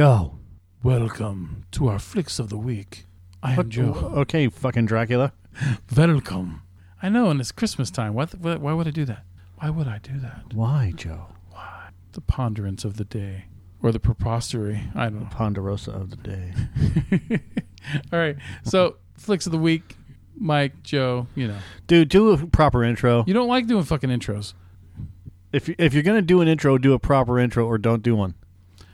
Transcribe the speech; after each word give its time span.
Go. 0.00 0.38
Welcome 0.82 1.66
to 1.72 1.88
our 1.88 1.98
flicks 1.98 2.38
of 2.38 2.48
the 2.48 2.56
week. 2.56 3.04
I 3.42 3.52
am 3.52 3.68
Joe. 3.68 3.92
Okay, 4.16 4.48
fucking 4.48 4.86
Dracula. 4.86 5.34
Welcome. 5.94 6.62
I 7.02 7.10
know, 7.10 7.28
and 7.28 7.38
it's 7.38 7.52
Christmas 7.52 7.90
time. 7.90 8.14
Why, 8.14 8.24
th- 8.24 8.60
why 8.60 8.72
would 8.72 8.88
I 8.88 8.92
do 8.92 9.04
that? 9.04 9.24
Why 9.58 9.68
would 9.68 9.86
I 9.86 9.98
do 9.98 10.18
that? 10.20 10.54
Why, 10.54 10.94
Joe? 10.96 11.26
Why? 11.50 11.90
The 12.12 12.22
ponderance 12.22 12.82
of 12.82 12.96
the 12.96 13.04
day. 13.04 13.44
Or 13.82 13.92
the 13.92 14.00
prepostery. 14.00 14.84
I 14.94 15.10
don't 15.10 15.20
know. 15.20 15.28
Ponderosa 15.30 15.90
of 15.90 16.08
the 16.08 16.16
day. 16.16 17.40
All 18.10 18.18
right. 18.18 18.36
So, 18.64 18.96
flicks 19.18 19.44
of 19.44 19.52
the 19.52 19.58
week. 19.58 19.96
Mike, 20.34 20.82
Joe, 20.82 21.26
you 21.34 21.46
know. 21.46 21.58
Dude, 21.88 22.08
do 22.08 22.30
a 22.30 22.46
proper 22.46 22.84
intro. 22.84 23.22
You 23.26 23.34
don't 23.34 23.48
like 23.48 23.66
doing 23.66 23.84
fucking 23.84 24.08
intros. 24.08 24.54
If 25.52 25.68
you, 25.68 25.74
if 25.76 25.92
you're 25.92 26.02
gonna 26.02 26.22
do 26.22 26.40
an 26.40 26.48
intro, 26.48 26.78
do 26.78 26.94
a 26.94 26.98
proper 26.98 27.38
intro 27.38 27.66
or 27.66 27.76
don't 27.76 28.02
do 28.02 28.16
one, 28.16 28.32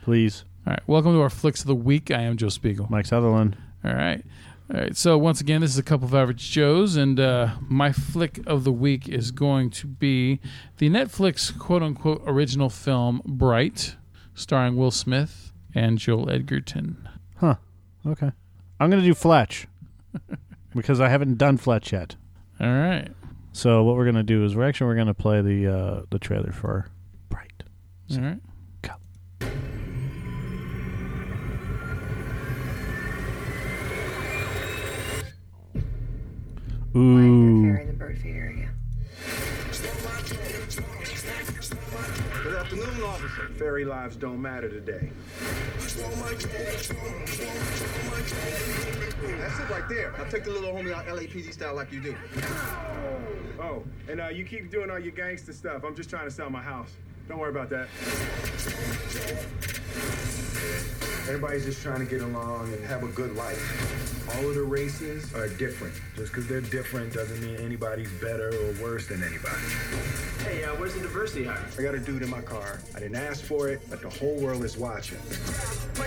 please. 0.01 0.43
All 0.67 0.71
right. 0.71 0.83
Welcome 0.85 1.13
to 1.13 1.21
our 1.21 1.29
flicks 1.29 1.61
of 1.61 1.67
the 1.67 1.75
week. 1.75 2.11
I 2.11 2.23
am 2.23 2.35
Joe 2.35 2.49
Spiegel. 2.49 2.87
Mike 2.89 3.05
Sutherland. 3.05 3.55
All 3.85 3.93
right. 3.93 4.21
All 4.69 4.81
right. 4.81 4.97
So 4.97 5.17
once 5.17 5.39
again, 5.39 5.61
this 5.61 5.71
is 5.71 5.77
a 5.77 5.83
couple 5.83 6.05
of 6.05 6.13
average 6.13 6.51
Joes, 6.51 6.97
and 6.97 7.17
uh, 7.21 7.51
my 7.61 7.93
flick 7.93 8.41
of 8.45 8.65
the 8.65 8.71
week 8.73 9.07
is 9.07 9.31
going 9.31 9.69
to 9.69 9.87
be 9.87 10.41
the 10.77 10.89
Netflix 10.89 11.57
quote 11.57 11.81
unquote 11.81 12.21
original 12.25 12.69
film 12.69 13.21
Bright, 13.25 13.95
starring 14.35 14.75
Will 14.75 14.91
Smith 14.91 15.53
and 15.73 15.97
Joel 15.97 16.29
Edgerton. 16.29 17.07
Huh. 17.37 17.55
Okay. 18.05 18.33
I'm 18.81 18.89
gonna 18.89 19.03
do 19.03 19.13
Fletch 19.13 19.67
because 20.75 20.99
I 20.99 21.07
haven't 21.07 21.37
done 21.37 21.55
Fletch 21.55 21.93
yet. 21.93 22.17
All 22.59 22.67
right. 22.67 23.07
So 23.53 23.83
what 23.83 23.95
we're 23.95 24.03
gonna 24.03 24.21
do 24.21 24.43
is 24.43 24.53
we're 24.53 24.67
actually 24.67 24.87
we're 24.87 24.97
gonna 24.97 25.13
play 25.13 25.41
the 25.41 25.65
uh, 25.65 26.01
the 26.09 26.19
trailer 26.19 26.51
for 26.51 26.89
Bright. 27.29 27.63
All 28.11 28.17
right. 28.19 28.41
Ooh. 36.95 37.65
interfere 37.65 37.85
the 37.85 37.93
bird 37.93 38.17
feeder 38.19 38.39
area? 38.39 38.69
Good 42.43 42.55
afternoon, 42.55 43.03
officer. 43.03 43.49
Fairy 43.57 43.83
lives 43.83 44.15
don't 44.15 44.41
matter 44.41 44.69
today. 44.69 45.09
That's 49.37 49.59
it 49.59 49.69
right 49.69 49.89
there. 49.89 50.13
Now 50.17 50.23
take 50.25 50.45
the 50.45 50.51
little 50.51 50.71
homie 50.71 50.93
out 50.93 51.05
LAPD 51.07 51.51
style 51.51 51.75
like 51.75 51.91
you 51.91 52.01
do. 52.01 52.15
Oh, 53.59 53.83
and 54.09 54.21
uh, 54.21 54.29
you 54.29 54.45
keep 54.45 54.71
doing 54.71 54.89
all 54.89 54.99
your 54.99 55.11
gangster 55.11 55.53
stuff. 55.53 55.83
I'm 55.83 55.95
just 55.95 56.09
trying 56.09 56.25
to 56.25 56.31
sell 56.31 56.49
my 56.49 56.61
house. 56.61 56.91
Don't 57.27 57.39
worry 57.39 57.49
about 57.49 57.69
that. 57.69 57.89
Everybody's 61.27 61.65
just 61.65 61.81
trying 61.81 61.99
to 61.99 62.05
get 62.05 62.21
along 62.21 62.71
and 62.71 62.81
have 62.85 63.03
a 63.03 63.07
good 63.07 63.35
life. 63.35 64.33
All 64.37 64.47
of 64.47 64.55
the 64.55 64.63
races 64.63 65.33
are 65.35 65.49
different. 65.49 65.93
Just 66.15 66.31
because 66.31 66.47
they're 66.47 66.61
different 66.61 67.11
doesn't 67.11 67.41
mean 67.41 67.57
anybody's 67.57 68.09
better 68.21 68.47
or 68.47 68.71
worse 68.81 69.07
than 69.07 69.21
anybody. 69.21 69.57
Hey, 70.45 70.63
uh, 70.63 70.73
where's 70.75 70.93
the 70.93 71.01
diversity 71.01 71.43
hire? 71.43 71.65
I 71.77 71.81
got 71.81 71.95
a 71.95 71.99
dude 71.99 72.21
in 72.21 72.29
my 72.29 72.39
car. 72.39 72.79
I 72.95 72.99
didn't 72.99 73.17
ask 73.17 73.43
for 73.43 73.67
it, 73.67 73.81
but 73.89 74.01
the 74.01 74.09
whole 74.09 74.37
world 74.39 74.63
is 74.63 74.77
watching. 74.77 75.17
Boy, 75.17 76.05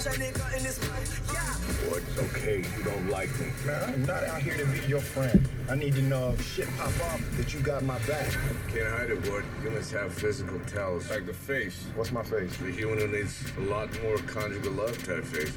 it's 1.98 2.18
okay 2.18 2.64
you 2.78 2.82
don't 2.82 3.10
like 3.10 3.28
me. 3.38 3.48
Man, 3.66 3.82
I'm 3.91 4.06
not 4.06 4.24
out 4.24 4.41
here 4.41 4.56
to 4.56 4.64
be 4.64 4.80
your 4.88 5.00
friend. 5.00 5.46
I 5.70 5.76
need 5.76 5.94
to 5.94 6.02
know 6.02 6.30
if 6.30 6.44
shit 6.44 6.68
pop 6.76 6.88
off 6.88 7.22
that 7.36 7.54
you 7.54 7.60
got 7.60 7.84
my 7.84 7.96
back. 8.00 8.28
Can't 8.74 8.88
hide 8.88 9.10
it, 9.10 9.30
Wood. 9.30 9.44
Humans 9.62 9.92
have 9.92 10.12
physical 10.12 10.58
tells. 10.66 11.08
Like 11.08 11.26
the 11.26 11.32
face. 11.32 11.86
What's 11.94 12.10
my 12.10 12.24
face? 12.24 12.56
The 12.56 12.72
human 12.72 12.98
who 12.98 13.06
needs 13.06 13.44
a 13.56 13.60
lot 13.60 13.88
more 14.02 14.16
conjugal 14.18 14.72
love 14.72 15.00
type 15.04 15.24
face. 15.24 15.52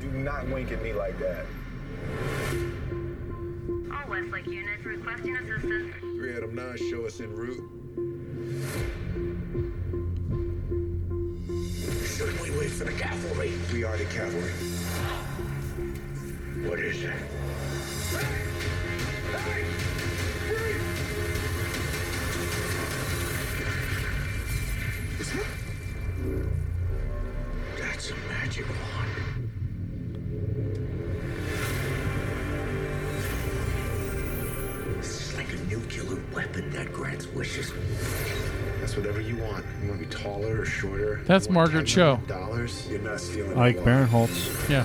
Do 0.00 0.08
not 0.12 0.48
wink 0.50 0.70
at 0.70 0.80
me 0.84 0.92
like 0.92 1.18
that. 1.18 1.46
All 3.92 4.08
Westlake 4.08 4.46
units 4.46 4.84
requesting 4.84 5.36
assistance. 5.36 5.92
3 6.00 6.36
Adam 6.36 6.54
9, 6.54 6.76
show 6.88 7.04
us 7.04 7.18
en 7.18 7.34
route. 7.34 7.68
Shouldn't 12.06 12.40
we 12.40 12.50
wait 12.56 12.70
for 12.70 12.84
the 12.84 12.92
cavalry? 12.92 13.52
We 13.72 13.82
are 13.82 13.96
the 13.96 14.04
cavalry. 14.04 14.52
What 16.68 16.78
is 16.78 17.02
it? 17.02 18.43
That's 27.78 28.10
a 28.10 28.14
magic 28.28 28.66
wand. 28.68 29.10
This 34.96 35.36
like 35.36 35.52
a 35.52 35.56
nuclear 35.64 36.20
weapon 36.32 36.70
that 36.70 36.92
grants 36.92 37.26
wishes. 37.28 37.72
That's 38.80 38.96
whatever 38.96 39.20
you 39.20 39.36
want. 39.38 39.64
You 39.82 39.88
want 39.88 40.00
to 40.00 40.06
be 40.06 40.14
taller 40.14 40.60
or 40.60 40.64
shorter? 40.64 41.22
That's 41.24 41.48
Margaret 41.48 41.86
Cho. 41.86 42.20
Dollars? 42.28 42.86
You're 42.88 43.00
not 43.00 43.20
stealing. 43.20 43.58
Ike. 43.58 43.78
Barinholtz. 43.78 44.68
Yeah. 44.68 44.84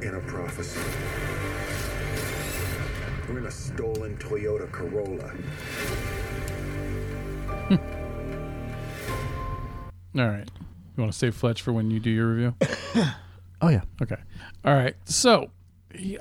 We're 0.00 0.08
in 0.08 0.14
a 0.14 0.20
prophecy. 0.20 0.80
We're 3.28 3.38
in 3.38 3.46
a 3.46 3.50
stolen 3.50 4.16
Toyota 4.18 4.70
Corolla. 4.70 5.32
All 10.16 10.28
right. 10.28 10.48
You 10.96 11.00
want 11.02 11.12
to 11.12 11.18
save 11.18 11.34
Fletch 11.34 11.62
for 11.62 11.72
when 11.72 11.90
you 11.90 12.00
do 12.00 12.10
your 12.10 12.28
review? 12.28 12.54
Oh 13.62 13.68
yeah. 13.68 13.82
Okay. 14.02 14.16
All 14.62 14.74
right. 14.74 14.94
So 15.06 15.50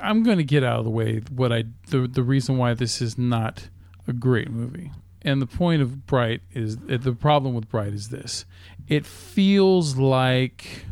I'm 0.02 0.24
going 0.24 0.38
to 0.38 0.46
get 0.46 0.64
out 0.64 0.80
of 0.80 0.86
the 0.86 0.92
way 0.92 1.20
what 1.30 1.52
I 1.52 1.66
the 1.90 2.08
the 2.08 2.24
reason 2.24 2.58
why 2.58 2.74
this 2.74 3.02
is 3.02 3.18
not 3.18 3.68
a 4.08 4.14
great 4.14 4.50
movie. 4.50 4.92
And 5.24 5.42
the 5.42 5.48
point 5.48 5.82
of 5.82 6.06
Bright 6.06 6.42
is 6.54 6.78
eh, 6.88 6.98
the 6.98 7.12
problem 7.12 7.54
with 7.54 7.68
Bright 7.68 7.92
is 7.92 8.10
this. 8.10 8.46
It 8.88 9.06
feels 9.06 9.98
like 9.98 10.86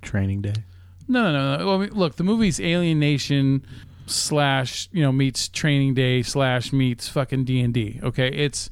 Training 0.00 0.40
day. 0.40 0.64
No, 1.08 1.32
no, 1.32 1.56
no. 1.56 1.66
Well, 1.66 1.74
I 1.76 1.78
mean, 1.86 1.90
look, 1.94 2.16
the 2.16 2.24
movie's 2.24 2.60
Alien 2.60 2.98
Nation 3.00 3.66
slash 4.06 4.88
you 4.92 5.02
know 5.02 5.12
meets 5.12 5.48
Training 5.48 5.94
Day 5.94 6.22
slash 6.22 6.72
meets 6.72 7.08
fucking 7.08 7.44
D 7.44 7.60
and 7.60 7.72
D. 7.74 8.00
Okay, 8.02 8.28
it's 8.28 8.70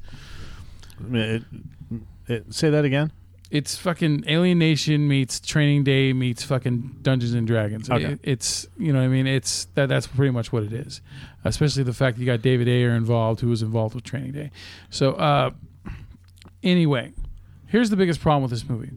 It, 1.12 1.42
it, 2.28 2.54
say 2.54 2.70
that 2.70 2.84
again. 2.84 3.12
it's 3.50 3.76
fucking 3.76 4.24
Alien 4.28 4.58
Nation 4.58 5.08
meets 5.08 5.40
Training 5.40 5.84
Day 5.84 6.12
meets 6.12 6.42
fucking 6.42 6.98
Dungeons 7.02 7.32
and 7.34 7.46
Dragons. 7.46 7.88
Okay. 7.90 8.04
It- 8.12 8.20
it's 8.22 8.66
you 8.78 8.92
know 8.92 8.98
what 9.00 9.04
I 9.06 9.08
mean 9.08 9.26
it's 9.26 9.66
that 9.74 9.88
that's 9.88 10.06
pretty 10.06 10.30
much 10.30 10.52
what 10.52 10.62
it 10.64 10.72
is. 10.72 11.00
Especially 11.44 11.82
the 11.82 11.94
fact 11.94 12.16
that 12.16 12.20
you 12.22 12.26
got 12.26 12.42
David 12.42 12.68
Ayer 12.68 12.90
involved, 12.90 13.40
who 13.40 13.48
was 13.48 13.62
involved 13.62 13.94
with 13.94 14.04
Training 14.04 14.32
Day. 14.32 14.50
So 14.90 15.12
uh, 15.14 15.50
anyway, 16.62 17.12
here's 17.66 17.88
the 17.90 17.96
biggest 17.96 18.20
problem 18.20 18.42
with 18.42 18.50
this 18.50 18.68
movie. 18.68 18.90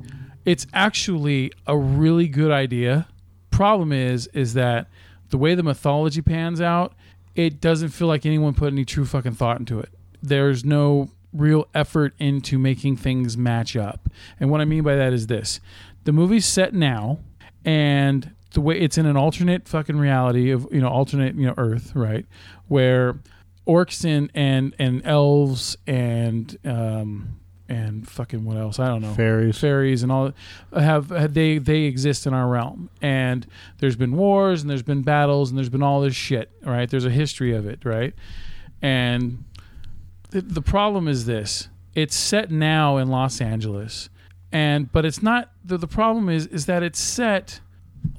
It's 0.46 0.68
actually 0.74 1.54
a 1.68 1.78
really 1.78 2.28
good 2.28 2.52
idea. 2.52 3.08
Problem 3.54 3.92
is, 3.92 4.28
is 4.34 4.56
that 4.56 4.88
the 5.30 5.38
way 5.38 5.54
the 5.54 5.62
mythology 5.62 6.22
pans 6.22 6.60
out, 6.60 6.94
it 7.36 7.62
doesn't 7.62 7.90
feel 7.90 8.08
like 8.08 8.26
anyone 8.26 8.56
put 8.56 8.74
any 8.74 8.84
true 8.84 9.06
fucking 9.06 9.34
thought 9.34 9.60
into 9.60 9.80
it. 9.80 9.90
There's 10.24 10.66
no 10.66 11.12
real 11.32 11.68
effort 11.76 12.14
into 12.18 12.58
making 12.58 12.98
things 12.98 13.38
match 13.38 13.76
up. 13.76 14.10
And 14.40 14.50
what 14.50 14.60
I 14.60 14.66
mean 14.66 14.84
by 14.84 14.96
that 14.96 15.14
is 15.14 15.28
this 15.28 15.60
the 16.04 16.12
movie's 16.12 16.48
set 16.48 16.74
now, 16.74 17.20
and 17.64 18.34
the 18.54 18.62
way 18.62 18.80
it's 18.80 18.98
in 18.98 19.06
an 19.06 19.18
alternate 19.18 19.68
fucking 19.68 19.98
reality 19.98 20.50
of 20.50 20.68
you 20.72 20.82
know 20.82 20.90
alternate 20.90 21.36
you 21.36 21.46
know 21.46 21.54
Earth, 21.56 21.92
right, 21.96 22.26
where 22.68 23.20
orcs 23.68 24.04
and 24.04 24.32
and 24.34 24.76
and 24.80 25.06
elves 25.06 25.78
and 25.86 26.58
um 26.66 27.40
and 27.70 28.08
fucking 28.08 28.44
what 28.44 28.58
else? 28.58 28.80
I 28.80 28.88
don't 28.88 29.02
know. 29.02 29.14
Fairies. 29.14 29.58
fairies 29.58 30.04
and 30.04 30.12
all 30.12 30.34
have, 30.76 31.10
have 31.10 31.34
they 31.34 31.58
they 31.58 31.84
exist 31.84 32.28
in 32.28 32.34
our 32.34 32.48
realm. 32.48 32.90
And 33.02 33.48
there's 33.80 33.96
been 33.96 34.16
wars 34.16 34.62
and 34.62 34.70
there's 34.70 34.84
been 34.84 35.02
battles 35.02 35.50
and 35.50 35.58
there's 35.58 35.70
been 35.70 35.84
all 35.84 36.02
this 36.02 36.16
shit 36.16 36.52
right? 36.64 36.90
There's 36.90 37.06
a 37.06 37.10
history 37.12 37.54
of 37.54 37.66
it 37.66 37.86
right? 37.86 38.14
And 38.82 39.46
the, 40.32 40.42
the 40.42 40.62
problem 40.62 41.08
is 41.08 41.26
this. 41.26 41.70
It's 41.96 42.16
set 42.16 42.52
now 42.52 42.98
in 42.98 43.08
los 43.08 43.40
angeles. 43.40 44.10
And 44.52 44.92
but 44.92 45.06
it's 45.06 45.24
not 45.24 45.52
the, 45.64 45.78
the 45.78 45.88
problem 45.88 46.30
is 46.30 46.48
is 46.48 46.66
that 46.66 46.84
it's 46.84 47.00
set 47.00 47.62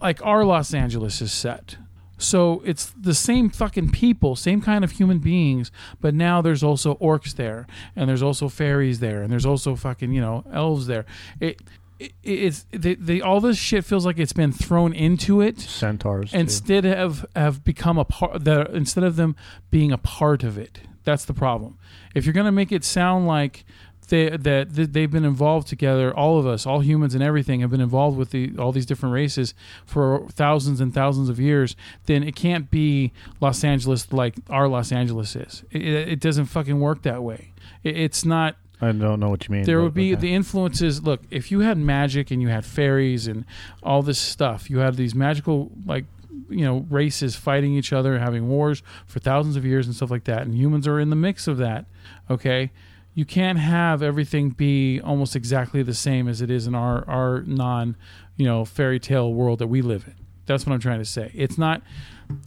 like 0.00 0.25
our 0.25 0.44
los 0.44 0.73
angeles 0.73 1.20
is 1.20 1.32
set 1.32 1.76
so 2.19 2.62
it's 2.64 2.90
the 2.99 3.14
same 3.14 3.50
fucking 3.50 3.90
people 3.90 4.37
same 4.37 4.61
kind 4.61 4.84
of 4.84 4.93
human 4.93 5.19
beings 5.19 5.70
but 6.00 6.14
now 6.14 6.40
there's 6.40 6.62
also 6.62 6.94
orcs 6.96 7.34
there 7.34 7.66
and 7.96 8.08
there's 8.08 8.22
also 8.22 8.49
fairies 8.49 9.00
there 9.00 9.22
and 9.22 9.32
there's 9.32 9.46
also 9.46 9.75
fucking 9.75 10.12
you 10.12 10.20
know 10.20 10.44
elves 10.52 10.87
there 10.87 11.05
it, 11.40 11.61
it 11.99 12.11
it's 12.22 12.66
they, 12.70 12.94
they 12.94 13.20
all 13.20 13.40
this 13.40 13.56
shit 13.56 13.84
feels 13.84 14.05
like 14.05 14.19
it's 14.19 14.32
been 14.32 14.52
thrown 14.52 14.93
into 14.93 15.40
it 15.40 15.61
Centaurs. 15.61 16.31
too. 16.32 16.38
instead 16.38 16.84
have 16.84 17.25
have 17.34 17.64
become 17.64 17.99
a 17.99 18.05
part 18.05 18.44
that 18.44 18.70
instead 18.70 19.05
of 19.05 19.16
them 19.16 19.37
being 19.70 19.93
a 19.93 19.99
part 19.99 20.43
of 20.43 20.58
it 20.58 20.81
that's 21.05 21.25
the 21.25 21.34
problem 21.34 21.78
if 22.14 22.25
you're 22.25 22.32
going 22.32 22.46
to 22.46 22.52
make 22.52 22.72
it 22.72 22.84
sound 22.84 23.26
like 23.26 23.64
they, 24.09 24.37
that 24.37 24.75
th- 24.75 24.91
they've 24.91 25.11
been 25.11 25.25
involved 25.25 25.69
together 25.69 26.15
all 26.17 26.39
of 26.39 26.47
us 26.47 26.67
all 26.67 26.81
humans 26.81 27.15
and 27.15 27.23
everything 27.23 27.61
have 27.61 27.71
been 27.71 27.81
involved 27.81 28.17
with 28.17 28.31
the 28.31 28.53
all 28.59 28.73
these 28.73 28.87
different 28.87 29.12
races 29.12 29.55
for 29.87 30.27
thousands 30.31 30.81
and 30.81 30.93
thousands 30.95 31.29
of 31.29 31.39
years 31.41 31.77
then 32.06 32.23
it 32.23 32.35
can't 32.37 32.71
be 32.71 33.12
los 33.41 33.65
angeles 33.65 34.12
like 34.12 34.35
our 34.51 34.69
los 34.69 34.93
angeles 34.93 35.37
is 35.37 35.65
it, 35.71 35.83
it 35.83 36.09
it 36.09 36.21
doesn't 36.21 36.47
fucking 36.47 36.81
work 36.81 37.03
that 37.03 37.23
way 37.23 37.53
it, 37.83 37.97
it's 37.97 38.25
not 38.25 38.56
I 38.81 38.93
don't 38.93 39.21
know 39.21 39.31
what 39.31 39.49
you 39.49 39.53
mean. 39.53 39.65
there 39.65 39.81
would 39.81 39.95
be 39.95 40.12
okay. 40.12 40.21
the 40.21 40.35
influences 40.35 41.03
look 41.03 41.23
if 41.31 41.50
you 41.50 41.61
had 41.61 41.79
magic 41.79 42.31
and 42.31 42.43
you 42.43 42.49
had 42.49 42.65
fairies 42.65 43.27
and 43.27 43.45
all 43.83 44.03
this 44.03 44.19
stuff 44.19 44.69
you 44.69 44.79
had 44.79 44.97
these 44.97 45.15
magical 45.15 45.71
like 45.87 46.05
you 46.50 46.65
know 46.65 46.87
races 46.91 47.37
fighting 47.37 47.75
each 47.75 47.93
other 47.93 48.19
having 48.19 48.49
wars 48.49 48.83
for 49.07 49.21
thousands 49.21 49.57
of 49.57 49.65
years 49.65 49.87
and 49.87 49.95
stuff 49.95 50.11
like 50.11 50.25
that 50.25 50.43
and 50.43 50.55
humans 50.55 50.87
are 50.87 51.00
in 51.00 51.11
the 51.11 51.17
mix 51.17 51.47
of 51.47 51.57
that 51.59 51.87
okay 52.29 52.71
you 53.14 53.25
can't 53.25 53.58
have 53.58 54.02
everything 54.02 54.50
be 54.50 55.00
almost 55.00 55.37
exactly 55.37 55.82
the 55.82 55.94
same 55.94 56.28
as 56.28 56.40
it 56.40 56.50
is 56.50 56.66
in 56.66 56.75
our 56.75 57.08
our 57.08 57.43
non 57.43 57.96
you 58.37 58.44
know 58.44 58.64
fairy 58.64 58.99
tale 58.99 59.32
world 59.32 59.58
that 59.58 59.69
we 59.69 59.82
live 59.82 60.05
in 60.06 60.14
that's 60.46 60.66
what 60.66 60.72
i'm 60.72 60.81
trying 60.81 60.99
to 60.99 61.05
say 61.05 61.31
it's 61.34 61.58
not 61.58 61.82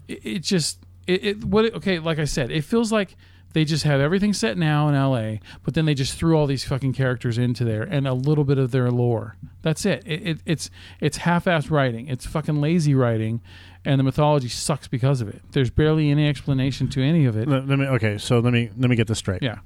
it, 0.08 0.26
it 0.26 0.40
just 0.40 0.80
it, 1.08 1.26
it 1.26 1.44
what 1.44 1.66
it, 1.66 1.74
okay 1.74 2.00
like 2.00 2.20
i 2.20 2.26
said 2.26 2.52
it 2.52 2.64
feels 2.64 2.92
like 2.92 3.16
they 3.54 3.66
just 3.66 3.86
have 3.86 4.00
everything 4.00 4.34
set 4.34 4.56
now 4.56 4.88
in 4.88 4.94
LA, 4.94 5.40
but 5.64 5.74
then 5.74 5.86
they 5.86 5.96
just 5.96 6.14
threw 6.14 6.38
all 6.38 6.46
these 6.46 6.64
fucking 6.64 6.94
characters 6.94 7.40
into 7.40 7.64
there 7.64 7.82
and 7.82 8.08
a 8.08 8.14
little 8.14 8.44
bit 8.44 8.60
of 8.60 8.70
their 8.70 8.92
lore. 8.92 9.36
That's 9.64 9.84
it. 9.84 10.04
it, 10.06 10.28
it 10.28 10.40
it's 10.46 10.70
it's 11.00 11.18
half-assed 11.18 11.72
writing. 11.72 12.08
It's 12.08 12.24
fucking 12.26 12.62
lazy 12.62 12.94
writing, 12.94 13.42
and 13.84 14.00
the 14.00 14.04
mythology 14.04 14.50
sucks 14.50 14.88
because 14.88 15.22
of 15.22 15.30
it. 15.30 15.42
There's 15.54 15.72
barely 15.72 16.12
any 16.12 16.28
explanation 16.28 16.88
to 16.90 17.02
any 17.02 17.26
of 17.26 17.36
it. 17.36 17.48
Let, 17.48 17.68
let 17.68 17.80
me. 17.80 17.86
Okay, 17.88 18.20
so 18.20 18.40
let 18.40 18.54
me 18.54 18.70
let 18.78 18.92
me 18.92 18.96
get 18.96 19.08
this 19.08 19.18
straight. 19.18 19.42
Yeah. 19.42 19.58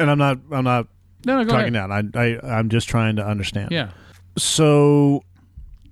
And 0.00 0.10
I'm 0.10 0.18
not. 0.18 0.38
I'm 0.50 0.64
not 0.64 0.86
No, 1.24 1.38
no, 1.38 1.44
go 1.44 1.50
talking 1.52 1.74
ahead. 1.74 1.90
down. 1.90 2.12
I, 2.16 2.20
I. 2.46 2.58
I'm 2.58 2.68
just 2.68 2.88
trying 2.88 3.16
to 3.16 3.24
understand. 3.26 3.70
Yeah. 3.70 3.90
So, 4.38 5.22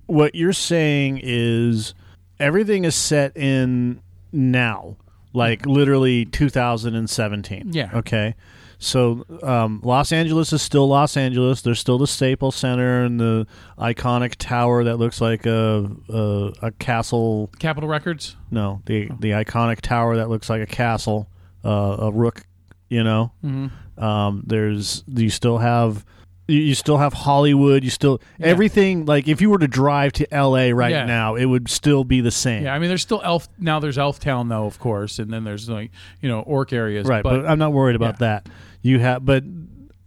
what 0.07 0.33
you're 0.35 0.53
saying 0.53 1.19
is 1.23 1.93
everything 2.39 2.85
is 2.85 2.95
set 2.95 3.35
in 3.37 4.01
now, 4.31 4.97
like 5.33 5.65
literally 5.65 6.25
2017. 6.25 7.69
Yeah. 7.73 7.89
Okay. 7.93 8.35
So, 8.81 9.25
um, 9.43 9.81
Los 9.83 10.13
Angeles 10.13 10.53
is 10.53 10.61
still 10.61 10.87
Los 10.87 11.17
Angeles. 11.17 11.61
There's 11.61 11.79
still 11.81 11.97
the 11.97 12.07
Staples 12.07 12.55
Center 12.55 13.03
and 13.03 13.19
the 13.19 13.45
iconic 13.77 14.35
tower 14.37 14.85
that 14.85 14.95
looks 14.97 15.19
like 15.19 15.45
a 15.45 15.91
a, 16.07 16.53
a 16.61 16.71
castle. 16.71 17.49
Capitol 17.59 17.89
Records. 17.89 18.37
No, 18.51 18.81
the 18.85 19.09
the 19.19 19.31
iconic 19.31 19.81
tower 19.81 20.15
that 20.15 20.29
looks 20.29 20.49
like 20.49 20.61
a 20.61 20.65
castle, 20.65 21.29
uh, 21.65 21.97
a 21.99 22.11
rook. 22.11 22.43
You 22.87 23.03
know. 23.03 23.31
Mm-hmm. 23.43 23.67
Um, 23.99 24.43
there's 24.47 25.03
you 25.07 25.29
still 25.29 25.57
have 25.59 26.05
you, 26.47 26.73
still 26.73 26.97
have 26.97 27.13
Hollywood. 27.13 27.83
You 27.83 27.89
still 27.91 28.21
everything 28.39 29.05
like 29.05 29.27
if 29.27 29.39
you 29.41 29.49
were 29.51 29.59
to 29.59 29.67
drive 29.67 30.13
to 30.13 30.33
L.A. 30.33 30.73
right 30.73 30.91
Yeah. 30.91 31.05
now, 31.05 31.35
it 31.35 31.45
would 31.45 31.69
still 31.69 32.03
be 32.03 32.21
the 32.21 32.31
same. 32.31 32.63
Yeah, 32.63 32.73
I 32.73 32.79
mean, 32.79 32.87
there's 32.89 33.03
still 33.03 33.21
Elf. 33.23 33.47
Now 33.59 33.79
there's 33.79 33.97
Elf 33.99 34.19
Town, 34.19 34.47
though, 34.49 34.65
of 34.65 34.79
course, 34.79 35.19
and 35.19 35.31
then 35.31 35.43
there's 35.43 35.69
like 35.69 35.91
you 36.21 36.29
know 36.29 36.39
orc 36.41 36.73
areas. 36.73 37.07
right. 37.07 37.23
But, 37.23 37.45
I'm 37.45 37.59
not 37.59 37.73
worried 37.73 37.95
about 37.95 38.15
yeah. 38.15 38.27
that. 38.43 38.49
You 38.81 38.99
have, 38.99 39.25
but 39.25 39.43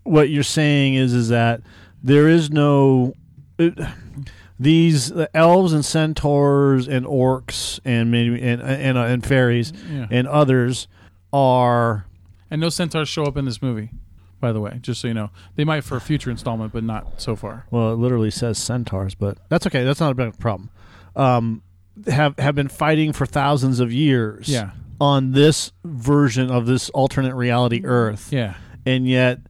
what 0.02 0.30
you're 0.30 0.42
saying 0.42 0.94
is 0.94 1.12
is 1.12 1.28
that 1.28 1.60
there 2.02 2.28
is 2.28 2.50
no. 2.50 3.14
It, 3.58 3.78
these 4.58 5.10
uh, 5.10 5.26
elves 5.34 5.72
and 5.72 5.84
centaurs 5.84 6.86
and 6.88 7.04
orcs 7.06 7.80
and 7.84 8.10
maybe 8.10 8.40
and 8.42 8.62
and, 8.62 8.96
uh, 8.96 9.02
and 9.02 9.24
fairies 9.26 9.72
Yeah. 9.90 10.06
and 10.10 10.28
others 10.28 10.86
are 11.32 12.06
and 12.52 12.60
no 12.60 12.68
centaurs 12.68 13.08
show 13.08 13.24
up 13.24 13.36
in 13.36 13.44
this 13.46 13.60
movie. 13.60 13.90
By 14.40 14.52
the 14.52 14.60
way, 14.60 14.78
just 14.82 15.00
so 15.00 15.08
you 15.08 15.14
know, 15.14 15.30
they 15.56 15.64
might 15.64 15.82
for 15.84 15.96
a 15.96 16.00
future 16.00 16.30
installment, 16.30 16.72
but 16.72 16.82
not 16.84 17.20
so 17.20 17.34
far. 17.36 17.66
well, 17.70 17.92
it 17.92 17.96
literally 17.96 18.30
says 18.30 18.58
centaurs, 18.58 19.14
but 19.14 19.38
that's 19.48 19.66
okay. 19.68 19.84
That's 19.84 20.00
not 20.00 20.10
a 20.12 20.14
big 20.14 20.38
problem. 20.38 20.70
Um, 21.16 21.62
have 22.08 22.36
have 22.38 22.54
been 22.54 22.68
fighting 22.68 23.12
for 23.12 23.24
thousands 23.26 23.78
of 23.80 23.92
years. 23.92 24.48
Yeah. 24.48 24.70
On 25.00 25.32
this 25.32 25.72
version 25.84 26.50
of 26.50 26.66
this 26.66 26.88
alternate 26.90 27.34
reality 27.34 27.82
Earth. 27.84 28.32
Yeah, 28.32 28.54
And 28.86 29.06
yet, 29.08 29.40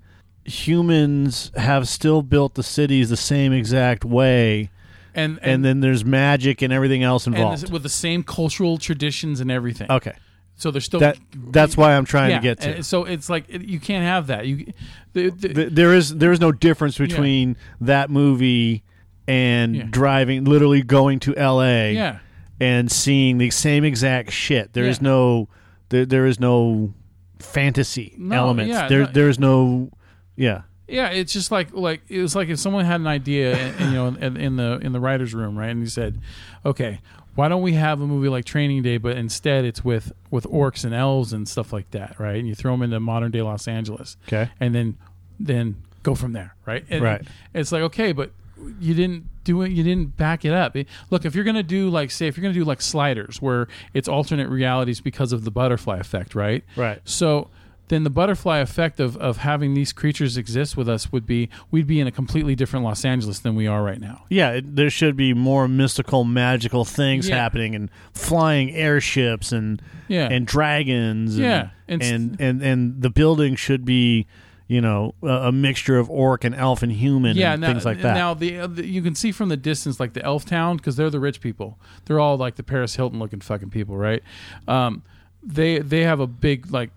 humans 0.45 1.51
have 1.57 1.89
still 1.89 2.23
built 2.23 2.55
the 2.55 2.63
cities 2.63 3.11
the 3.11 3.17
same 3.17 3.53
exact 3.53 4.05
way. 4.05 4.71
and 5.15 5.39
And, 5.43 5.63
then 5.65 5.81
there's 5.81 6.05
magic 6.05 6.63
and 6.63 6.73
everything 6.73 7.03
else 7.03 7.27
and 7.27 7.35
involved. 7.37 7.63
this- 7.65 7.71
with 7.71 7.83
the 7.83 7.89
same 7.91 8.23
cultural 8.23 8.79
traditions 8.79 9.41
and 9.41 9.51
everything. 9.51 9.91
okay. 9.91 10.13
So 10.63 10.71
there's 10.71 10.85
still 10.85 11.01
That 11.01 11.19
that's 11.35 11.77
why 11.77 11.97
I'm 11.97 12.05
trying 12.05 12.31
yeah, 12.31 12.37
to 12.39 12.43
get 12.43 12.61
to. 12.61 12.83
So 12.85 13.05
it's 13.05 13.29
like 13.29 13.47
you 13.49 13.81
can't 13.81 14.05
have 14.05 14.29
that. 14.29 14.47
You, 14.47 14.73
the, 15.13 15.31
the, 15.31 15.65
there 15.71 15.93
is 15.93 16.15
there 16.17 16.31
is 16.31 16.39
no 16.41 16.53
difference 16.53 16.97
between 16.97 17.57
that 17.81 18.11
movie 18.11 18.85
and 19.27 19.75
Yeah. 19.75 19.83
driving 19.91 20.45
literally 20.45 20.83
going 20.83 21.19
to 21.21 21.33
LA 21.35 21.87
yeah, 21.91 22.19
and 22.61 22.91
seeing 22.93 23.39
the 23.39 23.51
same 23.51 23.85
exact 23.85 24.31
shit. 24.31 24.73
There 24.73 24.85
is 24.85 24.99
Yeah. 24.99 25.09
no 25.09 25.49
there, 25.89 26.07
there 26.07 26.27
is 26.27 26.39
no 26.39 26.95
fantasy 27.41 28.15
No, 28.17 28.37
elements. 28.37 28.71
yeah, 28.71 28.89
there 28.89 29.01
no- 29.01 29.07
there 29.13 29.29
is 29.29 29.39
no 29.41 29.91
yeah. 30.37 30.63
yeah. 30.87 31.09
It's 31.09 31.33
just 31.33 31.51
like 31.51 31.73
like 31.75 32.03
it 32.09 32.21
was 32.23 32.37
like 32.37 32.49
if 32.49 32.59
someone 32.61 32.85
had 32.85 33.01
an 33.01 33.07
idea, 33.09 33.57
and, 33.57 33.81
and, 33.81 33.91
you 33.91 33.97
know, 33.97 34.07
in, 34.09 34.37
in 34.37 34.57
the 34.57 34.79
in 34.79 34.93
the 34.93 35.01
writers' 35.01 35.35
room, 35.35 35.59
right, 35.59 35.71
and 35.71 35.83
he 35.83 35.89
said, 35.89 36.19
"Okay, 36.65 37.01
why 37.35 37.49
don't 37.49 37.63
we 37.63 37.73
have 37.73 38.01
a 38.01 38.07
movie 38.07 38.29
like 38.29 38.45
Training 38.45 38.83
Day, 38.83 38.99
but 38.99 39.17
instead 39.17 39.65
it's 39.65 39.85
with 39.85 40.13
with 40.31 40.45
orcs 40.45 40.85
and 40.85 40.95
elves 40.95 41.33
and 41.33 41.49
stuff 41.49 41.73
like 41.73 41.91
that, 41.93 42.19
right? 42.19 42.37
And 42.37 42.47
you 42.49 42.55
throw 42.55 42.73
them 42.73 42.83
into 42.83 43.01
modern 43.01 43.31
day 43.31 43.43
Los 43.43 43.67
Angeles, 43.69 44.17
Okay. 44.29 44.51
and 44.61 44.75
then 44.75 44.97
then 45.41 45.77
go 46.03 46.15
from 46.15 46.33
there, 46.33 46.55
right? 46.67 46.85
And 46.91 47.03
Right. 47.03 47.23
It's 47.55 47.73
like 47.73 47.83
okay, 47.83 48.13
but 48.13 48.33
you 48.81 48.95
didn't 48.95 49.25
do 49.45 49.63
it. 49.63 49.73
You 49.73 49.83
didn't 49.83 50.17
back 50.17 50.45
it 50.45 50.53
up. 50.53 50.77
It- 50.77 50.87
look, 51.11 51.25
if 51.25 51.35
you're 51.35 51.45
gonna 51.45 51.63
do 51.63 51.89
like 51.91 52.11
say 52.11 52.27
if 52.29 52.37
you're 52.37 52.43
gonna 52.43 52.55
do 52.55 52.65
like 52.65 52.81
Sliders, 52.81 53.41
where 53.43 53.67
it's 53.95 54.09
alternate 54.09 54.49
realities 54.49 55.01
because 55.01 55.33
of 55.33 55.45
the 55.45 55.51
butterfly 55.51 55.99
effect, 55.99 56.35
right? 56.35 56.63
Right. 56.77 57.01
So 57.05 57.49
then 57.89 58.05
the 58.05 58.11
butterfly 58.11 58.59
effect 58.59 59.01
of, 59.01 59.17
of 59.19 59.39
having 59.39 59.75
these 59.75 59.93
creatures 59.93 60.37
exist 60.39 60.77
with 60.77 60.89
us 60.89 61.13
would 61.13 61.27
be 61.27 61.51
we'd 61.71 61.87
be 61.87 62.01
in 62.01 62.07
a 62.07 62.11
completely 62.13 62.55
different 62.55 62.85
Los 62.85 63.05
Angeles 63.05 63.41
than 63.41 63.55
we 63.55 63.67
are 63.67 63.83
right 63.83 64.01
now. 64.01 64.25
Yeah, 64.31 64.53
it, 64.53 64.77
there 64.77 64.89
should 64.91 65.17
be 65.17 65.35
more 65.35 65.69
mystical, 65.69 66.25
magical 66.25 66.85
things 66.85 67.29
Yeah. 67.29 67.37
happening, 67.37 67.75
and 67.75 67.91
flying 68.15 68.71
airships, 68.75 69.53
and 69.53 69.83
Yeah. 70.09 70.29
and 70.31 70.47
dragons, 70.47 71.35
and, 71.35 71.45
Yeah, 71.45 71.69
and 71.89 72.03
and 72.03 72.33
s- 72.33 72.37
and, 72.41 72.63
and 72.63 73.03
the 73.03 73.11
building 73.11 73.57
should 73.57 73.85
be, 73.85 74.27
you 74.69 74.81
know, 74.81 75.15
a, 75.23 75.27
a 75.49 75.53
mixture 75.53 75.99
of 75.99 76.09
orc 76.09 76.45
and 76.45 76.55
elf 76.55 76.83
and 76.83 76.93
human, 76.93 77.37
yeah, 77.37 77.53
and 77.53 77.61
now, 77.61 77.67
things 77.69 77.85
like 77.85 78.01
that. 78.01 78.15
Now 78.15 78.33
the, 78.33 78.61
uh, 78.61 78.67
the 78.69 78.87
you 78.87 79.03
can 79.03 79.15
see 79.15 79.33
from 79.33 79.51
the 79.51 79.57
distance 79.59 80.01
like 80.01 80.15
the 80.15 80.25
Elf 80.25 80.47
Town 80.47 80.77
because 80.79 80.97
they're 80.97 81.11
the 81.11 81.21
rich 81.21 81.41
people. 81.43 81.79
They're 82.07 82.21
all 82.21 82.39
like 82.39 82.55
the 82.55 82.63
Paris 82.63 82.95
Hilton 82.97 83.19
looking 83.19 83.41
fucking 83.41 83.69
people, 83.71 83.97
right? 83.99 84.23
Um, 84.67 85.03
they 85.43 85.81
they 85.81 86.03
have 86.05 86.21
a 86.21 86.27
big 86.27 86.71
like 86.73 86.91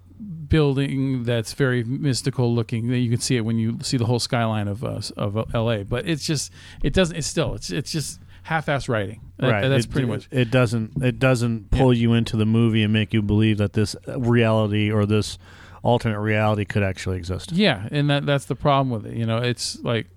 building 0.49 1.23
that's 1.23 1.53
very 1.53 1.83
mystical 1.83 2.53
looking. 2.53 2.85
You 2.91 3.09
can 3.09 3.19
see 3.19 3.37
it 3.37 3.41
when 3.41 3.57
you 3.57 3.79
see 3.81 3.97
the 3.97 4.05
whole 4.05 4.19
skyline 4.19 4.67
of 4.67 4.83
uh, 4.83 5.01
of 5.17 5.53
L.A. 5.53 5.83
But 5.83 6.07
it's 6.07 6.25
just 6.25 6.51
it 6.83 6.93
doesn't. 6.93 7.15
It's 7.15 7.27
still 7.27 7.55
it's 7.55 7.69
it's 7.71 7.91
just 7.91 8.19
half-ass 8.43 8.87
writing. 8.87 9.21
That- 9.37 9.51
right, 9.51 9.67
That's 9.67 9.85
it, 9.85 9.91
pretty 9.91 10.07
much. 10.07 10.27
It 10.31 10.51
doesn't 10.51 11.03
it 11.03 11.19
doesn't 11.19 11.71
pull 11.71 11.93
you 11.93 12.13
into 12.13 12.37
the 12.37 12.45
movie 12.45 12.83
and 12.83 12.93
make 12.93 13.13
you 13.13 13.21
believe 13.21 13.57
that 13.57 13.73
this 13.73 13.95
reality 14.07 14.91
or 14.91 15.05
this 15.05 15.37
alternate 15.83 16.19
reality 16.19 16.65
could 16.65 16.83
actually 16.83 17.17
exist. 17.17 17.51
Yeah, 17.51 17.87
and 17.91 18.09
that 18.09 18.25
that's 18.25 18.45
the 18.45 18.55
problem 18.55 18.89
with 18.89 19.05
it. 19.05 19.17
You 19.17 19.25
know, 19.25 19.37
it's 19.37 19.79
like 19.81 20.07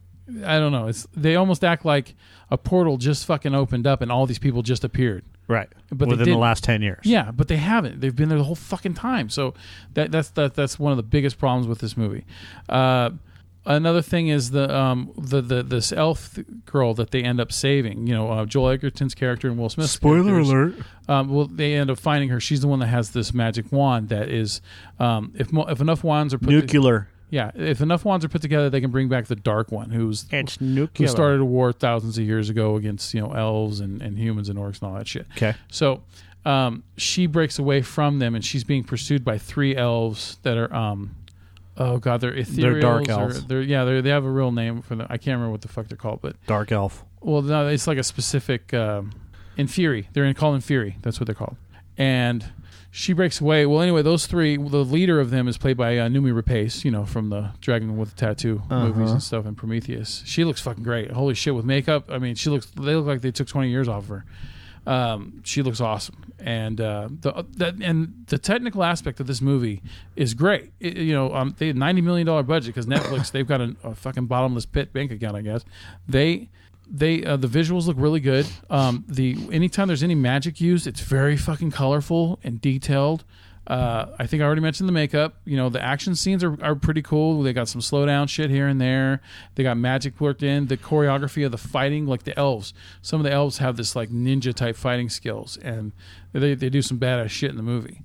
I 0.45 0.59
don't 0.59 0.73
know. 0.73 0.89
It's 0.89 1.07
they 1.17 1.37
almost 1.37 1.65
act 1.65 1.85
like 1.85 2.15
a 2.51 2.59
portal 2.59 2.97
just 2.99 3.27
fucking 3.27 3.55
opened 3.55 3.87
up 3.87 4.03
and 4.03 4.13
all 4.13 4.27
these 4.27 4.39
people 4.39 4.63
just 4.63 4.85
appeared. 4.85 5.25
Right. 5.49 5.69
But 5.91 6.09
within 6.09 6.29
the 6.29 6.37
last 6.37 6.63
ten 6.65 6.83
years. 6.83 7.01
Yeah, 7.05 7.31
but 7.31 7.49
they 7.49 7.57
haven't. 7.57 8.01
They've 8.03 8.15
been 8.15 8.29
there 8.29 8.37
the 8.39 8.45
whole 8.45 8.55
fucking 8.55 8.95
time. 8.95 9.31
So 9.31 9.55
that 9.95 10.13
that's 10.13 10.29
that, 10.31 10.55
that's 10.55 10.79
one 10.79 10.93
of 10.93 10.97
the 10.99 11.03
biggest 11.03 11.39
problems 11.39 11.67
with 11.67 11.79
this 11.79 11.97
movie. 11.97 12.27
Uh, 12.69 13.11
another 13.65 14.03
thing 14.03 14.29
is 14.29 14.51
the 14.51 14.75
um 14.75 15.11
the, 15.17 15.41
the 15.41 15.63
this 15.63 15.91
elf 15.93 16.39
girl 16.67 16.93
that 16.95 17.11
they 17.13 17.23
end 17.23 17.41
up 17.41 17.51
saving. 17.51 18.07
You 18.07 18.15
know, 18.15 18.31
uh, 18.31 18.45
Joel 18.45 18.69
Edgerton's 18.71 19.15
character 19.15 19.49
and 19.49 19.59
Will 19.59 19.71
Smith. 19.71 19.89
Spoiler 19.89 20.39
alert. 20.39 20.75
Um, 21.09 21.31
well, 21.31 21.47
they 21.47 21.75
end 21.75 21.91
up 21.91 21.99
finding 21.99 22.29
her. 22.29 22.41
She's 22.41 22.61
the 22.61 22.69
one 22.69 22.81
that 22.81 22.89
has 22.89 23.13
this 23.13 23.33
magic 23.33 23.73
wand 23.73 24.11
that 24.11 24.29
is, 24.29 24.61
um, 24.99 25.33
if 25.35 25.51
mo- 25.51 25.67
if 25.67 25.81
enough 25.81 26.05
wands 26.05 26.35
are 26.35 26.39
put 26.39 26.51
to- 26.51 26.61
Nuclear. 26.61 27.09
Yeah, 27.31 27.51
if 27.55 27.81
enough 27.81 28.05
wands 28.05 28.25
are 28.25 28.29
put 28.29 28.43
together, 28.43 28.71
they 28.71 28.81
can 28.81 28.91
bring 28.91 29.09
back 29.09 29.27
the 29.27 29.37
Dark 29.37 29.71
One, 29.71 29.91
who's 29.91 30.27
It's 30.31 30.57
who 30.57 31.07
started 31.07 31.41
a 31.41 31.45
war 31.45 31.73
thousands 31.73 32.17
of 32.19 32.25
years 32.25 32.49
ago 32.49 32.77
against 32.77 33.13
you 33.13 33.21
know 33.21 33.33
elves 33.33 33.81
and, 33.81 34.01
and 34.01 34.19
humans 34.19 34.49
and 34.49 34.59
orcs 34.59 34.81
and 34.81 34.91
all 34.91 34.95
that 34.95 35.07
shit. 35.07 35.27
Okay. 35.37 35.55
So 35.71 36.03
um, 36.45 36.85
she 36.97 37.27
breaks 37.27 37.59
away 37.59 37.83
from 37.83 38.19
them, 38.19 38.35
and 38.35 38.45
she's 38.45 38.65
being 38.65 38.85
pursued 38.85 39.25
by 39.25 39.39
three 39.39 39.77
elves 39.77 40.39
that 40.43 40.57
are 40.57 40.73
um, 40.75 41.17
oh 41.77 41.99
god, 41.99 42.21
they're 42.21 42.35
ethereal. 42.35 42.73
They're 42.73 42.81
dark 42.81 43.09
elves. 43.09 43.45
They're, 43.45 43.63
yeah, 43.63 43.85
they 43.85 44.01
they 44.01 44.11
have 44.11 44.25
a 44.25 44.31
real 44.31 44.53
name 44.53 44.81
for 44.81 44.97
them. 44.97 45.07
I 45.11 45.19
can't 45.19 45.37
remember 45.37 45.51
what 45.51 45.63
the 45.63 45.69
fuck 45.69 45.89
they're 45.89 45.97
called, 45.99 46.21
but 46.23 46.37
Dark 46.47 46.73
elf. 46.73 47.05
well, 47.21 47.43
no, 47.43 47.67
it's 47.69 47.87
like 47.87 47.99
a 47.99 48.03
specific 48.03 48.73
um, 48.73 49.13
fury, 49.67 50.09
They're 50.13 50.25
in 50.25 50.35
called 50.35 50.63
fury. 50.63 50.97
That's 51.03 51.19
what 51.19 51.27
they're 51.27 51.35
called. 51.35 51.57
And 51.97 52.45
she 52.99 53.13
breaks 53.13 53.41
away. 53.41 53.65
Well, 53.65 53.81
anyway, 53.81 54.03
those 54.03 54.27
three. 54.27 54.57
The 54.57 54.85
leader 54.85 55.21
of 55.21 55.31
them 55.31 55.47
is 55.47 55.57
played 55.57 55.77
by 55.77 55.97
uh, 55.99 56.09
Noomi 56.09 56.33
Rapace. 56.43 56.85
You 56.85 56.91
know, 56.91 57.05
from 57.05 57.31
the 57.31 57.51
Dragon 57.61 57.97
with 57.97 58.11
the 58.11 58.17
Tattoo 58.17 58.63
movies 58.69 59.11
and 59.13 59.23
stuff, 59.23 59.47
and 59.47 59.57
Prometheus. 59.57 60.23
She 60.27 60.45
looks 60.45 60.61
fucking 60.61 60.83
great. 60.83 61.13
Holy 61.13 61.35
shit, 61.35 61.55
with 61.55 61.65
makeup. 61.65 62.11
I 62.11 62.19
mean, 62.19 62.35
she 62.35 62.51
looks. 62.51 62.67
They 62.67 62.95
look 62.97 63.07
like 63.07 63.21
they 63.21 63.31
took 63.31 63.47
twenty 63.47 63.71
years 63.71 63.87
off 63.89 64.03
of 64.05 64.09
her. 64.09 64.25
Um, 64.87 65.43
she 65.45 65.63
looks 65.63 65.81
awesome, 65.83 66.33
and 66.39 66.81
uh, 66.81 67.09
the 67.21 67.45
that, 67.59 67.75
and 67.83 68.25
the 68.29 68.39
technical 68.39 68.83
aspect 68.83 69.21
of 69.21 69.27
this 69.27 69.41
movie 69.43 69.83
is 70.17 70.33
great. 70.35 70.73
It- 70.81 70.97
you 70.97 71.13
know, 71.13 71.33
um, 71.35 71.55
they 71.59 71.67
had 71.69 71.77
ninety 71.77 72.01
million 72.01 72.27
dollar 72.27 72.43
budget 72.43 72.75
because 72.75 72.87
Netflix 72.87 73.31
they've 73.33 73.47
got 73.47 73.61
a, 73.61 73.77
a 73.85 73.95
fucking 73.95 74.27
bottomless 74.27 74.65
pit 74.67 74.93
bank 74.93 75.13
account, 75.13 75.37
I 75.37 75.43
guess. 75.43 75.65
They 76.09 76.49
they 76.91 77.25
uh, 77.25 77.37
the 77.37 77.49
visuals 77.49 77.87
look 77.87 77.97
really 77.99 78.21
good. 78.21 78.47
Um, 78.71 79.05
the 79.09 79.37
anytime 79.53 79.89
there's 79.89 80.03
any 80.03 80.15
magic 80.15 80.61
used, 80.61 80.87
it's 80.87 81.01
very 81.01 81.37
fucking 81.37 81.71
colorful 81.71 82.39
and 82.43 82.61
detailed. 82.61 83.25
Uh, 83.67 84.15
I 84.19 84.27
think 84.27 84.43
I 84.43 84.47
already 84.47 84.63
mentioned 84.63 84.89
the 84.89 84.95
makeup. 84.95 85.35
You 85.45 85.59
know, 85.59 85.69
the 85.69 85.83
action 85.83 86.15
scenes 86.15 86.43
are, 86.43 86.57
are 86.65 86.75
pretty 86.75 87.03
cool. 87.03 87.43
They 87.43 87.53
got 87.53 87.69
some 87.69 87.83
slow 87.83 88.07
down 88.07 88.27
shit 88.27 88.49
here 88.49 88.67
and 88.67 88.81
there. 88.81 89.21
They 89.57 89.63
got 89.63 89.77
magic 89.77 90.19
worked 90.23 90.43
in. 90.43 90.69
The 90.69 90.79
choreography 90.79 91.45
of 91.45 91.53
the 91.53 91.59
fighting, 91.59 92.07
like 92.07 92.23
the 92.23 92.37
elves. 92.39 92.73
Some 93.03 93.21
of 93.21 93.25
the 93.25 93.33
elves 93.33 93.59
have 93.59 93.77
this 93.77 93.95
like 93.95 94.09
ninja 94.09 94.55
type 94.55 94.75
fighting 94.75 95.11
skills, 95.11 95.59
and 95.59 95.93
they, 96.33 96.55
they 96.55 96.71
do 96.71 96.81
some 96.81 96.99
badass 96.99 97.29
shit 97.29 97.51
in 97.51 97.57
the 97.59 97.63
movie. 97.63 98.01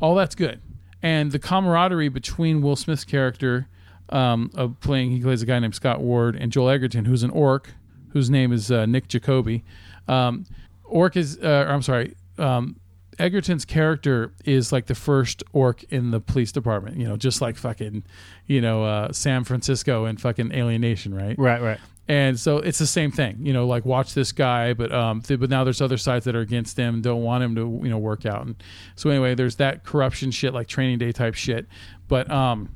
All 0.00 0.16
that's 0.16 0.34
good. 0.34 0.60
And 1.02 1.30
the 1.30 1.38
camaraderie 1.38 2.08
between 2.08 2.60
Will 2.60 2.74
Smith's 2.74 3.04
character, 3.04 3.68
um, 4.08 4.50
of 4.54 4.80
playing, 4.80 5.12
he 5.12 5.20
plays 5.20 5.42
a 5.42 5.46
guy 5.46 5.58
named 5.60 5.74
Scott 5.76 6.00
Ward, 6.00 6.34
and 6.34 6.50
Joel 6.50 6.70
Edgerton, 6.70 7.04
who's 7.04 7.22
an 7.22 7.30
orc, 7.30 7.74
whose 8.10 8.30
name 8.30 8.52
is 8.52 8.70
uh, 8.70 8.86
Nick 8.86 9.08
Jacoby. 9.08 9.64
Um, 10.08 10.44
orc 10.84 11.16
is, 11.16 11.38
uh, 11.42 11.66
or 11.68 11.72
I'm 11.72 11.82
sorry, 11.82 12.14
um, 12.38 12.76
Edgerton's 13.18 13.64
character 13.64 14.32
is 14.44 14.72
like 14.72 14.86
the 14.86 14.94
first 14.94 15.42
orc 15.52 15.82
in 15.84 16.10
the 16.10 16.20
police 16.20 16.52
department, 16.52 16.96
you 16.96 17.08
know, 17.08 17.16
just 17.16 17.40
like 17.40 17.56
fucking, 17.56 18.04
you 18.46 18.60
know, 18.60 18.84
uh, 18.84 19.12
San 19.12 19.44
Francisco 19.44 20.04
and 20.04 20.20
fucking 20.20 20.52
Alien 20.52 20.82
Nation, 20.82 21.14
right? 21.14 21.38
Right, 21.38 21.62
right. 21.62 21.78
And 22.08 22.38
so 22.38 22.58
it's 22.58 22.78
the 22.78 22.86
same 22.86 23.10
thing, 23.10 23.38
you 23.40 23.52
know, 23.52 23.66
like 23.66 23.84
watch 23.84 24.14
this 24.14 24.30
guy, 24.30 24.74
but 24.74 24.92
um, 24.92 25.22
th- 25.22 25.40
but 25.40 25.50
now 25.50 25.64
there's 25.64 25.80
other 25.80 25.96
sides 25.96 26.24
that 26.26 26.36
are 26.36 26.40
against 26.40 26.76
him, 26.76 27.00
don't 27.00 27.22
want 27.22 27.42
him 27.42 27.56
to, 27.56 27.80
you 27.82 27.90
know, 27.90 27.98
work 27.98 28.24
out. 28.24 28.46
And 28.46 28.62
so 28.94 29.10
anyway, 29.10 29.34
there's 29.34 29.56
that 29.56 29.82
corruption 29.82 30.30
shit, 30.30 30.54
like 30.54 30.68
Training 30.68 30.98
Day 30.98 31.10
type 31.10 31.34
shit. 31.34 31.66
But 32.06 32.30
um, 32.30 32.68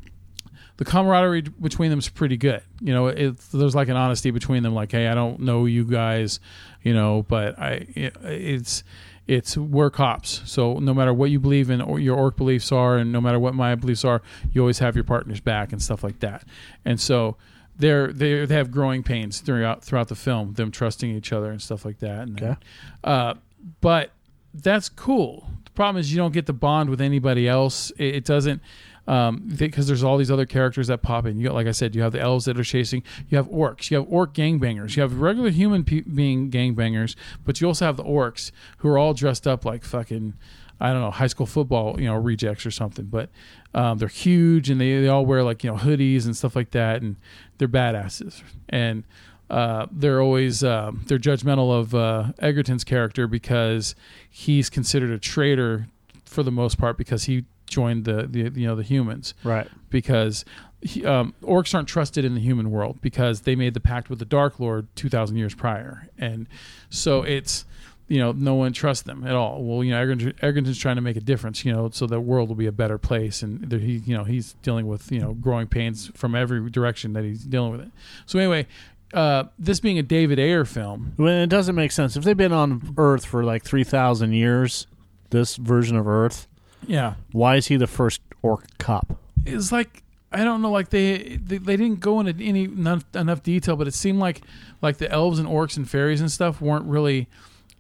the 0.81 0.87
camaraderie 0.87 1.43
between 1.43 1.91
them 1.91 1.99
is 1.99 2.09
pretty 2.09 2.39
good. 2.39 2.63
You 2.81 2.95
know, 2.95 3.09
it's 3.09 3.49
there's 3.49 3.75
like 3.75 3.89
an 3.89 3.97
honesty 3.97 4.31
between 4.31 4.63
them. 4.63 4.73
Like, 4.75 4.93
hey, 4.93 5.09
I 5.09 5.15
don't 5.15 5.41
know 5.41 5.67
you 5.67 5.85
guys, 5.85 6.41
you 6.83 6.95
know, 6.95 7.23
but 7.29 7.59
I 7.59 7.87
it's 7.95 8.83
it's 9.27 9.59
we're 9.59 9.91
cops. 9.91 10.41
So 10.47 10.79
no 10.79 10.95
matter 10.95 11.13
what 11.13 11.29
you 11.31 11.39
believe 11.39 11.69
in 11.69 11.83
or 11.83 12.01
your 12.01 12.17
orc 12.17 12.39
beliefs 12.39 12.73
are, 12.73 12.97
and 12.97 13.13
no 13.13 13.21
matter 13.21 13.39
what 13.39 13.55
my 13.55 13.75
beliefs 13.75 14.07
are, 14.07 14.23
you 14.53 14.63
always 14.63 14.79
have 14.79 14.95
your 14.95 15.05
partner's 15.05 15.41
back 15.41 15.71
and 15.71 15.83
stuff 15.83 16.03
like 16.03 16.21
that. 16.21 16.45
And 16.87 16.99
so 16.99 17.37
they're 17.77 18.11
they 18.11 18.47
they 18.47 18.55
have 18.55 18.71
growing 18.71 19.03
pains 19.03 19.41
throughout 19.41 19.85
throughout 19.85 20.09
the 20.09 20.15
film, 20.17 20.55
them 20.55 20.71
trusting 20.71 21.11
each 21.15 21.31
other 21.31 21.51
and 21.51 21.61
stuff 21.61 21.85
like 21.85 21.99
that. 21.99 22.21
And 22.21 22.43
Okay. 22.43 22.57
uh, 23.05 23.35
but 23.83 24.13
that's 24.55 24.89
cool. 24.89 25.47
The 25.67 25.71
problem 25.73 26.01
is 26.01 26.11
you 26.11 26.17
don't 26.17 26.33
get 26.33 26.47
the 26.47 26.55
bond 26.55 26.89
with 26.89 27.03
anybody 27.03 27.47
else. 27.47 27.91
It, 27.99 28.15
it 28.17 28.25
doesn't 28.25 28.63
um, 29.07 29.43
because 29.57 29.87
there's 29.87 30.03
all 30.03 30.17
these 30.17 30.31
other 30.31 30.47
characters 30.47 30.87
that 30.89 31.03
pop 31.03 31.27
in. 31.27 31.39
You 31.39 31.49
got, 31.49 31.55
like 31.55 31.67
I 31.67 31.73
said, 31.73 31.95
you 31.95 32.03
have 32.03 32.13
the 32.13 32.21
elves 32.21 32.45
that 32.45 32.59
are 32.59 32.65
chasing. 32.65 33.03
You 33.29 33.37
have 33.37 33.49
orcs. 33.49 33.91
You 33.91 33.99
have 33.99 34.07
orc 34.09 34.35
gangbangers. 34.35 34.97
You 34.97 35.03
have 35.03 35.21
regular 35.21 35.51
human 35.51 35.85
pe- 35.85 36.03
being 36.03 36.51
gangbangers, 36.51 37.17
but 37.45 37.61
you 37.61 37.67
also 37.67 37.87
have 37.87 37.97
the 37.97 38.05
orcs 38.05 38.51
who 38.79 38.89
are 38.89 38.99
all 38.99 39.15
dressed 39.15 39.47
up 39.47 39.65
like 39.65 39.85
fucking. 39.85 40.35
I 40.83 40.95
don't 40.95 41.03
know, 41.03 41.11
high 41.11 41.27
school 41.27 41.45
football, 41.45 42.01
you 42.01 42.07
know, 42.07 42.15
rejects 42.15 42.65
or 42.65 42.71
something, 42.71 43.05
but 43.05 43.29
um, 43.75 43.99
they're 43.99 44.09
huge 44.09 44.71
and 44.71 44.81
they, 44.81 45.03
they 45.03 45.09
all 45.09 45.27
wear 45.27 45.43
like, 45.43 45.63
you 45.63 45.71
know, 45.71 45.77
hoodies 45.77 46.25
and 46.25 46.35
stuff 46.35 46.57
like 46.57 46.71
that. 46.71 47.03
And 47.03 47.17
they're 47.59 47.69
badasses. 47.69 48.43
And 48.71 49.05
uh, 49.51 49.87
they're 49.91 50.23
always 50.23 50.63
uh, 50.63 50.93
they're 51.07 51.19
judgmental 51.19 51.79
of 51.79 51.95
uh, 51.95 52.33
Edgerton's 52.39 52.85
character 52.85 53.27
because 53.27 53.95
he's 54.31 54.71
considered 54.71 55.11
a 55.11 55.19
traitor 55.19 55.89
for 56.25 56.43
the 56.43 56.53
most 56.53 56.79
part 56.79 56.97
because 56.97 57.25
he 57.25 57.45
joined 57.71 58.05
the, 58.05 58.27
the 58.29 58.51
you 58.61 58.67
know 58.67 58.77
the 58.77 58.83
humans 58.83 59.33
Right. 59.43 59.67
because 59.89 60.45
he, 60.83 61.05
um, 61.07 61.35
orcs 61.43 61.75
aren't 61.75 61.89
trusted 61.89 62.25
in 62.25 62.35
the 62.35 62.41
human 62.41 62.71
world 62.71 62.99
because 63.01 63.43
they 63.43 63.55
made 63.57 63.73
the 63.75 63.81
pact 63.81 64.11
with 64.11 64.19
the 64.19 64.25
Dark 64.27 64.61
Lord 64.61 64.87
two 64.95 65.09
thousand 65.09 65.37
years 65.39 65.55
prior, 65.55 66.09
and 66.19 66.47
so 66.91 67.23
it's 67.23 67.65
you 68.09 68.19
know 68.19 68.33
no 68.33 68.55
one 68.55 68.73
trusts 68.73 69.05
them 69.05 69.25
at 69.27 69.35
all. 69.35 69.63
Well, 69.63 69.85
you 69.85 69.93
know 69.93 70.01
Edgerton, 70.01 70.35
Edgerton's 70.43 70.79
trying 70.79 70.97
to 70.97 71.03
make 71.03 71.17
a 71.17 71.21
difference, 71.21 71.65
you 71.65 71.73
know, 71.73 71.91
so 71.93 72.07
the 72.07 72.21
world 72.21 72.49
will 72.49 72.57
be 72.57 72.67
a 72.67 72.73
better 72.73 72.99
place, 72.99 73.43
and 73.43 73.71
he 73.71 73.99
you 74.05 74.17
know 74.17 74.25
he's 74.25 74.55
dealing 74.63 74.87
with 74.89 75.13
you 75.13 75.21
know 75.21 75.35
growing 75.35 75.67
pains 75.69 76.11
from 76.15 76.35
every 76.35 76.69
direction 76.71 77.13
that 77.13 77.25
he's 77.25 77.45
dealing 77.45 77.73
with 77.73 77.81
it. 77.83 77.91
So 78.27 78.39
anyway. 78.39 78.67
Uh, 79.13 79.43
this 79.59 79.81
being 79.81 79.99
a 79.99 80.05
David 80.05 80.39
Ayer 80.39 80.65
film, 80.65 81.15
Well, 81.19 81.43
it 81.43 81.49
doesn't 81.49 81.75
make 81.75 81.91
sense. 81.91 82.17
If 82.17 82.23
they've 82.23 82.37
been 82.37 82.53
on 82.53 82.95
Earth 82.97 83.25
for 83.25 83.43
like 83.43 83.65
3,000 83.65 84.33
years, 84.35 84.87
this 85.31 85.57
version 85.57 85.97
of 85.97 86.07
Earth, 86.07 86.47
yeah, 86.87 87.15
why 87.33 87.57
is 87.57 87.67
he 87.69 87.77
the 87.77 87.87
first 87.87 88.21
orc 88.43 88.65
cop? 88.79 89.17
it's 89.47 89.73
like 89.73 90.03
I 90.33 90.45
don't 90.45 90.63
know, 90.63 90.71
like 90.71 90.91
they 90.91 91.39
they, 91.43 91.59
they 91.59 91.77
didn't 91.77 92.01
go 92.01 92.21
into 92.21 92.33
any 92.45 92.65
enough, 92.65 93.05
enough 93.15 93.43
detail, 93.43 93.77
but 93.77 93.89
it 93.89 93.95
seemed 93.95 94.19
like 94.21 94.43
like 94.83 94.99
the 94.99 95.11
elves 95.11 95.39
and 95.39 95.49
orcs 95.49 95.77
and 95.77 95.89
fairies 95.89 96.21
and 96.21 96.31
stuff 96.31 96.61
weren't 96.61 96.85
really 96.87 97.29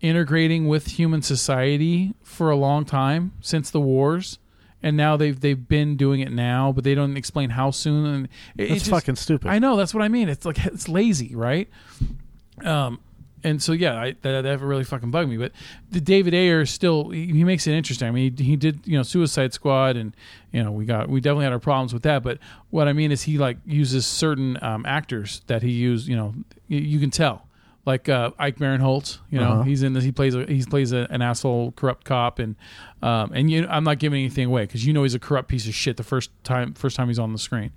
integrating 0.01 0.67
with 0.67 0.87
human 0.87 1.21
society 1.23 2.15
for 2.23 2.51
a 2.51 2.57
long 2.57 2.85
time 2.87 3.33
since 3.41 3.71
the 3.71 3.81
wars, 3.81 4.39
and 4.83 4.97
now 4.97 5.17
they've 5.17 5.39
they've 5.39 5.69
been 5.69 5.97
doing 5.97 6.21
it 6.21 6.33
now, 6.33 6.73
but 6.73 6.83
they 6.85 6.95
don't 6.95 7.17
explain 7.17 7.51
how 7.51 7.71
soon. 7.71 8.07
And 8.07 8.29
it, 8.57 8.71
it 8.71 8.75
just- 8.79 8.91
fucking 8.91 9.17
stupid. 9.17 9.49
I 9.49 9.59
know 9.59 9.77
that's 9.77 9.93
what 9.95 10.03
I 10.03 10.09
mean. 10.09 10.29
It's 10.29 10.45
like 10.47 10.65
it's 10.67 10.89
lazy, 10.89 11.35
right? 11.35 11.69
Um, 12.65 12.99
and 13.45 13.63
so 13.63 13.73
yeah, 13.73 13.95
I, 14.01 14.15
that 14.23 14.43
that 14.43 14.61
really 14.61 14.85
fucking 14.85 15.11
bugged 15.11 15.29
me. 15.31 15.37
But 15.37 15.53
the 15.91 16.01
David 16.01 16.35
Ayer 16.35 16.67
still 16.67 17.11
he, 17.11 17.27
he 17.27 17.45
makes 17.45 17.67
it 17.67 17.73
interesting. 17.73 18.09
I 18.09 18.11
mean, 18.11 18.37
he, 18.37 18.45
he 18.45 18.57
did 18.57 18.81
you 18.87 18.97
know 18.97 19.03
Suicide 19.03 19.53
Squad, 19.53 19.97
and 19.97 20.15
you 20.53 20.63
know 20.63 20.73
we 20.73 20.85
got 20.85 21.09
we 21.09 21.21
definitely 21.21 21.45
had 21.45 21.53
our 21.53 21.59
problems 21.59 21.93
with 21.93 22.03
that. 22.05 22.23
But 22.23 22.39
what 22.71 22.89
I 22.89 22.93
mean 22.93 23.13
is 23.13 23.23
he 23.23 23.39
like 23.39 23.59
uses 23.67 24.07
certain 24.07 24.59
um, 24.63 24.85
actors 24.87 25.43
that 25.47 25.63
he 25.63 25.71
used. 25.71 26.09
You 26.09 26.17
know, 26.17 26.35
you, 26.69 26.79
you 26.81 27.01
can 27.01 27.11
tell. 27.11 27.47
Like 27.87 28.11
uh, 28.11 28.31
Ike 28.39 28.59
Barinholtz, 28.59 29.19
you 29.31 29.41
know, 29.41 29.53
Uh-huh. 29.53 29.63
he's 29.63 29.83
in 29.83 29.95
this. 29.95 30.05
He 30.05 30.13
plays 30.13 30.35
a, 30.35 30.45
he 30.45 30.63
plays 30.65 30.93
a, 30.93 31.07
an 31.11 31.23
asshole, 31.23 31.73
corrupt 31.73 32.05
cop, 32.05 32.39
and 32.39 32.55
um, 33.03 33.33
and 33.35 33.51
you, 33.51 33.67
I'm 33.71 33.85
not 33.85 33.99
giving 33.99 34.21
anything 34.21 34.45
away 34.47 34.65
because 34.67 34.85
you 34.87 34.93
know 34.93 35.03
he's 35.03 35.15
a 35.15 35.19
corrupt 35.19 35.49
piece 35.49 35.67
of 35.67 35.75
shit 35.75 35.97
the 35.97 36.03
first 36.03 36.31
time 36.45 36.75
first 36.75 36.95
time 36.95 37.09
he's 37.09 37.19
on 37.19 37.33
the 37.33 37.39
screen. 37.39 37.73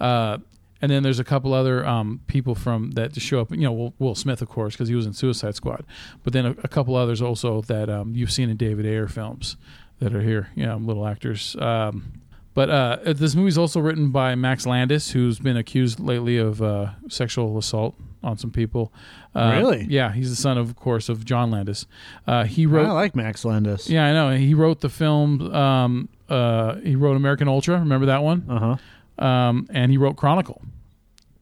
Uh, 0.00 0.38
and 0.82 0.90
then 0.90 1.02
there's 1.02 1.18
a 1.18 1.24
couple 1.24 1.52
other 1.54 1.86
um, 1.86 2.20
people 2.26 2.54
from 2.54 2.92
that 2.92 3.12
to 3.14 3.20
show 3.20 3.40
up. 3.40 3.50
You 3.50 3.58
know, 3.58 3.72
Will, 3.72 3.94
Will 3.98 4.14
Smith, 4.14 4.40
of 4.42 4.48
course, 4.48 4.74
because 4.74 4.88
he 4.88 4.94
was 4.94 5.06
in 5.06 5.12
Suicide 5.12 5.54
Squad. 5.54 5.84
But 6.24 6.32
then 6.32 6.46
a, 6.46 6.50
a 6.64 6.68
couple 6.68 6.96
others 6.96 7.20
also 7.22 7.60
that 7.62 7.88
um, 7.90 8.14
you've 8.14 8.32
seen 8.32 8.48
in 8.50 8.56
David 8.56 8.86
Ayer 8.86 9.08
films 9.08 9.56
that 9.98 10.14
are 10.14 10.22
here. 10.22 10.48
You 10.54 10.66
know, 10.66 10.76
little 10.76 11.06
actors. 11.06 11.56
Um, 11.56 12.12
but 12.52 12.68
uh, 12.68 12.98
this 13.04 13.34
movie's 13.36 13.56
also 13.58 13.78
written 13.80 14.10
by 14.10 14.34
Max 14.34 14.66
Landis, 14.66 15.12
who's 15.12 15.38
been 15.38 15.56
accused 15.56 16.00
lately 16.00 16.36
of 16.36 16.60
uh, 16.60 16.90
sexual 17.08 17.56
assault 17.56 17.94
on 18.24 18.36
some 18.38 18.50
people. 18.50 18.92
Uh, 19.34 19.54
Really? 19.56 19.86
Yeah, 19.88 20.12
he's 20.12 20.30
the 20.30 20.36
son, 20.36 20.58
of 20.58 20.74
course, 20.76 21.08
of 21.08 21.24
John 21.24 21.50
Landis. 21.52 21.86
Uh, 22.26 22.44
he 22.44 22.66
wrote. 22.66 22.86
I 22.86 22.90
like 22.92 23.14
Max 23.14 23.44
Landis. 23.44 23.88
yeah, 23.88 24.04
I 24.06 24.12
know. 24.12 24.36
He 24.36 24.52
wrote 24.54 24.80
the 24.80 24.88
film. 24.88 25.54
Um, 25.54 26.08
uh, 26.28 26.74
he 26.76 26.96
wrote 26.96 27.16
American 27.16 27.46
Ultra. 27.48 27.78
Remember 27.78 28.06
that 28.06 28.22
one? 28.24 28.44
Uh 28.48 28.58
huh. 28.58 28.76
Um, 29.20 29.66
and 29.70 29.90
he 29.92 29.98
wrote 29.98 30.16
Chronicle. 30.16 30.62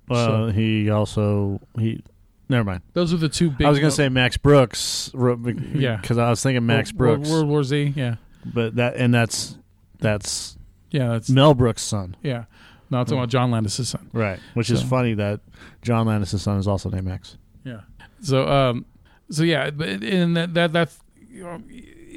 Well, 0.09 0.49
So- 0.49 0.53
he 0.53 0.91
also 0.91 1.61
he. 1.79 2.03
Never 2.51 2.65
mind. 2.65 2.81
Those 2.95 3.13
are 3.13 3.19
the 3.19 3.29
two 3.29 3.51
big. 3.51 3.67
I 3.67 3.71
was 3.71 3.79
gonna 3.79 3.91
say 3.91 4.09
Max 4.09 4.39
Brooks. 4.39 5.11
Wrote, 5.13 5.41
yeah. 5.75 5.97
because 5.97 6.17
I 6.17 6.31
was 6.31 6.43
thinking 6.43 6.65
Max 6.65 6.95
World, 6.95 7.19
Brooks, 7.19 7.31
World 7.31 7.47
War 7.49 7.63
Z. 7.63 7.93
Yeah, 7.95 8.15
but 8.45 8.77
that 8.77 8.97
and 8.97 9.13
that's 9.13 9.59
that's 9.99 10.57
yeah, 10.91 11.09
that's 11.09 11.29
Mel 11.29 11.53
Brooks' 11.53 11.83
son, 11.83 12.17
yeah. 12.23 12.45
No, 12.91 13.01
I'm 13.01 13.05
talking 13.05 13.19
about 13.19 13.29
John 13.29 13.51
Landis' 13.51 13.87
son. 13.91 14.09
right? 14.15 14.41
Which 14.55 14.71
is 14.71 14.81
So- 14.81 14.87
funny 14.87 15.13
that 15.13 15.41
John 15.83 16.07
Landis' 16.07 16.41
son 16.41 16.59
is 16.59 16.67
also 16.67 16.89
named 16.89 17.05
Max. 17.07 17.37
Yeah. 17.65 17.81
So 18.23 18.49
um, 18.49 18.87
so 19.31 19.43
yeah, 19.43 19.69
but 19.69 19.89
and 20.03 20.35
that 20.39 20.55
that 20.55 20.73
that's 20.73 20.99
you 21.31 21.43
know, 21.45 21.61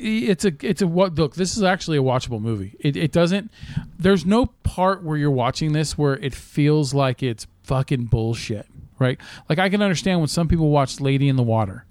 it's 0.02 0.46
a 0.46 0.52
it's 0.62 0.82
a 0.82 0.88
what 0.88 1.16
look. 1.16 1.36
This 1.36 1.56
is 1.56 1.64
actually 1.64 1.98
a 1.98 2.02
watchable 2.02 2.42
movie. 2.42 2.76
It 2.80 2.98
it 2.98 3.12
doesn't. 3.12 3.52
There's 3.98 4.26
no 4.26 4.48
part 4.64 5.04
where 5.04 5.18
you're 5.18 5.32
watching 5.32 5.74
this 5.74 5.98
where 5.98 6.18
it 6.18 6.34
feels 6.34 6.94
like 6.94 7.22
it's 7.22 7.48
fucking 7.64 8.06
bullshit, 8.06 8.68
right? 9.00 9.20
Like 9.50 9.60
I 9.60 9.70
can 9.70 9.82
understand 9.82 10.20
when 10.20 10.28
some 10.28 10.48
people 10.48 10.70
watch 10.70 11.00
Lady 11.00 11.30
in 11.30 11.36
the 11.36 11.44
Water 11.44 11.86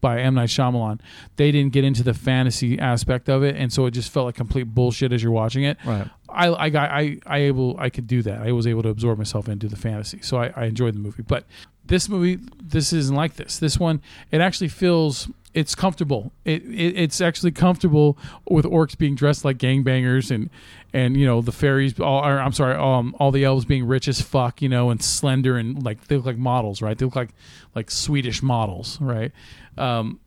by 0.00 0.20
M 0.20 0.34
Night 0.34 0.48
Shyamalan, 0.48 1.00
they 1.36 1.52
didn't 1.52 1.72
get 1.72 1.84
into 1.84 2.02
the 2.02 2.14
fantasy 2.14 2.78
aspect 2.78 3.28
of 3.28 3.42
it, 3.42 3.56
and 3.56 3.72
so 3.72 3.86
it 3.86 3.92
just 3.92 4.10
felt 4.10 4.26
like 4.26 4.34
complete 4.34 4.64
bullshit 4.64 5.12
as 5.12 5.22
you're 5.22 5.32
watching 5.32 5.64
it. 5.64 5.78
Right. 5.84 6.08
I 6.28 6.52
I 6.52 6.70
got 6.70 6.90
I 6.90 7.18
I 7.26 7.38
able 7.40 7.76
I 7.78 7.90
could 7.90 8.06
do 8.06 8.22
that. 8.22 8.42
I 8.42 8.52
was 8.52 8.66
able 8.66 8.82
to 8.82 8.88
absorb 8.88 9.18
myself 9.18 9.48
into 9.48 9.68
the 9.68 9.76
fantasy, 9.76 10.20
so 10.22 10.38
I, 10.38 10.52
I 10.56 10.64
enjoyed 10.64 10.94
the 10.94 11.00
movie. 11.00 11.22
But 11.22 11.44
this 11.84 12.08
movie, 12.08 12.38
this 12.62 12.92
isn't 12.92 13.14
like 13.14 13.34
this. 13.34 13.58
This 13.58 13.78
one, 13.78 14.00
it 14.30 14.40
actually 14.40 14.68
feels 14.68 15.28
it's 15.54 15.74
comfortable. 15.74 16.32
It, 16.44 16.62
it 16.64 16.96
it's 16.96 17.20
actually 17.20 17.52
comfortable 17.52 18.18
with 18.48 18.64
orcs 18.64 18.96
being 18.96 19.14
dressed 19.14 19.44
like 19.44 19.58
gangbangers 19.58 20.30
and 20.30 20.50
and 20.92 21.16
you 21.16 21.26
know 21.26 21.40
the 21.40 21.52
fairies. 21.52 21.98
All 22.00 22.24
or, 22.24 22.38
I'm 22.38 22.52
sorry, 22.52 22.74
um, 22.74 23.14
all 23.18 23.30
the 23.30 23.44
elves 23.44 23.64
being 23.64 23.86
rich 23.86 24.08
as 24.08 24.20
fuck, 24.20 24.62
you 24.62 24.68
know, 24.68 24.90
and 24.90 25.02
slender 25.02 25.56
and 25.56 25.82
like 25.82 26.06
they 26.08 26.16
look 26.16 26.26
like 26.26 26.38
models, 26.38 26.80
right? 26.82 26.96
They 26.96 27.04
look 27.04 27.16
like 27.16 27.34
like 27.74 27.90
Swedish 27.90 28.42
models, 28.42 29.00
right? 29.00 29.32
Um, 29.76 30.20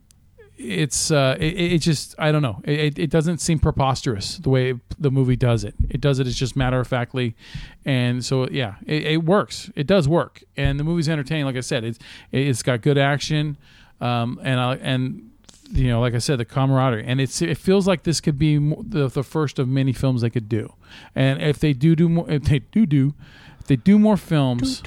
it's 0.57 1.11
uh 1.11 1.35
it, 1.37 1.73
it 1.73 1.77
just 1.79 2.15
i 2.17 2.31
don't 2.31 2.41
know 2.41 2.61
it, 2.63 2.97
it 2.97 3.09
doesn't 3.09 3.39
seem 3.39 3.59
preposterous 3.59 4.37
the 4.37 4.49
way 4.49 4.73
the 4.97 5.11
movie 5.11 5.35
does 5.35 5.65
it 5.65 5.75
it 5.89 5.99
does 5.99 6.17
it 6.17 6.27
as 6.27 6.35
just 6.35 6.55
matter 6.55 6.79
of 6.79 6.87
factly 6.87 7.35
and 7.83 8.23
so 8.23 8.47
yeah 8.49 8.75
it, 8.85 9.03
it 9.03 9.17
works 9.25 9.69
it 9.75 9.85
does 9.85 10.07
work 10.07 10.43
and 10.55 10.79
the 10.79 10.83
movie's 10.83 11.09
entertaining 11.09 11.43
like 11.43 11.57
i 11.57 11.61
said 11.61 11.83
it's 11.83 11.99
it's 12.31 12.63
got 12.63 12.81
good 12.81 12.97
action 12.97 13.57
um 14.01 14.39
and 14.43 14.59
I, 14.59 14.75
and 14.75 15.31
you 15.71 15.87
know 15.87 15.99
like 15.99 16.13
i 16.13 16.19
said 16.19 16.37
the 16.37 16.45
camaraderie. 16.45 17.05
And 17.05 17.19
it's 17.19 17.41
it 17.41 17.57
feels 17.57 17.87
like 17.87 18.03
this 18.03 18.21
could 18.21 18.37
be 18.37 18.57
the, 18.57 19.07
the 19.07 19.23
first 19.23 19.57
of 19.59 19.67
many 19.67 19.93
films 19.93 20.21
they 20.21 20.29
could 20.29 20.47
do. 20.49 20.73
And 21.15 21.41
if 21.41 21.59
they 21.59 21.73
do 21.73 21.95
do 21.95 22.07
more 22.09 22.29
if 22.29 22.43
they 22.43 22.59
do 22.59 22.85
do 22.85 23.13
if 23.59 23.67
they 23.67 23.75
do 23.75 23.97
more 23.97 24.17
films 24.17 24.81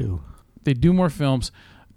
they 0.65 0.75
do 0.75 0.93
more 0.93 1.11
films 1.11 1.51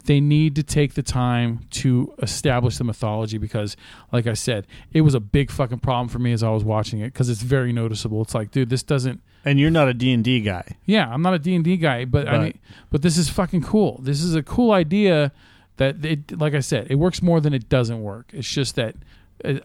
they 0.06 0.20
need 0.20 0.56
to 0.56 0.64
take 0.64 0.96
the 0.96 1.04
time 1.04 1.60
to 1.70 2.12
establish 2.24 2.78
the 2.80 2.84
mythology 2.84 3.38
because 3.38 3.78
like 4.12 4.26
i 4.26 4.34
said 4.34 4.66
it 4.94 5.02
was 5.02 5.14
a 5.14 5.20
big 5.20 5.52
fucking 5.52 5.78
problem 5.78 6.08
for 6.08 6.18
me 6.18 6.32
as 6.34 6.42
i 6.42 6.50
was 6.50 6.64
watching 6.64 7.00
it 7.02 7.08
because 7.14 7.30
it's 7.30 7.44
very 7.44 7.72
noticeable. 7.72 8.22
It's 8.24 8.34
like 8.34 8.50
dude 8.50 8.70
this 8.70 8.82
doesn't 8.82 9.22
And 9.46 9.60
you're 9.60 9.70
not 9.70 9.88
a 9.90 9.94
D 9.94 10.12
and 10.12 10.24
D 10.24 10.42
guy. 10.42 10.66
yeah 10.86 11.08
i'm 11.14 11.22
not 11.22 11.34
a 11.36 11.40
d&d 11.40 11.78
guy 11.78 12.06
but 12.06 12.28
i 12.28 12.38
mean 12.46 12.60
but 12.90 13.04
this 13.04 13.16
is 13.18 13.30
fucking 13.30 13.62
cool. 13.62 14.00
This 14.02 14.24
is 14.24 14.34
a 14.34 14.42
cool 14.42 14.72
idea 14.72 15.32
that 15.82 16.06
it 16.06 16.40
like 16.40 16.54
i 16.54 16.60
said 16.60 16.88
it 16.90 16.96
works 16.96 17.22
more 17.22 17.42
than 17.42 17.54
it 17.54 17.68
doesn't 17.68 18.02
work 18.02 18.30
it's 18.34 18.50
just 18.50 18.76
that 18.76 18.96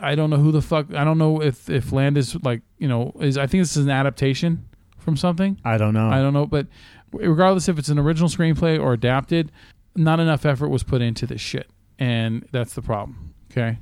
i 0.00 0.14
don't 0.14 0.30
know 0.30 0.38
who 0.38 0.50
the 0.50 0.62
fuck 0.62 0.92
i 0.94 1.04
don't 1.04 1.18
know 1.18 1.40
if 1.42 1.68
if 1.68 1.92
Landis 1.92 2.35
like 2.42 2.62
you 2.78 2.88
know 2.88 3.12
is 3.20 3.37
i 3.37 3.46
think 3.46 3.62
this 3.62 3.76
is 3.76 3.85
an 3.85 3.90
adaptation 3.90 4.66
from 5.06 5.16
something 5.16 5.58
I 5.64 5.78
don't 5.78 5.94
know. 5.94 6.08
I 6.11 6.20
don't 6.20 6.35
know, 6.35 6.46
but 6.46 6.66
regardless 7.12 7.68
if 7.68 7.78
it's 7.78 7.88
an 7.88 7.99
original 7.99 8.28
screenplay 8.28 8.78
or 8.78 8.92
adapted, 8.92 9.52
not 9.94 10.20
enough 10.20 10.44
effort 10.44 10.68
was 10.68 10.82
put 10.82 11.00
into 11.00 11.26
this 11.26 11.40
shit, 11.40 11.70
and 11.99 12.46
that's 12.50 12.75
the 12.75 12.82
problem. 12.82 13.32
Okay. 13.50 13.78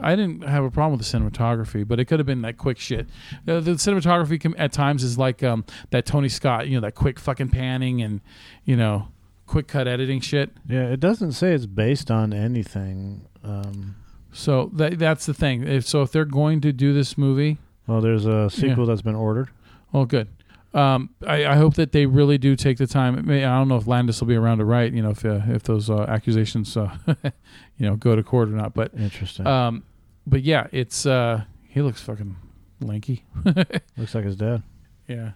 I 0.00 0.14
didn't 0.14 0.42
have 0.42 0.64
a 0.64 0.70
problem 0.70 0.96
with 0.98 1.06
the 1.06 1.18
cinematography, 1.18 1.86
but 1.86 1.98
it 1.98 2.04
could 2.04 2.20
have 2.20 2.26
been 2.26 2.42
that 2.42 2.56
quick 2.56 2.78
shit. 2.78 3.08
The 3.44 3.60
cinematography 3.60 4.54
at 4.56 4.72
times 4.72 5.02
is 5.02 5.18
like 5.18 5.42
um, 5.42 5.64
that 5.90 6.06
Tony 6.06 6.28
Scott, 6.28 6.68
you 6.68 6.76
know, 6.76 6.82
that 6.82 6.94
quick 6.94 7.18
fucking 7.18 7.48
panning 7.48 8.00
and 8.00 8.20
you 8.64 8.76
know, 8.76 9.08
quick 9.48 9.66
cut 9.66 9.88
editing 9.88 10.20
shit. 10.20 10.50
yeah, 10.68 10.84
it 10.84 11.00
doesn't 11.00 11.32
say 11.32 11.52
it's 11.52 11.66
based 11.66 12.10
on 12.10 12.32
anything. 12.32 13.26
Um, 13.42 13.96
So 14.32 14.70
that 14.74 14.98
that's 14.98 15.26
the 15.26 15.34
thing. 15.34 15.66
If 15.66 15.86
so, 15.86 16.02
if 16.02 16.12
they're 16.12 16.24
going 16.24 16.60
to 16.60 16.72
do 16.72 16.92
this 16.92 17.16
movie, 17.18 17.58
well, 17.86 18.00
there's 18.00 18.26
a 18.26 18.48
sequel 18.50 18.86
that's 18.86 19.02
been 19.02 19.16
ordered. 19.16 19.48
Oh, 19.94 20.04
good. 20.04 20.28
Um, 20.74 21.10
I, 21.26 21.46
I 21.46 21.56
hope 21.56 21.74
that 21.76 21.92
they 21.92 22.04
really 22.04 22.36
do 22.36 22.54
take 22.54 22.76
the 22.76 22.86
time. 22.86 23.24
May- 23.26 23.42
I 23.44 23.56
don't 23.58 23.68
know 23.68 23.76
if 23.78 23.86
Landis 23.86 24.20
will 24.20 24.28
be 24.28 24.36
around 24.36 24.58
to 24.58 24.66
write. 24.66 24.92
You 24.92 25.00
know, 25.02 25.10
if 25.10 25.24
uh, 25.24 25.40
if 25.48 25.62
those 25.62 25.88
uh, 25.88 26.02
accusations, 26.02 26.76
uh, 26.76 26.94
you 27.78 27.86
know, 27.88 27.96
go 27.96 28.14
to 28.14 28.22
court 28.22 28.48
or 28.50 28.52
not. 28.52 28.74
But 28.74 28.92
Interesting. 28.94 29.46
um, 29.46 29.82
but 30.26 30.42
yeah, 30.42 30.66
it's 30.72 31.06
uh, 31.06 31.44
he 31.66 31.80
looks 31.80 32.02
fucking 32.02 32.36
lanky. 32.80 33.24
Looks 33.96 34.14
like 34.14 34.24
his 34.24 34.36
dad. 34.36 34.62
yeah. 35.08 35.30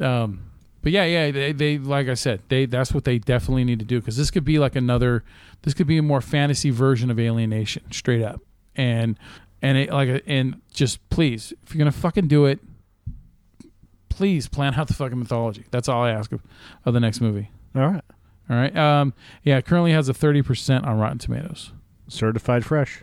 Um, 0.00 0.47
but 0.82 0.92
yeah, 0.92 1.04
yeah, 1.04 1.30
they, 1.30 1.52
they 1.52 1.78
like 1.78 2.08
I 2.08 2.14
said, 2.14 2.42
they 2.48 2.66
that's 2.66 2.92
what 2.92 3.04
they 3.04 3.18
definitely 3.18 3.64
need 3.64 3.78
to 3.80 3.84
do 3.84 4.00
because 4.00 4.16
this 4.16 4.30
could 4.30 4.44
be 4.44 4.58
like 4.58 4.76
another, 4.76 5.24
this 5.62 5.74
could 5.74 5.86
be 5.86 5.98
a 5.98 6.02
more 6.02 6.20
fantasy 6.20 6.70
version 6.70 7.10
of 7.10 7.18
Alien 7.18 7.50
Nation, 7.50 7.84
straight 7.90 8.22
up, 8.22 8.40
and 8.76 9.18
and 9.62 9.78
it 9.78 9.90
like 9.90 10.22
and 10.26 10.60
just 10.72 11.06
please, 11.10 11.52
if 11.64 11.74
you're 11.74 11.78
gonna 11.78 11.92
fucking 11.92 12.28
do 12.28 12.46
it, 12.46 12.60
please 14.08 14.48
plan 14.48 14.74
out 14.74 14.88
the 14.88 14.94
fucking 14.94 15.18
mythology. 15.18 15.64
That's 15.70 15.88
all 15.88 16.02
I 16.04 16.10
ask 16.10 16.32
of, 16.32 16.42
of 16.84 16.94
the 16.94 17.00
next 17.00 17.20
movie. 17.20 17.50
All 17.74 17.86
right. 17.86 18.04
All 18.50 18.56
right. 18.56 18.74
Um, 18.76 19.12
yeah, 19.42 19.58
it 19.58 19.66
currently 19.66 19.92
has 19.92 20.08
a 20.08 20.14
thirty 20.14 20.42
percent 20.42 20.86
on 20.86 20.98
Rotten 20.98 21.18
Tomatoes, 21.18 21.72
Certified 22.08 22.64
fresh. 22.64 23.02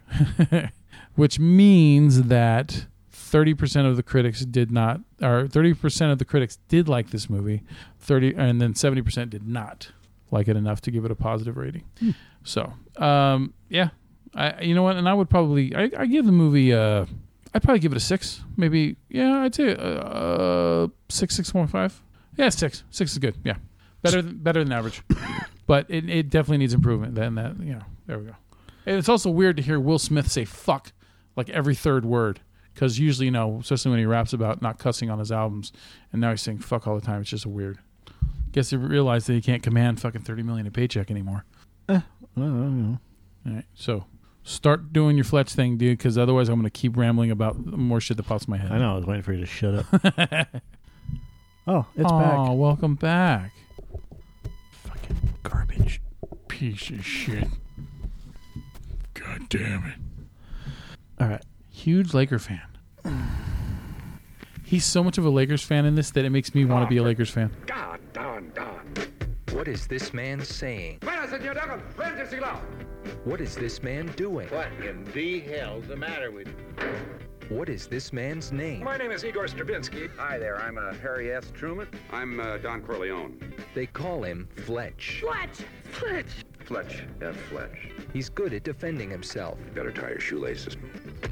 which 1.16 1.40
means 1.40 2.24
that 2.24 2.88
thirty 3.36 3.54
percent 3.54 3.86
of 3.86 3.98
the 3.98 4.04
critics 4.04 4.46
did 4.46 4.72
not, 4.72 5.02
or 5.22 5.46
thirty 5.46 5.74
percent 5.74 6.10
of 6.10 6.20
the 6.20 6.24
critics 6.24 6.58
did 6.70 6.88
like 6.88 7.10
this 7.10 7.30
movie, 7.30 7.64
thirty, 8.00 8.34
and 8.34 8.62
then 8.62 8.74
seventy 8.74 9.02
percent 9.02 9.30
did 9.30 9.46
not 9.46 9.92
like 10.32 10.48
it 10.48 10.56
enough 10.56 10.80
to 10.80 10.90
give 10.90 11.04
it 11.04 11.12
a 11.12 11.16
positive 11.16 11.58
rating. 11.58 11.84
So, 12.46 12.72
um, 12.96 13.54
yeah, 13.68 13.90
I, 14.34 14.62
you 14.62 14.74
know 14.74 14.84
what? 14.84 14.96
And 14.96 15.10
I 15.10 15.14
would 15.14 15.30
probably, 15.30 15.76
I, 15.76 15.92
I 15.98 16.06
give 16.06 16.26
the 16.26 16.32
movie, 16.32 16.74
uh, 16.74 17.08
I'd 17.54 17.62
probably 17.62 17.80
give 17.80 17.92
it 17.92 17.98
a 17.98 18.00
six, 18.00 18.42
maybe. 18.56 18.96
Yeah, 19.10 19.42
I'd 19.42 19.54
say 19.54 19.76
uh, 19.78 20.88
six, 21.10 21.36
six 21.36 21.52
point 21.52 21.70
five. 21.70 22.02
Yeah, 22.38 22.48
six. 22.48 22.84
Six 22.90 23.12
is 23.12 23.18
good. 23.18 23.36
Yeah, 23.44 23.58
better, 24.02 24.22
than, 24.22 24.38
better 24.38 24.64
than 24.64 24.72
average. 24.72 25.04
but 25.68 25.88
it, 25.90 26.10
it 26.10 26.30
definitely 26.30 26.60
needs 26.60 26.74
improvement. 26.74 27.16
Then 27.16 27.36
that, 27.36 27.60
you 27.60 27.74
know, 27.74 27.84
there 28.08 28.18
we 28.18 28.28
go. 28.28 28.36
And 28.86 28.96
it's 28.96 29.10
also 29.10 29.30
weird 29.30 29.58
to 29.58 29.64
hear 29.64 29.78
Will 29.78 30.00
Smith 30.00 30.32
say 30.32 30.46
"fuck" 30.46 30.94
like 31.36 31.50
every 31.50 31.76
third 31.76 32.06
word 32.06 32.40
because 32.76 33.00
usually, 33.00 33.26
you 33.26 33.32
know, 33.32 33.58
especially 33.62 33.90
when 33.92 34.00
he 34.00 34.06
raps 34.06 34.34
about 34.34 34.62
not 34.62 34.78
cussing 34.78 35.10
on 35.10 35.18
his 35.18 35.32
albums, 35.32 35.72
and 36.12 36.22
now 36.22 36.30
he's 36.30 36.42
saying 36.42 36.60
"fuck" 36.60 36.86
all 36.86 36.94
the 36.96 37.06
time. 37.06 37.22
It's 37.22 37.30
just 37.30 37.46
weird. 37.48 37.80
Guess 38.52 38.70
he 38.70 38.78
realized 38.78 39.28
that 39.28 39.34
he 39.34 39.42
can't 39.42 39.64
command 39.64 40.00
fucking 40.00 40.22
thirty 40.22 40.44
million 40.44 40.68
a 40.68 40.72
paycheck 40.72 41.10
anymore. 41.10 41.46
Eh, 41.90 42.02
well, 42.36 42.46
you 42.48 42.52
know. 42.52 43.00
All 43.48 43.54
right, 43.54 43.66
so 43.74 44.06
start 44.44 44.92
doing 44.94 45.16
your 45.16 45.24
Fletch 45.24 45.54
thing, 45.54 45.78
dude, 45.78 45.98
because 45.98 46.18
otherwise 46.18 46.50
I'm 46.50 46.56
going 46.56 46.66
to 46.66 46.70
keep 46.70 46.96
rambling 46.98 47.32
about 47.32 47.58
more 47.66 48.00
shit 48.02 48.18
that 48.18 48.24
pops 48.24 48.46
in 48.46 48.52
my 48.52 48.58
head. 48.58 48.72
I 48.72 48.78
know. 48.78 48.94
I 48.94 48.96
was 48.98 49.06
waiting 49.06 49.24
for 49.24 49.34
you 49.34 49.40
to 49.40 49.46
shut 49.46 49.76
up. 49.76 49.86
oh, 51.68 51.86
it's 51.96 52.12
Aw, 52.12 52.20
back. 52.48 52.58
welcome 52.58 52.96
back. 52.96 53.52
Fucking 54.84 55.18
garbage. 55.44 56.02
Piece 56.48 56.90
of 56.90 57.06
shit. 57.06 57.48
God 59.14 59.50
damn 59.50 59.86
it. 59.86 59.96
All 61.20 61.28
right. 61.28 61.44
Huge 61.86 62.16
Laker 62.16 62.40
fan. 62.40 62.64
He's 64.64 64.84
so 64.84 65.04
much 65.04 65.20
of 65.20 65.26
a 65.26 65.30
Lakers 65.30 65.62
fan 65.62 65.86
in 65.86 65.94
this 65.94 66.10
that 66.10 66.26
it 66.26 66.32
makes 66.32 66.56
me 66.56 66.66
want 66.66 66.84
to 66.84 66.90
be 66.90 66.98
a 66.98 67.04
Lakers 67.04 67.30
fan. 67.30 67.52
God 67.68 68.00
darn, 68.12 68.52
darn. 68.56 68.92
What 69.52 69.68
is 69.68 69.86
this 69.86 70.12
man 70.12 70.44
saying? 70.44 70.98
What 73.24 73.40
is 73.40 73.56
this 73.56 73.84
man 73.84 74.08
doing? 74.16 74.48
What 74.48 74.72
in 74.84 75.04
the 75.14 75.42
hell's 75.42 75.86
the 75.86 75.96
matter 75.96 76.32
with 76.32 76.48
you? 76.48 77.56
What 77.56 77.70
is 77.70 77.86
this 77.86 78.12
man's 78.12 78.52
name? 78.52 78.84
My 78.84 78.98
name 78.98 79.12
is 79.12 79.24
Igor 79.24 79.48
Stravinsky. 79.48 80.10
Hi 80.18 80.40
there, 80.40 80.60
I'm 80.60 80.80
uh, 80.80 80.96
Harry 80.96 81.32
S. 81.32 81.52
Truman. 81.54 81.88
I'm 82.12 82.40
uh, 82.40 82.58
Don 82.58 82.82
Corleone. 82.82 83.54
They 83.76 83.86
call 83.86 84.24
him 84.24 84.50
Fletch. 84.66 85.22
Fletch. 85.24 85.60
Fletch! 85.92 86.46
Fletch, 86.66 87.04
F. 87.22 87.36
Fletch. 87.52 87.92
He's 88.12 88.28
good 88.28 88.54
at 88.54 88.64
defending 88.64 89.12
himself, 89.12 89.60
You 89.64 89.72
Better 89.74 89.92
tie 89.92 90.10
your 90.10 90.20
shoelaces. 90.20 90.76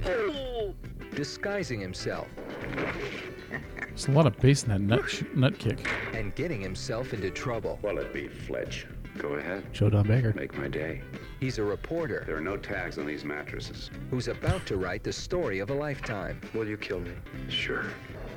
disguising 1.16 1.80
himself, 1.80 2.28
There's 3.80 4.08
a 4.08 4.12
lot 4.12 4.26
of 4.26 4.38
bass 4.40 4.64
in 4.64 4.70
that 4.70 4.82
nut, 4.82 5.08
sh- 5.10 5.24
nut 5.36 5.58
kick. 5.60 5.88
and 6.14 6.34
getting 6.36 6.62
himself 6.62 7.14
into 7.14 7.30
trouble. 7.30 7.80
Well, 7.82 7.98
it 8.00 8.14
be 8.14 8.28
Fletch. 8.28 8.88
Go 9.20 9.34
ahead. 9.36 9.72
Joe 9.72 9.92
Don 9.92 10.08
Baker. 10.08 10.34
Make 10.36 10.58
my 10.58 10.68
day. 10.68 11.02
He's 11.40 11.60
a 11.60 11.64
reporter 11.64 12.24
There 12.26 12.36
are 12.38 12.42
no 12.42 12.58
tags 12.58 12.98
on 12.98 13.06
these 13.06 13.24
mattresses. 13.24 13.92
who's 14.10 14.28
about 14.28 14.66
to 14.66 14.78
write 14.78 15.04
the 15.04 15.14
story 15.14 15.60
of 15.60 15.70
a 15.70 15.74
lifetime, 15.74 16.42
Will 16.56 16.68
you 16.68 16.78
kill 16.78 17.00
me? 17.00 17.12
Sure. 17.48 17.86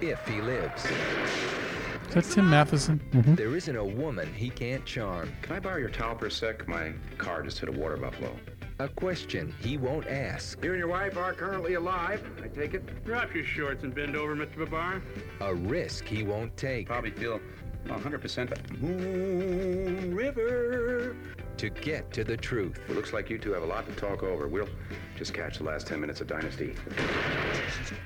if 0.02 0.20
he 0.28 0.42
lives. 0.42 0.84
Is 0.84 2.14
that 2.14 2.24
Tim 2.24 2.50
Matheson? 2.50 3.00
Mm-hmm. 3.12 3.34
There 3.36 3.56
isn't 3.56 3.74
a 3.76 3.84
woman 3.84 4.32
he 4.34 4.50
can't 4.50 4.84
charm. 4.84 5.32
Can 5.40 5.56
I 5.56 5.60
borrow 5.60 5.78
your 5.78 5.88
towel 5.88 6.16
for 6.18 6.26
a 6.26 6.30
sec? 6.30 6.68
My 6.68 6.92
car 7.16 7.42
just 7.42 7.58
hit 7.58 7.70
a 7.70 7.72
water 7.72 7.96
buffalo. 7.96 8.36
A 8.78 8.88
question 8.88 9.54
he 9.60 9.78
won't 9.78 10.06
ask. 10.06 10.62
You 10.62 10.72
and 10.72 10.78
your 10.78 10.88
wife 10.88 11.16
are 11.16 11.32
currently 11.32 11.74
alive, 11.74 12.22
I 12.44 12.48
take 12.48 12.74
it? 12.74 13.04
Drop 13.06 13.34
your 13.34 13.44
shorts 13.44 13.84
and 13.84 13.94
bend 13.94 14.14
over, 14.14 14.36
Mr. 14.36 14.56
Babar. 14.56 15.00
A 15.40 15.54
risk 15.54 16.04
he 16.04 16.22
won't 16.22 16.54
take. 16.58 16.86
Probably 16.86 17.10
feel 17.10 17.40
100% 17.86 18.78
Moon 18.78 20.14
River. 20.14 21.16
To 21.56 21.70
get 21.70 22.12
to 22.12 22.22
the 22.22 22.36
truth. 22.36 22.78
It 22.86 22.94
looks 22.94 23.14
like 23.14 23.30
you 23.30 23.38
two 23.38 23.52
have 23.52 23.62
a 23.62 23.66
lot 23.66 23.88
to 23.88 23.94
talk 23.94 24.22
over. 24.22 24.46
We'll 24.46 24.68
just 25.16 25.32
catch 25.32 25.56
the 25.56 25.64
last 25.64 25.86
10 25.86 25.98
minutes 25.98 26.20
of 26.20 26.26
Dynasty. 26.26 26.74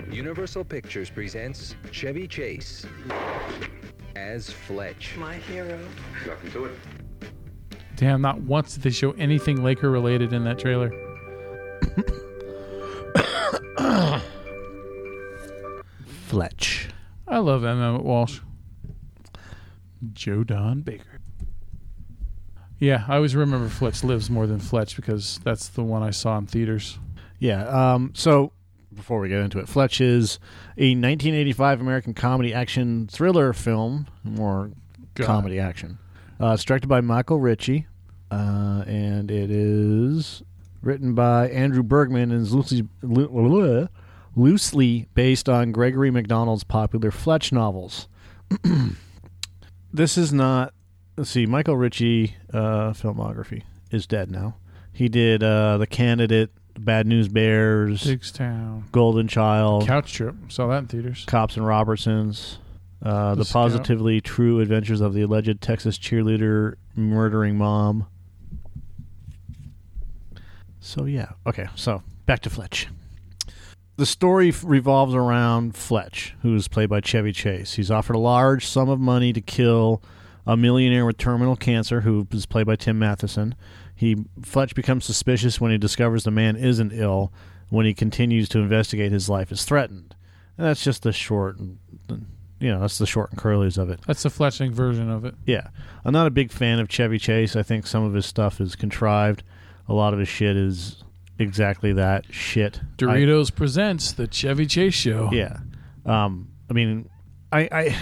Universal 0.09 0.67
Pictures 0.67 1.11
presents 1.11 1.75
Chevy 1.91 2.29
Chase 2.29 2.87
as 4.15 4.51
Fletch. 4.51 5.17
My 5.17 5.35
hero. 5.35 5.81
Nothing 6.29 6.53
to 6.53 6.67
it. 6.67 6.73
Damn, 8.01 8.23
not 8.23 8.41
once 8.41 8.73
did 8.73 8.83
they 8.83 8.89
show 8.89 9.11
anything 9.13 9.63
Laker 9.63 9.91
related 9.91 10.33
in 10.33 10.45
that 10.45 10.59
trailer. 10.59 10.91
Fletch. 16.07 16.89
I 17.29 17.37
love 17.37 17.63
M. 17.63 17.79
Emmet 17.79 18.03
Walsh. 18.03 18.41
Joe 20.15 20.45
Don 20.45 20.81
Baker. 20.81 21.21
Yeah, 22.79 23.05
I 23.07 23.17
always 23.17 23.37
remember 23.37 23.69
Fletch 23.69 24.03
Lives 24.03 24.31
more 24.31 24.47
than 24.47 24.61
Fletch 24.61 24.97
because 24.97 25.39
that's 25.45 25.69
the 25.69 25.85
one 25.85 26.03
I 26.03 26.09
saw 26.09 26.39
in 26.39 26.47
theaters. 26.47 26.99
Yeah. 27.39 27.65
Um, 27.69 28.13
so 28.15 28.53
before 28.95 29.21
we 29.21 29.29
get 29.29 29.41
into 29.41 29.59
it, 29.59 29.69
Fletch 29.69 30.01
is 30.01 30.39
a 30.79 30.97
1985 30.97 31.83
American 31.83 32.15
comedy 32.15 32.55
action 32.55 33.09
thriller 33.09 33.53
film, 33.53 34.07
more 34.25 34.71
God. 35.13 35.27
comedy 35.27 35.59
action. 35.59 35.99
Uh, 36.41 36.55
it's 36.55 36.65
directed 36.65 36.89
by 36.89 37.03
Michael 37.03 37.39
Ritchie, 37.39 37.87
uh, 38.31 38.85
and 38.87 39.31
it 39.31 39.51
is 39.51 40.43
written 40.83 41.15
by 41.15 41.51
Andrew 41.51 41.83
Bergman 41.83 42.33
and 42.33 42.41
is 42.43 42.55
loosely, 42.55 42.89
loosely 44.35 45.07
based 45.15 45.49
on 45.51 45.73
Gregory 45.73 46.11
McDonald's 46.11 46.65
popular 46.65 47.11
Fletch 47.11 47.53
novels. 47.53 48.09
this 49.93 50.17
is 50.17 50.33
not. 50.33 50.73
Let's 51.17 51.29
see. 51.29 51.45
Michael 51.45 51.77
Ritchie 51.77 52.37
uh, 52.55 52.93
filmography 52.93 53.65
is 53.91 54.07
dead 54.07 54.31
now. 54.31 54.57
He 54.93 55.11
did 55.11 55.43
uh, 55.43 55.77
The 55.77 55.87
Candidate, 55.87 56.51
Bad 56.79 57.07
News 57.07 57.29
Bears, 57.29 58.05
Diggstown. 58.05 58.91
Golden 58.93 59.29
Child, 59.29 59.87
Couch 59.87 60.13
Trip. 60.15 60.35
Saw 60.49 60.69
that 60.69 60.79
in 60.79 60.87
theaters. 60.87 61.25
Cops 61.27 61.57
and 61.59 61.67
Robbersons, 61.67 62.57
uh, 63.03 63.35
The 63.35 63.45
the, 63.45 63.51
positively 63.53 64.21
true 64.21 64.61
adventures 64.61 65.01
of 65.01 65.15
the 65.15 65.23
alleged 65.23 65.61
Texas 65.61 65.99
cheerleader 65.99 66.75
murdering 66.95 67.57
mom. 67.57 68.07
So 70.81 71.05
yeah, 71.05 71.31
okay. 71.47 71.69
So 71.75 72.03
back 72.27 72.41
to 72.41 72.51
Fletch. 72.51 72.89
The 73.97 74.07
story 74.07 74.49
f- 74.49 74.65
revolves 74.65 75.15
around 75.15 75.77
Fletch, 75.77 76.35
who 76.43 76.55
is 76.55 76.69
played 76.69 76.89
by 76.89 77.01
Chevy 77.01 77.33
Chase. 77.33 77.75
He's 77.75 77.91
offered 77.91 78.17
a 78.17 78.21
large 78.21 78.67
sum 78.67 78.89
of 78.89 78.99
money 78.99 79.33
to 79.35 79.43
kill 79.43 80.03
a 80.47 80.57
millionaire 80.57 81.05
with 81.05 81.19
terminal 81.19 81.55
cancer, 81.55 82.01
who 82.01 82.27
is 82.31 82.47
played 82.47 82.67
by 82.67 82.77
Tim 82.77 82.99
Matheson. 82.99 83.55
He 83.95 84.25
Fletch 84.43 84.75
becomes 84.75 85.05
suspicious 85.05 85.61
when 85.61 85.71
he 85.71 85.77
discovers 85.77 86.25
the 86.25 86.31
man 86.31 86.57
isn't 86.57 86.93
ill. 86.93 87.31
When 87.69 87.85
he 87.87 87.93
continues 87.95 88.49
to 88.49 88.59
investigate, 88.59 89.13
his 89.13 89.29
life 89.29 89.53
is 89.53 89.65
threatened. 89.65 90.17
And 90.57 90.67
that's 90.67 90.83
just 90.83 91.03
the 91.03 91.13
short, 91.13 91.59
and 91.59 91.79
you 92.61 92.71
know, 92.71 92.81
that's 92.81 92.99
the 92.99 93.07
short 93.07 93.31
and 93.33 93.41
curlies 93.41 93.77
of 93.79 93.91
it. 93.91 94.01
That's 94.07 94.23
the 94.23 94.29
Fletching 94.29 94.71
version 94.73 95.11
of 95.11 95.25
it. 95.25 95.35
Yeah, 95.47 95.69
I'm 96.05 96.13
not 96.13 96.27
a 96.27 96.31
big 96.31 96.53
fan 96.53 96.79
of 96.79 96.89
Chevy 96.89 97.19
Chase. 97.19 97.57
I 97.57 97.63
think 97.63 97.87
some 97.87 98.05
of 98.05 98.15
his 98.15 98.27
stuff 98.27 98.61
is 98.61 98.77
contrived. 98.77 99.43
A 99.89 99.95
lot 99.95 100.13
of 100.13 100.19
his 100.21 100.29
shit 100.29 100.57
is 100.57 101.03
exactly 101.39 101.93
that 101.95 102.27
shit. 102.33 102.81
I- 102.83 103.03
Doritos 103.03 103.55
presents 103.55 104.13
the 104.13 104.27
Chevy 104.29 104.67
Chase 104.67 104.95
Show. 104.95 105.31
yeah. 105.33 105.59
Um, 106.07 106.49
I 106.69 106.73
mean, 106.73 107.09
I, 107.53 107.69
I 107.73 107.97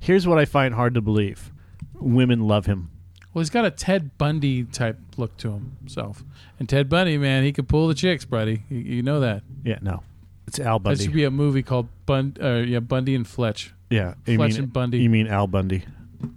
here's 0.00 0.26
what 0.26 0.38
I 0.38 0.44
find 0.44 0.74
hard 0.74 0.94
to 0.94 1.00
believe: 1.00 1.50
women 1.94 2.40
love 2.46 2.66
him. 2.66 2.90
Well, 3.32 3.40
he's 3.42 3.50
got 3.50 3.64
a 3.64 3.70
Ted 3.70 4.16
Bundy 4.18 4.64
type 4.64 4.98
look 5.16 5.36
to 5.38 5.60
himself. 5.80 6.24
And 6.58 6.68
Ted 6.68 6.88
Bundy, 6.88 7.16
man, 7.16 7.44
he 7.44 7.52
could 7.52 7.68
pull 7.68 7.86
the 7.86 7.94
chicks, 7.94 8.24
buddy. 8.24 8.64
You, 8.68 8.78
you 8.78 9.02
know 9.02 9.20
that. 9.20 9.42
Yeah, 9.64 9.78
no, 9.82 10.02
it's 10.50 10.58
Al 10.60 10.78
That 10.80 11.00
should 11.00 11.12
be 11.12 11.24
a 11.24 11.30
movie 11.30 11.62
called 11.62 11.88
Bund, 12.06 12.38
uh, 12.42 12.56
yeah, 12.66 12.80
Bundy 12.80 13.14
and 13.14 13.26
Fletch. 13.26 13.72
yeah, 13.88 14.14
you 14.26 14.36
Fletch 14.36 14.52
mean 14.52 14.62
and 14.64 14.72
Bundy. 14.72 14.98
You 14.98 15.08
mean 15.10 15.26
Al 15.28 15.46
Bundy, 15.46 15.84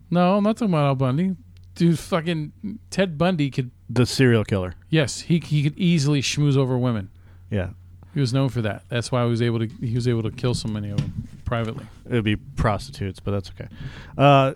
No, 0.10 0.38
I'm 0.38 0.44
not 0.44 0.58
talking 0.58 0.74
about 0.74 0.86
Al 0.86 0.96
Bundy. 0.96 1.36
Dude, 1.76 1.98
fucking 1.98 2.52
Ted 2.92 3.18
Bundy 3.18 3.50
could. 3.50 3.72
the 3.90 4.06
serial 4.06 4.44
killer? 4.44 4.76
Yes, 4.90 5.22
he 5.22 5.40
he 5.40 5.64
could 5.64 5.78
easily 5.78 6.22
schmooze 6.22 6.56
over 6.56 6.78
women. 6.78 7.10
Yeah, 7.50 7.70
He 8.14 8.20
was 8.20 8.32
known 8.34 8.50
for 8.50 8.62
that. 8.62 8.84
That's 8.90 9.12
why 9.12 9.24
he 9.24 9.30
was 9.30 9.42
able 9.42 9.60
to 9.60 9.68
he 9.68 9.96
was 9.96 10.08
able 10.08 10.22
to 10.24 10.32
kill 10.32 10.54
so 10.54 10.68
many 10.68 10.92
of 10.92 10.98
them 10.98 11.28
privately. 11.46 11.86
it 12.06 12.12
would 12.14 12.24
be 12.24 12.36
prostitutes, 12.36 13.20
but 13.20 13.32
that's 13.32 13.50
okay. 13.50 13.68
Uh, 14.18 14.54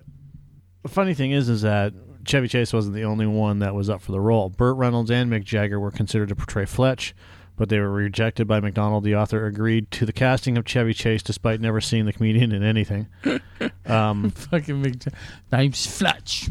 the 0.83 0.89
funny 0.89 1.13
thing 1.15 1.31
is, 1.31 1.49
is 1.49 1.63
that 1.63 1.93
Chevy 2.25 2.47
Chase 2.47 2.71
wasn't 2.71 2.93
the 2.95 3.03
only 3.05 3.25
one 3.25 3.59
that 3.59 3.73
was 3.73 3.89
up 3.89 4.01
for 4.01 4.11
the 4.11 4.19
role. 4.19 4.49
Burt 4.49 4.77
Reynolds 4.77 5.09
and 5.09 5.31
Mick 5.31 5.43
Jagger 5.43 5.79
were 5.79 5.91
considered 5.91 6.29
to 6.29 6.35
portray 6.35 6.65
Fletch, 6.65 7.13
but 7.57 7.69
they 7.69 7.79
were 7.79 7.91
rejected 7.91 8.47
by 8.47 8.59
McDonald. 8.59 9.03
The 9.03 9.15
author 9.15 9.45
agreed 9.45 9.91
to 9.91 10.05
the 10.05 10.13
casting 10.13 10.57
of 10.57 10.65
Chevy 10.65 10.93
Chase 10.93 11.23
despite 11.23 11.59
never 11.59 11.81
seeing 11.81 12.05
the 12.05 12.13
comedian 12.13 12.51
in 12.53 12.63
anything. 12.63 13.07
Um, 13.87 14.31
Fucking 14.31 14.81
big. 14.81 15.01
Name's 15.49 15.87
Fletch. 15.87 16.49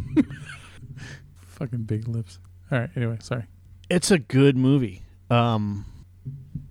Fucking 1.40 1.82
big 1.82 2.08
lips. 2.08 2.38
All 2.72 2.78
right. 2.78 2.90
Anyway, 2.96 3.18
sorry. 3.20 3.44
it's 3.90 4.10
a 4.10 4.18
good 4.18 4.56
movie. 4.56 5.02
Um, 5.28 5.84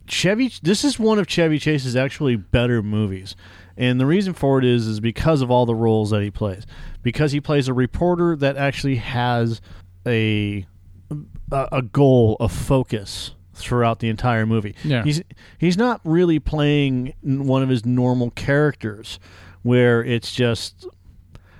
Chevy, 0.07 0.51
this 0.63 0.83
is 0.83 0.97
one 0.97 1.19
of 1.19 1.27
Chevy 1.27 1.59
Chase's 1.59 1.95
actually 1.95 2.35
better 2.35 2.81
movies, 2.81 3.35
and 3.77 3.99
the 3.99 4.07
reason 4.07 4.33
for 4.33 4.57
it 4.57 4.65
is 4.65 4.87
is 4.87 4.99
because 4.99 5.43
of 5.43 5.51
all 5.51 5.67
the 5.67 5.75
roles 5.75 6.09
that 6.09 6.23
he 6.23 6.31
plays. 6.31 6.65
Because 7.03 7.31
he 7.31 7.39
plays 7.39 7.67
a 7.67 7.73
reporter 7.73 8.35
that 8.37 8.57
actually 8.57 8.95
has 8.95 9.61
a 10.07 10.65
a, 11.51 11.67
a 11.71 11.81
goal, 11.83 12.37
a 12.39 12.49
focus 12.49 13.31
throughout 13.55 13.99
the 13.99 14.09
entire 14.09 14.45
movie. 14.45 14.75
Yeah. 14.83 15.03
He's 15.03 15.21
he's 15.57 15.77
not 15.77 16.01
really 16.03 16.39
playing 16.39 17.13
one 17.23 17.63
of 17.63 17.69
his 17.69 17.85
normal 17.85 18.29
characters, 18.31 19.19
where 19.63 20.03
it's 20.03 20.31
just. 20.33 20.85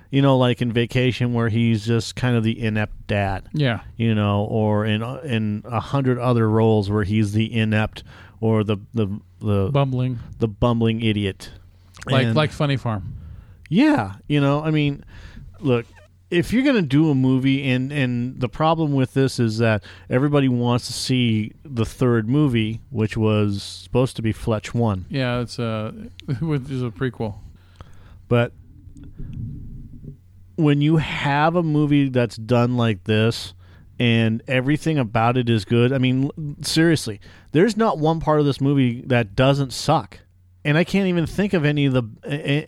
You 0.08 0.22
know, 0.22 0.38
like 0.38 0.62
in 0.62 0.70
Vacation, 0.72 1.34
where 1.34 1.48
he's 1.48 1.84
just 1.84 2.14
kind 2.14 2.36
of 2.36 2.44
the 2.44 2.62
inept 2.62 3.08
dad 3.08 3.48
Yeah. 3.52 3.80
you 3.96 4.14
know, 4.14 4.44
or 4.44 4.86
in 4.86 5.02
in 5.02 5.62
a 5.66 5.80
hundred 5.80 6.18
other 6.20 6.48
roles 6.48 6.88
where 6.88 7.02
he's 7.02 7.32
the 7.32 7.52
inept 7.52 8.04
or 8.40 8.62
the 8.62 8.76
the 8.94 9.08
the 9.40 9.68
Bumbling. 9.72 10.20
the 10.38 10.46
bumbling 10.46 11.02
idiot. 11.02 11.50
Like 12.08 12.26
And- 12.26 12.36
like 12.36 12.52
Funny 12.52 12.76
Farm. 12.76 13.14
yeah, 13.68 14.14
you 14.28 14.40
know, 14.40 14.62
I 14.62 14.70
mean, 14.70 15.04
look, 15.58 15.84
if 16.30 16.52
you're 16.52 16.64
gonna 16.64 16.82
do 16.82 17.10
a 17.10 17.14
movie, 17.14 17.68
and 17.70 17.92
and 17.92 18.40
the 18.40 18.48
problem 18.48 18.92
with 18.94 19.14
this 19.14 19.38
is 19.38 19.58
that 19.58 19.84
everybody 20.10 20.48
wants 20.48 20.86
to 20.88 20.92
see 20.92 21.52
the 21.64 21.84
third 21.84 22.28
movie, 22.28 22.80
which 22.90 23.16
was 23.16 23.62
supposed 23.62 24.16
to 24.16 24.22
be 24.22 24.32
Fletch 24.32 24.74
one, 24.74 25.06
Yeah, 25.08 25.40
it's 25.40 25.58
uh, 25.58 25.92
a 26.28 26.32
which 26.44 26.68
is 26.70 26.82
a 26.82 26.90
prequel. 26.90 27.36
but 28.28 28.52
when 30.56 30.80
you 30.80 30.96
have 30.96 31.54
a 31.54 31.62
movie 31.62 32.08
that's 32.08 32.36
done 32.36 32.76
like 32.76 33.04
this 33.04 33.52
and 33.98 34.42
everything 34.48 34.98
about 34.98 35.36
it 35.36 35.48
is 35.50 35.64
good 35.64 35.92
i 35.92 35.98
mean 35.98 36.30
seriously 36.62 37.20
there's 37.52 37.76
not 37.76 37.98
one 37.98 38.20
part 38.20 38.40
of 38.40 38.46
this 38.46 38.60
movie 38.60 39.02
that 39.06 39.34
doesn't 39.34 39.72
suck 39.72 40.18
and 40.66 40.76
i 40.76 40.84
can't 40.84 41.06
even 41.06 41.24
think 41.26 41.54
of 41.54 41.64
any 41.64 41.86
of 41.86 41.92
the 41.92 42.02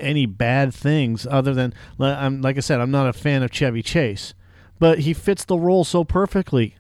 any 0.00 0.24
bad 0.24 0.72
things 0.72 1.26
other 1.30 1.52
than 1.52 1.74
i'm 1.98 2.40
like 2.40 2.56
i 2.56 2.60
said 2.60 2.80
i'm 2.80 2.90
not 2.90 3.08
a 3.08 3.12
fan 3.12 3.42
of 3.42 3.50
chevy 3.50 3.82
chase 3.82 4.34
but 4.78 5.00
he 5.00 5.12
fits 5.12 5.44
the 5.44 5.58
role 5.58 5.84
so 5.84 6.04
perfectly 6.04 6.76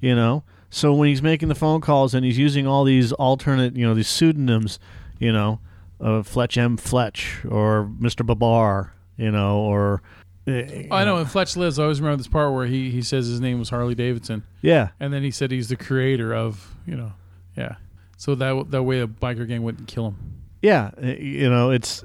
you 0.00 0.14
know 0.14 0.42
so 0.70 0.92
when 0.94 1.08
he's 1.08 1.22
making 1.22 1.48
the 1.48 1.54
phone 1.54 1.80
calls 1.80 2.14
and 2.14 2.24
he's 2.24 2.38
using 2.38 2.66
all 2.66 2.84
these 2.84 3.12
alternate 3.12 3.76
you 3.76 3.86
know 3.86 3.94
these 3.94 4.08
pseudonyms 4.08 4.78
you 5.18 5.32
know 5.32 5.60
uh, 6.00 6.22
fletch 6.22 6.56
m 6.56 6.76
fletch 6.76 7.44
or 7.48 7.90
mr 8.00 8.24
babar 8.24 8.92
you 9.16 9.30
know 9.30 9.58
or 9.58 10.02
uh, 10.48 10.62
I 10.92 11.04
know. 11.04 11.18
In 11.18 11.26
Fletch 11.26 11.56
Lives, 11.56 11.76
I 11.76 11.82
always 11.82 12.00
remember 12.00 12.18
this 12.18 12.28
part 12.28 12.54
where 12.54 12.66
he, 12.66 12.90
he 12.90 13.02
says 13.02 13.26
his 13.26 13.40
name 13.40 13.58
was 13.58 13.70
Harley 13.70 13.96
Davidson, 13.96 14.44
yeah 14.62 14.90
and 15.00 15.12
then 15.12 15.24
he 15.24 15.32
said 15.32 15.50
he's 15.50 15.68
the 15.68 15.76
creator 15.76 16.32
of 16.32 16.72
you 16.86 16.94
know, 16.94 17.14
yeah. 17.56 17.76
So 18.16 18.36
that 18.36 18.70
that 18.70 18.84
way 18.84 19.00
a 19.00 19.08
biker 19.08 19.48
gang 19.48 19.64
wouldn't 19.64 19.88
kill 19.88 20.08
him. 20.08 20.35
Yeah 20.62 20.90
you 21.00 21.48
know 21.50 21.70
it's 21.70 22.04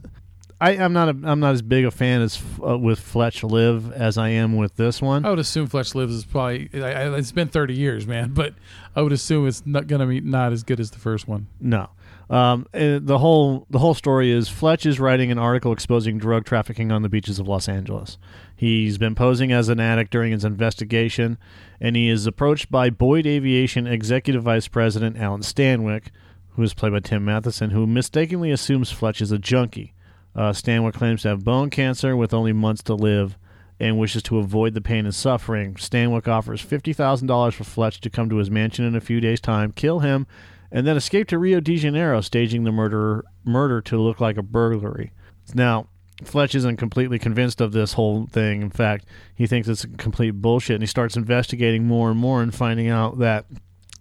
I, 0.61 0.77
I'm 0.77 0.93
not 0.93 1.09
a, 1.09 1.17
I'm 1.23 1.39
not 1.39 1.53
as 1.53 1.63
big 1.63 1.85
a 1.85 1.91
fan 1.91 2.21
as 2.21 2.39
uh, 2.63 2.77
with 2.77 2.99
Fletch 2.99 3.43
Live 3.43 3.91
as 3.93 4.19
I 4.19 4.29
am 4.29 4.55
with 4.57 4.75
this 4.75 5.01
one. 5.01 5.25
I 5.25 5.31
would 5.31 5.39
assume 5.39 5.65
Fletch 5.65 5.95
Lives 5.95 6.13
is 6.13 6.23
probably 6.23 6.69
I, 6.75 7.05
I, 7.05 7.17
it's 7.17 7.31
been 7.31 7.47
thirty 7.47 7.73
years, 7.73 8.05
man, 8.05 8.29
but 8.35 8.53
I 8.95 9.01
would 9.01 9.11
assume 9.11 9.47
it's 9.47 9.65
not 9.65 9.87
gonna 9.87 10.05
be 10.05 10.21
not 10.21 10.53
as 10.53 10.61
good 10.61 10.79
as 10.79 10.91
the 10.91 10.99
first 10.99 11.27
one. 11.27 11.47
No, 11.59 11.89
Um, 12.29 12.67
eh, 12.75 12.99
the 13.01 13.17
whole 13.17 13.65
the 13.71 13.79
whole 13.79 13.95
story 13.95 14.29
is 14.31 14.49
Fletch 14.49 14.85
is 14.85 14.99
writing 14.99 15.31
an 15.31 15.39
article 15.39 15.73
exposing 15.73 16.19
drug 16.19 16.45
trafficking 16.45 16.91
on 16.91 17.01
the 17.01 17.09
beaches 17.09 17.39
of 17.39 17.47
Los 17.47 17.67
Angeles. 17.67 18.19
He's 18.55 18.99
been 18.99 19.15
posing 19.15 19.51
as 19.51 19.67
an 19.67 19.79
addict 19.79 20.11
during 20.11 20.31
his 20.31 20.45
investigation, 20.45 21.39
and 21.79 21.95
he 21.95 22.07
is 22.07 22.27
approached 22.27 22.69
by 22.69 22.91
Boyd 22.91 23.25
Aviation 23.25 23.87
Executive 23.87 24.43
Vice 24.43 24.67
President 24.67 25.17
Alan 25.17 25.41
Stanwyck, 25.41 26.09
who 26.55 26.63
is 26.63 26.73
played 26.73 26.93
by 26.93 26.99
Tim 26.99 27.25
Matheson, 27.25 27.71
who 27.71 27.87
mistakenly 27.87 28.51
assumes 28.51 28.91
Fletch 28.91 29.21
is 29.21 29.31
a 29.31 29.39
junkie. 29.39 29.93
Uh, 30.33 30.53
claims 30.93 31.23
to 31.23 31.27
have 31.27 31.43
bone 31.43 31.69
cancer 31.69 32.15
with 32.15 32.33
only 32.33 32.53
months 32.53 32.81
to 32.83 32.95
live 32.95 33.37
and 33.79 33.97
wishes 33.97 34.23
to 34.23 34.37
avoid 34.37 34.73
the 34.73 34.81
pain 34.81 35.05
and 35.05 35.15
suffering. 35.15 35.73
Stanwyck 35.73 36.27
offers 36.27 36.63
$50,000 36.63 37.53
for 37.53 37.63
Fletch 37.63 37.99
to 38.01 38.09
come 38.09 38.29
to 38.29 38.37
his 38.37 38.51
mansion 38.51 38.85
in 38.85 38.95
a 38.95 39.01
few 39.01 39.19
days' 39.19 39.41
time, 39.41 39.71
kill 39.71 39.99
him, 39.99 40.27
and 40.71 40.87
then 40.87 40.95
escape 40.95 41.27
to 41.27 41.39
Rio 41.39 41.59
de 41.59 41.77
Janeiro, 41.77 42.21
staging 42.21 42.63
the 42.63 42.71
murder 42.71 43.25
murder 43.43 43.81
to 43.81 43.99
look 43.99 44.21
like 44.21 44.37
a 44.37 44.43
burglary. 44.43 45.11
Now, 45.53 45.87
Fletch 46.23 46.55
isn't 46.55 46.77
completely 46.77 47.17
convinced 47.17 47.59
of 47.59 47.71
this 47.71 47.93
whole 47.93 48.27
thing. 48.27 48.61
In 48.61 48.69
fact, 48.69 49.05
he 49.35 49.47
thinks 49.47 49.67
it's 49.67 49.85
complete 49.97 50.31
bullshit, 50.31 50.75
and 50.75 50.83
he 50.83 50.87
starts 50.87 51.17
investigating 51.17 51.85
more 51.85 52.11
and 52.11 52.19
more 52.19 52.41
and 52.41 52.53
finding 52.53 52.87
out 52.87 53.19
that 53.19 53.45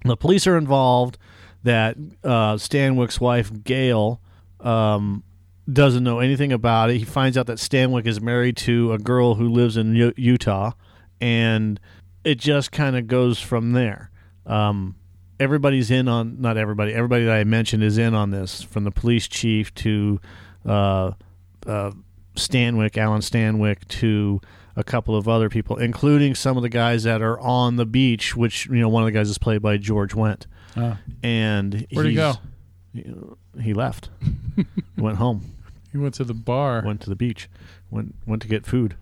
the 0.05 0.17
police 0.17 0.47
are 0.47 0.59
involved, 0.59 1.19
that 1.63 1.97
uh, 2.25 2.55
Stanwyck's 2.55 3.21
wife, 3.21 3.51
Gail, 3.65 4.21
um, 4.61 5.23
doesn't 5.71 6.03
know 6.03 6.19
anything 6.19 6.53
about 6.53 6.91
it. 6.91 6.99
He 6.99 7.05
finds 7.05 7.37
out 7.37 7.47
that 7.47 7.59
Stanwyck 7.59 8.07
is 8.07 8.21
married 8.21 8.57
to 8.59 8.93
a 8.93 8.99
girl 8.99 9.35
who 9.35 9.49
lives 9.49 9.77
in 9.77 9.95
U- 9.95 10.15
Utah, 10.17 10.73
and 11.21 11.79
it 12.25 12.39
just 12.39 12.73
kind 12.73 12.97
of 12.97 13.07
goes 13.07 13.41
from 13.41 13.73
there. 13.73 14.11
Um, 14.47 14.97
everybody's 15.39 15.91
in 15.91 16.09
on 16.09 16.41
not 16.41 16.57
everybody. 16.57 16.93
Everybody 16.93 17.25
that 17.25 17.37
I 17.37 17.45
mentioned 17.45 17.83
is 17.83 17.99
in 17.99 18.15
on 18.15 18.31
this, 18.31 18.63
from 18.63 18.85
the 18.85 18.91
police 18.91 19.29
chief 19.29 19.75
to 19.77 20.21
uh, 20.67 21.13
uh, 21.67 21.93
Stanwyck, 22.37 22.97
Alan 22.97 23.21
Stanwyck, 23.21 23.87
to 23.89 24.41
a 24.77 24.85
couple 24.85 25.17
of 25.17 25.29
other 25.29 25.49
people, 25.49 25.77
including 25.77 26.35
some 26.35 26.57
of 26.57 26.63
the 26.63 26.69
guys 26.69 27.03
that 27.05 27.23
are 27.23 27.41
on 27.41 27.77
the 27.77 27.87
beach. 27.87 28.37
Which 28.37 28.67
you 28.67 28.77
know, 28.77 28.89
one 28.89 29.03
of 29.03 29.07
the 29.07 29.13
guys 29.13 29.31
is 29.31 29.39
played 29.39 29.63
by 29.63 29.79
George 29.79 30.13
Wendt, 30.13 30.47
Ah. 30.77 30.99
and 31.23 31.87
Where'd 31.93 32.07
he 32.07 32.15
go? 32.15 32.35
He, 32.93 33.13
he 33.61 33.75
left. 33.75 34.11
he 34.57 34.65
went 34.99 35.19
home. 35.19 35.55
He 35.93 35.99
went 35.99 36.15
to 36.15 36.25
the 36.25 36.35
bar. 36.35 36.83
Went 36.85 37.01
to 37.03 37.11
the 37.11 37.17
beach. 37.17 37.49
Went 37.91 38.15
went 38.27 38.43
to 38.43 38.49
get 38.49 38.67
food. 38.67 38.97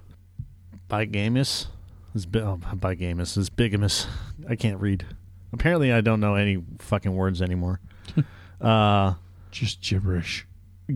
Bigamous 0.89 1.67
is 2.15 2.27
oh, 2.35 2.59
bigamous 2.77 3.37
is 3.37 3.51
bigamous. 3.51 4.07
I 4.49 4.57
can't 4.57 4.81
read. 4.81 5.07
Apparently, 5.53 5.93
I 5.93 6.01
don't 6.01 6.21
know 6.21 6.35
any 6.35 6.63
fucking 6.79 7.15
words 7.15 7.43
anymore. 7.43 7.81
uh, 8.61 9.15
Just 9.51 9.83
gibberish. 9.83 10.47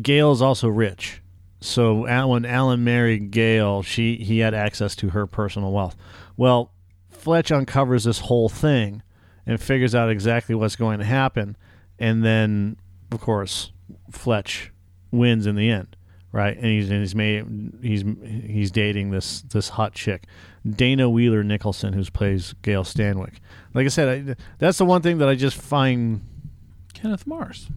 Gail 0.01 0.33
is 0.33 0.41
also 0.41 0.69
rich. 0.69 1.21
So 1.61 2.27
when 2.27 2.45
Alan 2.45 2.83
married 2.83 3.31
Gail, 3.31 3.83
she 3.83 4.17
he 4.17 4.39
had 4.41 4.55
access 4.55 4.97
to 4.97 5.11
her 5.11 5.27
personal 5.27 5.73
wealth. 5.73 5.97
Well, 6.37 6.73
Fletch 7.11 7.53
uncovers 7.53 8.05
this 8.05 8.21
whole 8.21 8.49
thing 8.49 9.03
and 9.47 9.61
figures 9.61 9.95
out 9.95 10.11
exactly 10.11 10.55
what's 10.55 10.77
going 10.77 10.99
to 10.99 11.05
happen, 11.05 11.57
and 11.99 12.25
then, 12.25 12.77
of 13.11 13.21
course, 13.21 13.73
Fletch 14.11 14.71
wins 15.11 15.47
in 15.47 15.57
the 15.57 15.71
end, 15.71 15.97
right? 16.33 16.57
And 16.57 16.67
he's 16.67 16.91
and 16.91 17.01
he's 17.01 17.15
made 17.15 17.73
he's 17.83 18.05
he's 18.47 18.71
dating 18.71 19.11
this 19.11 19.43
this 19.43 19.71
hot 19.71 19.93
chick, 19.95 20.25
Dana 20.69 21.09
Wheeler 21.11 21.43
Nicholson, 21.43 21.93
who 21.93 22.05
plays 22.07 22.55
Gail 22.63 22.85
Stanwyck. 22.85 23.35
Like 23.75 23.87
I 23.87 23.89
said, 23.89 24.09
I, 24.31 24.37
that's 24.59 24.79
the 24.79 24.85
one 24.85 25.03
thing 25.03 25.19
that 25.19 25.29
I 25.29 25.35
just 25.35 25.57
find 25.57 26.23
Kenneth 26.95 27.27
Mars. 27.27 27.69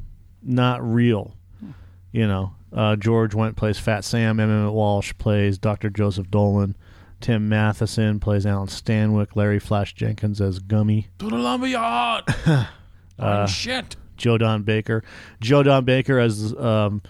not 0.43 0.83
real. 0.83 1.35
You 2.11 2.27
know, 2.27 2.55
uh, 2.71 2.95
George 2.95 3.33
Wendt 3.33 3.57
plays 3.57 3.77
Fat 3.77 4.05
Sam. 4.05 4.39
Emmet 4.39 4.71
Walsh 4.71 5.13
plays 5.17 5.57
Dr. 5.57 5.89
Joseph 5.89 6.31
Dolan. 6.31 6.77
Tim 7.25 7.49
Matheson 7.49 8.19
plays 8.19 8.45
Alan 8.45 8.67
Stanwyck. 8.67 9.35
Larry 9.35 9.57
Flash 9.57 9.95
Jenkins 9.95 10.39
as 10.39 10.59
Gummy. 10.59 11.07
To 11.17 11.27
the 11.27 11.37
lumberyard. 11.37 12.23
Uh, 13.17 13.47
shit. 13.47 13.95
Joe 14.17 14.37
Don 14.37 14.63
Baker. 14.63 15.01
Joe 15.39 15.63
Don 15.63 15.85
Baker 15.85 16.19
as 16.19 16.53
um, 16.55 17.01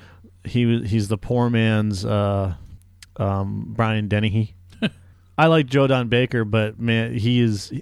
he 0.44 0.84
he's 0.84 1.08
the 1.08 1.18
poor 1.18 1.50
man's 1.50 2.06
uh, 2.06 2.54
um, 3.18 3.74
Brian 3.76 4.08
Dennehy. 4.08 4.54
I 5.38 5.48
like 5.48 5.66
Joe 5.66 5.88
Don 5.88 6.10
Baker, 6.10 6.46
but 6.46 6.80
man, 6.80 7.16
he 7.16 7.40
is 7.42 7.74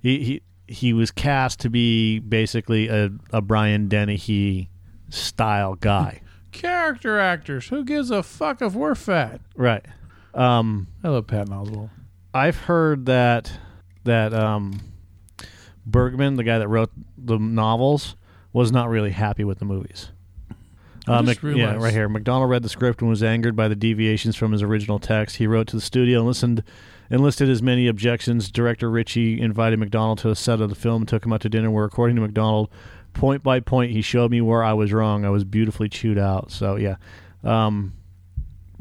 he 0.00 0.18
he, 0.22 0.42
he 0.68 0.92
was 0.92 1.10
cast 1.10 1.60
to 1.60 1.70
be 1.70 2.18
basically 2.18 2.88
a, 2.88 3.10
a 3.32 3.40
Brian 3.40 3.88
Dennehy 3.88 4.68
style 5.08 5.74
guy. 5.74 6.20
Character 6.52 7.18
actors. 7.18 7.68
Who 7.68 7.82
gives 7.82 8.10
a 8.10 8.22
fuck 8.22 8.60
if 8.60 8.74
we're 8.74 8.94
fat? 8.94 9.40
Right. 9.56 9.86
Um, 10.34 10.86
I 11.02 11.08
love 11.08 11.26
Patton 11.26 11.52
Oswalt. 11.52 11.90
I've 12.32 12.56
heard 12.56 13.06
that 13.06 13.52
that 14.04 14.32
um, 14.32 14.80
Bergman, 15.84 16.36
the 16.36 16.44
guy 16.44 16.58
that 16.58 16.68
wrote 16.68 16.90
the 17.18 17.38
novels, 17.38 18.16
was 18.52 18.72
not 18.72 18.88
really 18.88 19.10
happy 19.10 19.44
with 19.44 19.58
the 19.58 19.64
movies. 19.64 20.10
Uh, 21.08 21.22
Mc- 21.22 21.42
yeah, 21.42 21.74
right 21.74 21.92
here. 21.92 22.08
McDonald 22.08 22.50
read 22.50 22.62
the 22.62 22.68
script 22.68 23.00
and 23.00 23.10
was 23.10 23.22
angered 23.22 23.56
by 23.56 23.68
the 23.68 23.74
deviations 23.74 24.36
from 24.36 24.52
his 24.52 24.62
original 24.62 24.98
text. 24.98 25.36
He 25.36 25.46
wrote 25.46 25.66
to 25.68 25.76
the 25.76 25.82
studio 25.82 26.18
and 26.18 26.28
listened 26.28 26.62
and 27.08 27.20
listed 27.20 27.48
his 27.48 27.62
many 27.62 27.88
objections. 27.88 28.50
Director 28.50 28.90
Ritchie 28.90 29.40
invited 29.40 29.78
McDonald 29.78 30.18
to 30.18 30.30
a 30.30 30.36
set 30.36 30.60
of 30.60 30.68
the 30.68 30.76
film 30.76 31.02
and 31.02 31.08
took 31.08 31.24
him 31.26 31.32
out 31.32 31.40
to 31.40 31.48
dinner 31.48 31.70
where, 31.70 31.84
according 31.84 32.16
to 32.16 32.22
McDonald, 32.22 32.68
point 33.14 33.42
by 33.42 33.58
point, 33.60 33.90
he 33.92 34.02
showed 34.02 34.30
me 34.30 34.40
where 34.40 34.62
I 34.62 34.72
was 34.72 34.92
wrong. 34.92 35.24
I 35.24 35.30
was 35.30 35.42
beautifully 35.42 35.88
chewed 35.88 36.18
out. 36.18 36.52
So, 36.52 36.76
yeah. 36.76 36.96
Um, 37.42 37.94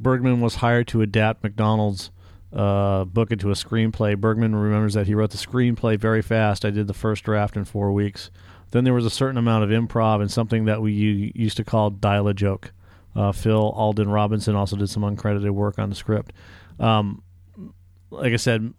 Bergman 0.02 0.42
was 0.42 0.56
hired 0.56 0.88
to 0.90 1.02
adapt 1.02 1.44
McDonald's 1.44 2.12
uh, 2.54 3.06
book 3.06 3.32
into 3.32 3.50
a 3.50 3.54
screenplay. 3.54 4.18
Bergman 4.18 4.56
remembers 4.56 4.94
that 4.96 5.08
he 5.08 5.14
wrote 5.14 5.32
the 5.32 5.38
screenplay 5.38 5.98
very 5.98 6.22
fast. 6.22 6.66
I 6.66 6.72
did 6.72 6.88
the 6.88 6.94
first 6.94 7.24
draft 7.24 7.56
in 7.56 7.66
four 7.66 7.92
weeks. 7.92 8.32
Then 8.72 8.84
there 8.84 8.94
was 8.94 9.06
a 9.06 9.10
certain 9.10 9.38
amount 9.38 9.64
of 9.64 9.70
improv 9.70 10.22
and 10.22 10.32
something 10.32 10.66
that 10.66 10.82
we 10.82 11.32
used 11.36 11.58
to 11.58 11.64
call 11.64 11.90
dial 11.90 12.28
a 12.28 12.34
joke. 12.34 12.72
Uh, 13.16 13.32
Phil 13.32 13.72
Alden 13.72 14.10
Robinson 14.10 14.56
also 14.56 14.76
did 14.76 14.90
some 14.90 15.04
uncredited 15.04 15.52
work 15.52 15.80
on 15.80 15.90
the 15.90 15.96
script. 15.96 16.34
Um, 16.80 17.24
like 18.12 18.34
I 18.34 18.38
said, 18.38 18.74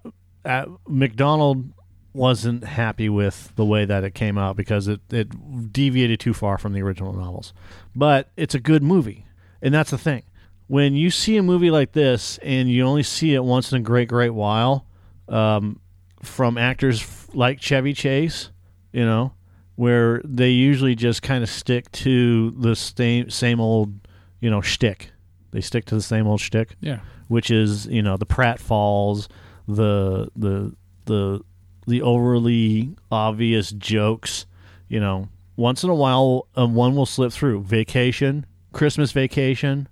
McDonald 0.89 1.73
wasn't 2.13 2.65
happy 2.65 3.09
with 3.09 3.53
the 3.57 3.65
way 3.65 3.85
that 3.85 4.05
it 4.05 4.15
came 4.15 4.39
out 4.39 4.57
because 4.57 4.89
it, 4.89 5.01
it 5.11 5.73
deviated 5.73 6.19
too 6.19 6.35
far 6.35 6.59
from 6.59 6.73
the 6.73 6.83
original 6.83 7.13
novels. 7.13 7.53
But 7.95 8.31
it's 8.37 8.55
a 8.55 8.61
good 8.61 8.83
movie. 8.83 9.27
And 9.63 9.75
that's 9.75 9.91
the 9.91 9.99
thing. 9.99 10.23
When 10.71 10.95
you 10.95 11.11
see 11.11 11.37
a 11.37 11.43
movie 11.43 11.73
like 11.73 11.91
this 11.93 12.39
and 12.45 12.71
you 12.71 12.85
only 12.85 13.03
see 13.03 13.35
it 13.35 13.43
once 13.43 13.73
in 13.73 13.79
a 13.79 13.83
great, 13.83 14.09
great 14.09 14.31
while 14.31 14.87
um, 15.29 15.81
from 16.23 16.57
actors 16.57 17.01
f- 17.03 17.29
like 17.35 17.61
Chevy 17.61 17.93
Chase, 17.93 18.51
you 18.93 19.05
know, 19.05 19.33
where 19.75 20.21
they 20.25 20.51
usually 20.51 20.95
just 20.95 21.23
kind 21.23 21.43
of 21.43 21.51
stick 21.51 21.91
to 21.91 22.53
the 22.53 22.77
same, 22.77 23.29
same 23.31 23.61
old, 23.61 23.95
you 24.39 24.49
know, 24.49 24.61
shtick. 24.61 25.11
They 25.51 25.61
stick 25.61 25.87
to 25.87 25.97
the 25.97 26.03
same 26.03 26.29
old 26.29 26.41
shtick 26.41 26.77
Yeah. 26.81 27.01
which 27.27 27.51
is 27.51 27.87
you 27.87 28.03
know 28.03 28.17
the 28.17 28.27
pratfalls, 28.27 29.27
the 29.67 30.29
the 30.37 30.73
the 31.07 31.41
the 31.89 32.03
overly 32.03 32.95
obvious 33.11 33.73
jokes. 33.73 34.47
You 34.89 35.01
know, 35.01 35.29
once 35.57 35.83
in 35.83 35.91
a 35.91 35.95
while, 35.97 36.47
um, 36.55 36.77
one 36.77 36.95
will 36.95 37.07
slip 37.07 37.33
through. 37.33 37.63
Vacation, 37.65 38.47
Christmas 38.73 39.11
Vacation, 39.11 39.89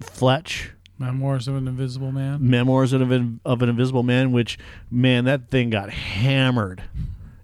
Fletch, 0.00 0.72
Memoirs 0.98 1.48
of 1.48 1.56
an 1.56 1.66
Invisible 1.68 2.12
Man. 2.12 2.48
Memoirs 2.48 2.92
of 2.92 3.10
an, 3.10 3.40
of 3.44 3.62
an 3.62 3.68
Invisible 3.68 4.02
Man, 4.02 4.32
which 4.32 4.58
man, 4.90 5.24
that 5.24 5.48
thing 5.50 5.70
got 5.70 5.90
hammered. 5.90 6.82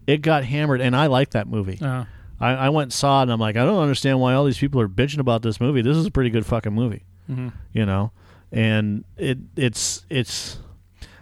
It 0.07 0.23
got 0.23 0.45
hammered, 0.45 0.81
and 0.81 0.95
I 0.97 1.07
like 1.07 1.31
that 1.31 1.47
movie. 1.49 1.79
Uh, 1.81 2.05
I, 2.41 2.51
I 2.53 2.69
went 2.71 2.87
and 2.87 2.93
saw 2.93 3.21
it, 3.21 3.23
and 3.25 3.33
I'm 3.33 3.41
like, 3.41 3.57
I 3.57 3.65
don't 3.65 3.83
understand 3.83 4.21
why 4.21 4.35
all 4.35 4.45
these 4.45 4.59
people 4.59 4.81
are 4.81 4.89
bitching 4.89 5.19
about 5.19 5.43
this 5.43 5.61
movie. 5.61 5.83
This 5.83 5.97
is 5.97 6.07
a 6.07 6.11
pretty 6.11 6.31
good 6.31 6.47
fucking 6.47 6.73
movie 6.73 7.05
mhm. 7.31 7.53
you 7.73 7.87
know 7.87 8.11
and 8.53 9.05
it 9.17 9.39
it's 9.57 10.05
it's 10.11 10.59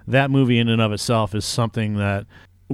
that 0.06 0.30
movie 0.30 0.58
in 0.58 0.68
and 0.68 0.80
of 0.80 0.90
itself 0.92 1.34
is 1.34 1.44
something 1.44 1.96
that 1.96 2.26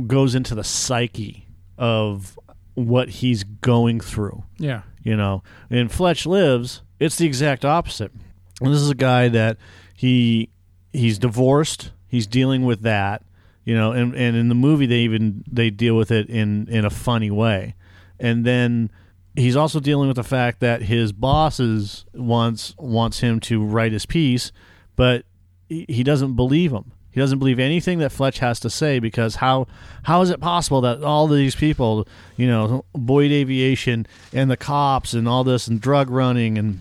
goes 0.06 0.34
into 0.34 0.54
the 0.54 0.62
psyche 0.62 1.46
of 1.76 2.38
what 2.74 3.08
he's 3.08 3.42
going 3.44 3.98
through 4.00 4.44
Yeah. 4.58 4.82
you 5.02 5.16
know 5.16 5.42
in 5.70 5.88
fletch 5.88 6.26
lives 6.26 6.82
it's 7.00 7.16
the 7.16 7.26
exact 7.26 7.64
opposite 7.64 8.12
and 8.60 8.72
this 8.72 8.80
is 8.80 8.90
a 8.90 8.94
guy 8.94 9.28
that 9.28 9.56
he 9.94 10.50
he's 10.92 11.18
divorced. 11.18 11.90
He's 12.08 12.26
dealing 12.26 12.64
with 12.64 12.82
that 12.82 13.22
you 13.64 13.74
know 13.74 13.92
and, 13.92 14.14
and 14.14 14.36
in 14.36 14.48
the 14.48 14.54
movie 14.54 14.86
they 14.86 15.00
even 15.00 15.42
they 15.50 15.70
deal 15.70 15.96
with 15.96 16.10
it 16.10 16.28
in 16.28 16.68
in 16.68 16.84
a 16.84 16.90
funny 16.90 17.30
way. 17.30 17.74
And 18.20 18.44
then 18.44 18.90
he's 19.34 19.56
also 19.56 19.80
dealing 19.80 20.08
with 20.08 20.16
the 20.16 20.24
fact 20.24 20.60
that 20.60 20.82
his 20.82 21.12
bosses 21.12 22.04
wants 22.14 22.74
wants 22.78 23.20
him 23.20 23.40
to 23.40 23.64
write 23.64 23.92
his 23.92 24.06
piece 24.06 24.52
but 24.96 25.24
he 25.68 25.86
he 25.88 26.02
doesn't 26.02 26.34
believe 26.34 26.72
him. 26.72 26.92
He 27.10 27.20
doesn't 27.20 27.38
believe 27.38 27.60
anything 27.60 28.00
that 28.00 28.10
Fletch 28.10 28.40
has 28.40 28.58
to 28.60 28.70
say 28.70 28.98
because 28.98 29.36
how 29.36 29.66
how 30.02 30.20
is 30.22 30.30
it 30.30 30.40
possible 30.40 30.80
that 30.80 31.02
all 31.02 31.28
these 31.28 31.54
people, 31.54 32.08
you 32.36 32.46
know, 32.46 32.84
Boyd 32.92 33.30
Aviation 33.30 34.06
and 34.32 34.50
the 34.50 34.56
cops 34.56 35.14
and 35.14 35.28
all 35.28 35.44
this 35.44 35.68
and 35.68 35.80
drug 35.80 36.10
running 36.10 36.58
and 36.58 36.80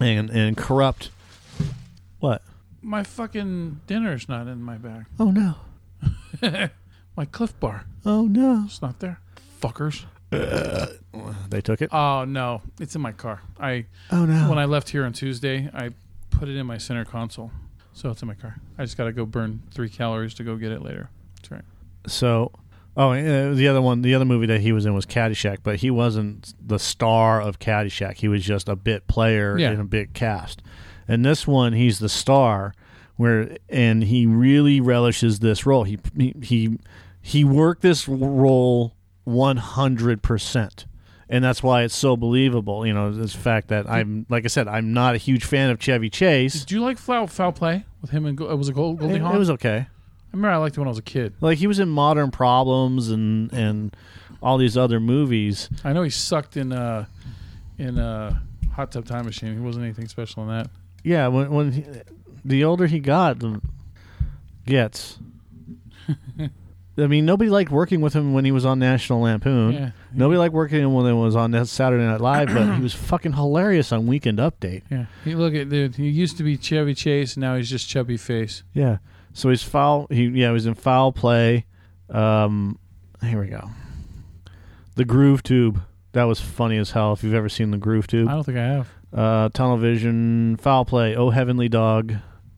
and 0.00 0.30
and 0.30 0.56
corrupt 0.56 1.10
what? 2.20 2.42
My 2.82 3.02
fucking 3.02 3.80
dinner's 3.86 4.28
not 4.28 4.46
in 4.46 4.62
my 4.62 4.76
bag. 4.76 5.06
Oh 5.18 5.30
no. 5.30 5.56
my 7.16 7.24
Clif 7.26 7.58
Bar. 7.60 7.84
Oh 8.04 8.26
no. 8.26 8.64
It's 8.66 8.82
not 8.82 9.00
there. 9.00 9.20
Fuckers. 9.60 10.04
Uh, 10.30 10.86
they 11.48 11.60
took 11.60 11.80
it. 11.82 11.88
Oh 11.92 12.24
no, 12.24 12.62
it's 12.78 12.94
in 12.94 13.00
my 13.00 13.12
car. 13.12 13.42
I 13.58 13.86
Oh, 14.12 14.24
no. 14.26 14.48
When 14.48 14.58
I 14.58 14.66
left 14.66 14.90
here 14.90 15.04
on 15.04 15.12
Tuesday, 15.12 15.70
I 15.72 15.90
put 16.30 16.48
it 16.48 16.56
in 16.56 16.66
my 16.66 16.76
center 16.78 17.04
console, 17.04 17.50
so 17.94 18.10
it's 18.10 18.20
in 18.22 18.28
my 18.28 18.34
car. 18.34 18.60
I 18.76 18.84
just 18.84 18.96
got 18.96 19.04
to 19.04 19.12
go 19.12 19.24
burn 19.24 19.62
three 19.70 19.88
calories 19.88 20.34
to 20.34 20.44
go 20.44 20.56
get 20.56 20.70
it 20.70 20.82
later. 20.82 21.08
That's 21.36 21.50
right. 21.50 21.64
So, 22.06 22.52
oh, 22.98 23.12
uh, 23.12 23.54
the 23.54 23.66
other 23.68 23.80
one, 23.80 24.02
the 24.02 24.14
other 24.14 24.26
movie 24.26 24.46
that 24.46 24.60
he 24.60 24.72
was 24.72 24.84
in 24.84 24.92
was 24.92 25.06
Caddyshack, 25.06 25.58
but 25.62 25.76
he 25.76 25.90
wasn't 25.90 26.52
the 26.60 26.78
star 26.78 27.40
of 27.40 27.58
Caddyshack. 27.58 28.16
He 28.16 28.28
was 28.28 28.44
just 28.44 28.68
a 28.68 28.76
bit 28.76 29.06
player 29.06 29.56
Yeah. 29.56 29.70
in 29.70 29.80
a 29.80 29.84
big 29.84 30.12
cast. 30.12 30.60
And 31.06 31.24
this 31.24 31.46
one, 31.46 31.72
he's 31.72 32.00
the 32.00 32.08
star, 32.10 32.74
where 33.16 33.56
and 33.70 34.04
he 34.04 34.26
really 34.26 34.80
relishes 34.80 35.38
this 35.38 35.64
role. 35.64 35.84
He 35.84 35.98
he 36.16 36.34
he, 36.42 36.78
he 37.22 37.44
worked 37.44 37.80
this 37.82 38.06
role 38.06 38.94
one 39.24 39.56
hundred 39.56 40.20
percent. 40.22 40.84
And 41.30 41.44
that's 41.44 41.62
why 41.62 41.82
it's 41.82 41.94
so 41.94 42.16
believable, 42.16 42.86
you 42.86 42.94
know. 42.94 43.12
This 43.12 43.34
fact 43.34 43.68
that 43.68 43.86
I'm, 43.88 44.24
like 44.30 44.44
I 44.46 44.48
said, 44.48 44.66
I'm 44.66 44.94
not 44.94 45.14
a 45.14 45.18
huge 45.18 45.44
fan 45.44 45.68
of 45.68 45.78
Chevy 45.78 46.08
Chase. 46.08 46.60
Did 46.60 46.70
you 46.70 46.80
like 46.80 46.96
foul, 46.96 47.26
foul 47.26 47.52
play 47.52 47.84
with 48.00 48.10
him 48.12 48.24
and 48.24 48.40
it 48.40 48.56
was 48.56 48.70
a 48.70 48.72
Gold, 48.72 48.98
Goldie 48.98 49.18
Hawn? 49.18 49.34
it 49.34 49.38
was 49.38 49.50
okay. 49.50 49.88
I 50.32 50.36
remember 50.36 50.54
I 50.54 50.56
liked 50.58 50.76
it 50.76 50.80
when 50.80 50.88
I 50.88 50.90
was 50.90 50.98
a 50.98 51.02
kid. 51.02 51.34
Like 51.40 51.58
he 51.58 51.66
was 51.66 51.78
in 51.78 51.88
Modern 51.88 52.30
Problems 52.30 53.08
and 53.10 53.52
and 53.52 53.96
all 54.42 54.58
these 54.58 54.76
other 54.76 55.00
movies. 55.00 55.68
I 55.84 55.92
know 55.92 56.02
he 56.02 56.10
sucked 56.10 56.56
in 56.56 56.72
uh 56.72 57.06
in 57.78 57.98
uh 57.98 58.38
Hot 58.74 58.92
Tub 58.92 59.06
Time 59.06 59.24
Machine. 59.24 59.54
He 59.54 59.60
wasn't 59.60 59.84
anything 59.84 60.08
special 60.08 60.42
in 60.44 60.48
that. 60.50 60.70
Yeah, 61.02 61.28
when 61.28 61.50
when 61.50 61.72
he, 61.72 61.84
the 62.44 62.64
older 62.64 62.86
he 62.86 63.00
got, 63.00 63.38
the 63.38 63.60
gets. 64.66 65.18
I 66.98 67.06
mean, 67.06 67.24
nobody 67.26 67.48
liked 67.48 67.70
working 67.70 68.00
with 68.00 68.12
him 68.12 68.32
when 68.32 68.44
he 68.44 68.50
was 68.50 68.64
on 68.64 68.80
National 68.80 69.20
Lampoon. 69.20 69.72
Yeah. 69.72 69.90
Nobody 70.12 70.38
liked 70.38 70.52
working 70.52 70.78
with 70.78 70.84
him 70.84 70.94
when 70.94 71.06
he 71.06 71.12
was 71.12 71.36
on 71.36 71.64
Saturday 71.66 72.04
Night 72.04 72.20
Live, 72.20 72.48
but 72.52 72.74
he 72.74 72.82
was 72.82 72.92
fucking 73.10 73.34
hilarious 73.34 73.92
on 73.92 74.06
Weekend 74.08 74.38
Update. 74.38 74.82
Yeah. 74.90 75.06
He 75.24 75.34
look 75.36 75.54
at 75.54 75.68
dude. 75.68 75.94
He 75.94 76.08
used 76.08 76.36
to 76.38 76.42
be 76.42 76.56
Chevy 76.56 76.94
Chase, 76.94 77.34
and 77.36 77.42
now 77.42 77.56
he's 77.56 77.70
just 77.70 77.88
chubby 77.88 78.16
face. 78.16 78.64
Yeah. 78.72 78.98
So 79.38 79.50
he's 79.50 79.62
foul. 79.62 80.08
He 80.10 80.24
yeah, 80.26 80.48
he 80.48 80.52
was 80.52 80.66
in 80.66 80.74
foul 80.74 81.12
play. 81.12 81.64
Um, 82.10 82.76
here 83.22 83.40
we 83.40 83.46
go. 83.46 83.70
The 84.96 85.04
Groove 85.04 85.44
Tube. 85.44 85.80
That 86.10 86.24
was 86.24 86.40
funny 86.40 86.76
as 86.76 86.90
hell. 86.90 87.12
If 87.12 87.22
you've 87.22 87.34
ever 87.34 87.48
seen 87.48 87.70
the 87.70 87.76
Groove 87.78 88.08
Tube, 88.08 88.28
I 88.28 88.32
don't 88.32 88.42
think 88.42 88.58
I 88.58 88.64
have. 88.64 88.88
Uh, 89.12 89.48
Tunnel 89.50 89.76
Vision, 89.76 90.56
Foul 90.56 90.84
Play, 90.84 91.14
Oh 91.14 91.30
Heavenly 91.30 91.68
Dog, 91.68 92.14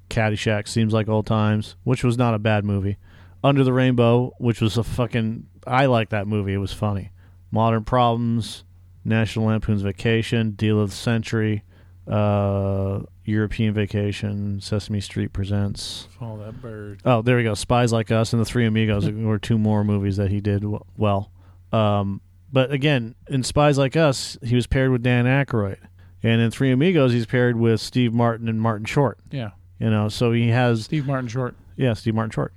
Caddyshack, 0.08 0.66
Seems 0.66 0.94
Like 0.94 1.06
Old 1.06 1.26
Times, 1.26 1.76
which 1.84 2.02
was 2.02 2.16
not 2.16 2.32
a 2.32 2.38
bad 2.38 2.64
movie. 2.64 2.96
Under 3.44 3.62
the 3.62 3.74
Rainbow, 3.74 4.32
which 4.38 4.62
was 4.62 4.78
a 4.78 4.82
fucking. 4.82 5.48
I 5.66 5.84
like 5.84 6.08
that 6.08 6.26
movie. 6.26 6.54
It 6.54 6.58
was 6.58 6.72
funny. 6.72 7.10
Modern 7.50 7.84
Problems, 7.84 8.64
National 9.04 9.46
Lampoon's 9.46 9.82
Vacation, 9.82 10.52
Deal 10.52 10.80
of 10.80 10.88
the 10.88 10.96
Century, 10.96 11.62
uh, 12.08 13.00
European 13.30 13.72
Vacation, 13.74 14.60
Sesame 14.60 15.00
Street 15.00 15.32
Presents. 15.32 16.08
Follow 16.18 16.44
that 16.44 16.60
bird. 16.60 17.00
Oh, 17.04 17.22
there 17.22 17.36
we 17.36 17.42
go. 17.42 17.54
Spies 17.54 17.92
Like 17.92 18.10
Us 18.10 18.32
and 18.32 18.40
The 18.40 18.44
Three 18.44 18.66
Amigos 18.66 19.08
were 19.10 19.38
two 19.38 19.58
more 19.58 19.84
movies 19.84 20.16
that 20.16 20.30
he 20.30 20.40
did 20.40 20.60
w- 20.62 20.84
well. 20.96 21.30
Um, 21.72 22.20
but 22.52 22.72
again, 22.72 23.14
in 23.28 23.42
Spies 23.42 23.78
Like 23.78 23.96
Us, 23.96 24.36
he 24.42 24.54
was 24.54 24.66
paired 24.66 24.90
with 24.90 25.02
Dan 25.02 25.24
Aykroyd, 25.24 25.78
and 26.22 26.40
in 26.40 26.50
Three 26.50 26.70
Amigos, 26.72 27.12
he's 27.12 27.26
paired 27.26 27.56
with 27.56 27.80
Steve 27.80 28.12
Martin 28.12 28.48
and 28.48 28.60
Martin 28.60 28.84
Short. 28.86 29.18
Yeah. 29.30 29.50
You 29.78 29.88
know, 29.90 30.08
so 30.08 30.32
he 30.32 30.48
has 30.48 30.84
Steve 30.84 31.06
Martin 31.06 31.28
Short. 31.28 31.54
yeah, 31.76 31.94
Steve 31.94 32.14
Martin 32.14 32.32
Short. 32.32 32.52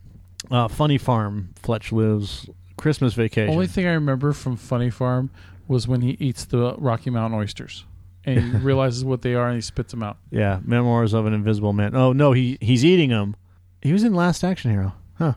Uh, 0.51 0.67
Funny 0.67 0.97
Farm, 0.97 1.53
Fletch 1.61 1.91
lives, 1.93 2.49
Christmas 2.75 3.13
Vacation. 3.13 3.47
The 3.47 3.53
only 3.53 3.67
thing 3.67 3.85
I 3.87 3.93
remember 3.93 4.33
from 4.33 4.57
Funny 4.57 4.89
Farm 4.89 5.29
was 5.69 5.87
when 5.87 6.01
he 6.01 6.17
eats 6.19 6.43
the 6.43 6.75
Rocky 6.77 7.09
Mountain 7.09 7.39
oysters, 7.39 7.85
and 8.25 8.39
he 8.39 8.57
realizes 8.59 9.03
what 9.05 9.21
they 9.21 9.33
are, 9.35 9.47
and 9.47 9.55
he 9.55 9.61
spits 9.61 9.91
them 9.91 10.03
out. 10.03 10.17
Yeah, 10.31 10.59
Memoirs 10.63 11.13
of 11.13 11.25
an 11.25 11.33
Invisible 11.33 11.73
Man. 11.73 11.95
Oh 11.95 12.13
no, 12.13 12.31
he 12.31 12.57
he's 12.61 12.83
eating 12.85 13.09
them. 13.09 13.35
He 13.81 13.91
was 13.93 14.03
in 14.03 14.13
Last 14.13 14.43
Action 14.43 14.71
Hero, 14.71 14.93
huh? 15.15 15.33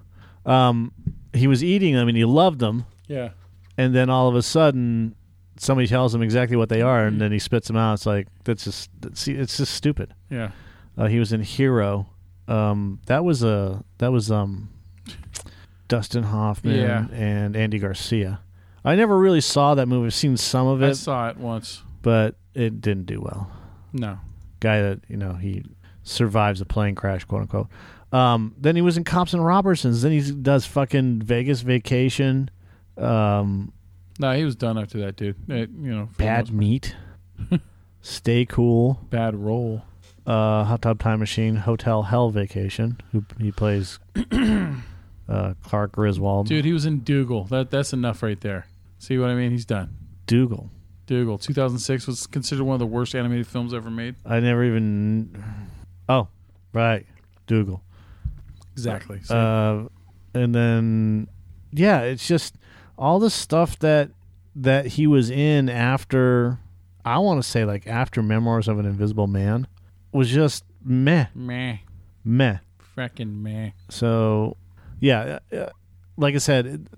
Um, 0.50 0.92
he 1.32 1.46
was 1.48 1.62
eating 1.64 1.94
them 1.94 2.06
and 2.08 2.16
he 2.16 2.24
loved 2.24 2.60
them. 2.60 2.86
Yeah. 3.08 3.30
and 3.78 3.94
then 3.94 4.08
all 4.10 4.28
of 4.28 4.34
a 4.34 4.42
sudden 4.42 5.14
somebody 5.58 5.86
tells 5.86 6.12
him 6.14 6.22
exactly 6.22 6.56
what 6.56 6.68
they 6.68 6.82
are 6.82 7.06
and 7.06 7.20
then 7.20 7.30
he 7.30 7.38
spits 7.38 7.68
them 7.68 7.76
out 7.76 7.94
it's 7.94 8.04
like 8.06 8.26
that's 8.44 8.64
just 8.64 8.90
see 9.14 9.32
it's 9.34 9.56
just 9.58 9.74
stupid 9.74 10.12
Yeah. 10.28 10.50
uh, 10.98 11.06
he 11.06 11.18
was 11.20 11.32
in 11.32 11.40
hero 11.42 12.08
um, 12.48 13.00
that 13.06 13.24
was 13.24 13.42
a 13.44 13.84
that 13.98 14.10
was 14.12 14.30
um 14.30 14.70
dustin 15.88 16.24
hoffman 16.24 16.76
Yeah. 16.80 17.06
and 17.12 17.56
andy 17.56 17.78
garcia 17.78 18.40
i 18.84 18.94
never 18.96 19.16
really 19.18 19.40
saw 19.40 19.74
that 19.76 19.86
movie 19.86 20.06
i've 20.06 20.14
seen 20.14 20.36
some 20.36 20.66
of 20.66 20.82
it. 20.82 20.88
I 20.88 20.92
saw 20.92 21.28
it 21.28 21.36
once. 21.36 21.82
but 22.02 22.34
it 22.56 22.80
didn't 22.80 23.06
do 23.06 23.20
well 23.20 23.50
No. 23.92 24.18
guy 24.60 24.80
that 24.82 25.00
you 25.08 25.16
know 25.16 25.34
he 25.34 25.64
survives 26.02 26.60
a 26.60 26.64
plane 26.64 26.94
crash 26.94 27.24
quote 27.24 27.42
unquote 27.42 27.68
um, 28.12 28.54
then 28.56 28.76
he 28.76 28.82
was 28.82 28.96
in 28.96 29.04
Cops 29.04 29.32
and 29.34 29.42
Robbersons 29.42 30.02
then 30.02 30.12
he 30.12 30.30
does 30.30 30.64
fucking 30.66 31.22
vegas 31.22 31.60
vacation 31.62 32.48
um, 32.96 33.72
No, 34.18 34.32
he 34.32 34.44
was 34.44 34.56
done 34.56 34.78
after 34.78 34.98
that, 35.00 35.16
dude. 35.16 35.36
It, 35.50 35.68
you 35.70 35.94
know, 35.94 36.08
Bad 36.16 36.50
Meat, 36.50 36.94
Stay 38.00 38.46
Cool, 38.46 39.00
bad 39.10 39.34
roll. 39.34 39.82
uh, 40.26 40.64
Hot 40.64 40.80
Tub 40.82 40.98
Time 41.00 41.18
Machine, 41.18 41.56
Hotel 41.56 42.04
Hell 42.04 42.30
Vacation. 42.30 42.98
Who 43.12 43.24
he 43.38 43.52
plays 43.52 43.98
uh, 45.28 45.54
Clark 45.62 45.92
Griswold. 45.92 46.46
Dude, 46.46 46.64
he 46.64 46.72
was 46.72 46.86
in 46.86 47.00
Doogal. 47.02 47.48
That 47.50 47.70
that's 47.70 47.92
enough 47.92 48.22
right 48.22 48.40
there. 48.40 48.66
See 48.98 49.18
what 49.18 49.28
I 49.28 49.34
mean? 49.34 49.50
He's 49.50 49.66
done. 49.66 49.94
Doogal. 50.26 50.70
Doogal, 51.06 51.40
2006 51.40 52.06
was 52.06 52.26
considered 52.26 52.64
one 52.64 52.74
of 52.74 52.80
the 52.80 52.86
worst 52.86 53.14
animated 53.14 53.46
films 53.46 53.72
ever 53.72 53.90
made. 53.90 54.16
I 54.24 54.40
never 54.40 54.64
even. 54.64 55.44
Oh, 56.08 56.28
right, 56.72 57.06
Doogal. 57.46 57.80
Exactly. 58.72 59.20
Uh, 59.30 59.84
and 60.34 60.54
then, 60.54 61.28
yeah, 61.72 62.00
it's 62.02 62.26
just 62.26 62.56
all 62.98 63.18
the 63.18 63.30
stuff 63.30 63.78
that 63.78 64.10
that 64.54 64.86
he 64.86 65.06
was 65.06 65.30
in 65.30 65.68
after. 65.68 66.58
I 67.04 67.18
want 67.18 67.40
to 67.42 67.48
say 67.48 67.64
like 67.64 67.86
after 67.86 68.22
Memoirs 68.22 68.66
of 68.66 68.78
an 68.80 68.86
Invisible 68.86 69.28
Man 69.28 69.68
was 70.12 70.28
just 70.28 70.64
meh, 70.84 71.26
Meh. 71.34 71.78
meh. 72.24 72.58
freaking 72.96 73.42
meh. 73.42 73.70
So, 73.90 74.56
yeah, 74.98 75.38
uh, 75.52 75.66
like 76.16 76.34
I 76.34 76.38
said, 76.38 76.88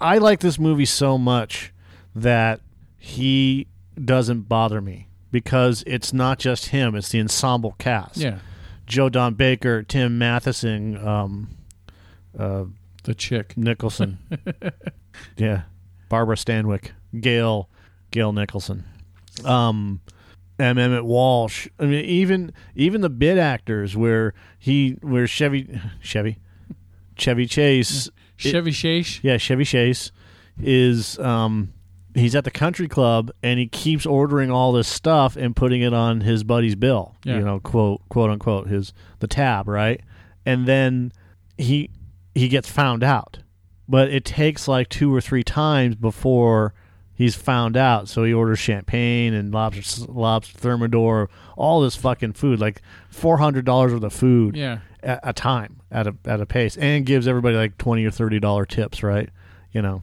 I 0.00 0.18
like 0.18 0.40
this 0.40 0.58
movie 0.58 0.84
so 0.84 1.16
much 1.16 1.72
that 2.14 2.60
he 3.04 3.66
doesn't 4.02 4.42
bother 4.42 4.80
me 4.80 5.08
because 5.32 5.82
it's 5.88 6.12
not 6.12 6.38
just 6.38 6.66
him; 6.66 6.94
it's 6.94 7.08
the 7.08 7.18
ensemble 7.20 7.74
cast. 7.78 8.18
Yeah. 8.18 8.38
Joe 8.86 9.08
Don 9.08 9.34
Baker, 9.34 9.82
Tim 9.82 10.18
Matheson, 10.18 10.96
um, 11.04 11.48
uh, 12.38 12.64
The 13.02 13.14
chick. 13.14 13.56
Nicholson, 13.56 14.18
yeah, 15.36 15.62
Barbara 16.08 16.36
Stanwyck, 16.36 16.90
Gail, 17.18 17.68
Gail 18.12 18.32
Nicholson, 18.32 18.84
um, 19.44 20.00
and 20.58 20.78
Emmet 20.78 21.04
Walsh. 21.04 21.68
I 21.80 21.86
mean, 21.86 22.04
even 22.04 22.52
even 22.76 23.00
the 23.00 23.10
bit 23.10 23.36
actors 23.38 23.96
where 23.96 24.32
he 24.58 24.92
where 25.00 25.26
Chevy 25.26 25.80
Chevy 26.00 26.38
Chevy 27.16 27.46
Chase 27.46 28.10
Chevy 28.36 28.72
Chase. 28.72 29.20
yeah 29.22 29.38
Chevy 29.38 29.64
Chase 29.64 30.12
is 30.60 31.18
um 31.18 31.72
he's 32.14 32.34
at 32.34 32.44
the 32.44 32.50
country 32.50 32.88
club 32.88 33.30
and 33.42 33.58
he 33.58 33.66
keeps 33.66 34.04
ordering 34.06 34.50
all 34.50 34.72
this 34.72 34.88
stuff 34.88 35.36
and 35.36 35.56
putting 35.56 35.80
it 35.82 35.94
on 35.94 36.20
his 36.20 36.44
buddy's 36.44 36.74
bill 36.74 37.14
Yeah. 37.24 37.38
you 37.38 37.44
know 37.44 37.58
quote 37.60 38.00
quote 38.08 38.30
unquote 38.30 38.68
his 38.68 38.92
the 39.20 39.26
tab 39.26 39.66
right? 39.68 40.00
And 40.44 40.66
then 40.66 41.12
he 41.58 41.90
he 42.34 42.48
gets 42.48 42.68
found 42.70 43.02
out. 43.02 43.38
But 43.88 44.10
it 44.10 44.24
takes 44.24 44.68
like 44.68 44.88
two 44.88 45.14
or 45.14 45.20
three 45.20 45.42
times 45.44 45.94
before 45.96 46.72
he's 47.14 47.34
found 47.34 47.76
out. 47.76 48.08
So 48.08 48.24
he 48.24 48.32
orders 48.32 48.58
champagne 48.58 49.34
and 49.34 49.52
lobster 49.52 50.04
lobster 50.10 50.56
thermidor 50.58 51.28
all 51.56 51.80
this 51.82 51.94
fucking 51.96 52.32
food 52.32 52.58
like 52.60 52.80
$400 53.14 53.64
worth 53.92 54.02
of 54.02 54.12
food 54.12 54.56
Yeah. 54.56 54.78
at 55.02 55.20
a 55.22 55.32
time 55.32 55.80
at 55.90 56.06
a 56.06 56.14
at 56.24 56.40
a 56.40 56.46
pace 56.46 56.76
and 56.76 57.04
gives 57.06 57.28
everybody 57.28 57.56
like 57.56 57.78
20 57.78 58.04
or 58.04 58.10
30 58.10 58.40
dollar 58.40 58.64
tips 58.66 59.02
right? 59.02 59.28
You 59.72 59.82
know 59.82 60.02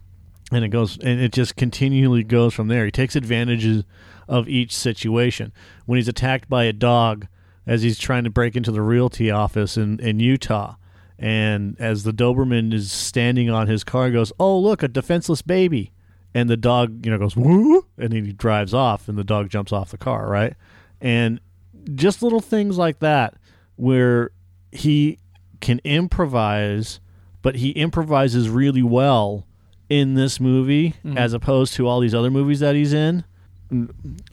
and 0.51 0.65
it 0.65 0.69
goes 0.69 0.97
and 0.99 1.19
it 1.19 1.31
just 1.31 1.55
continually 1.55 2.23
goes 2.23 2.53
from 2.53 2.67
there 2.67 2.85
he 2.85 2.91
takes 2.91 3.15
advantages 3.15 3.83
of 4.27 4.47
each 4.47 4.75
situation 4.75 5.51
when 5.85 5.97
he's 5.97 6.07
attacked 6.07 6.49
by 6.49 6.63
a 6.63 6.73
dog 6.73 7.27
as 7.67 7.81
he's 7.83 7.99
trying 7.99 8.23
to 8.23 8.29
break 8.29 8.55
into 8.55 8.71
the 8.71 8.81
realty 8.81 9.29
office 9.29 9.77
in 9.77 9.99
in 9.99 10.19
Utah 10.19 10.75
And 11.17 11.75
as 11.79 12.03
the 12.03 12.13
Doberman 12.13 12.73
is 12.73 12.91
standing 12.91 13.49
on 13.49 13.67
his 13.67 13.83
car, 13.83 14.09
goes, 14.09 14.31
"Oh, 14.39 14.57
look, 14.57 14.81
a 14.81 14.87
defenseless 14.87 15.41
baby." 15.41 15.91
And 16.33 16.49
the 16.49 16.55
dog, 16.57 17.05
you 17.05 17.11
know, 17.11 17.17
goes 17.17 17.35
woo, 17.35 17.85
and 17.97 18.13
he 18.13 18.21
drives 18.31 18.73
off, 18.73 19.09
and 19.09 19.17
the 19.17 19.23
dog 19.23 19.49
jumps 19.49 19.73
off 19.73 19.91
the 19.91 19.97
car, 19.97 20.29
right? 20.29 20.53
And 21.01 21.41
just 21.95 22.23
little 22.23 22.39
things 22.39 22.77
like 22.77 22.99
that, 22.99 23.33
where 23.75 24.31
he 24.71 25.17
can 25.59 25.79
improvise, 25.83 27.01
but 27.41 27.55
he 27.55 27.71
improvises 27.71 28.47
really 28.49 28.83
well 28.83 29.45
in 29.89 30.13
this 30.13 30.39
movie, 30.39 30.93
Mhm. 31.03 31.17
as 31.17 31.33
opposed 31.33 31.73
to 31.75 31.87
all 31.87 31.99
these 31.99 32.13
other 32.13 32.29
movies 32.31 32.59
that 32.59 32.75
he's 32.75 32.93
in, 32.93 33.23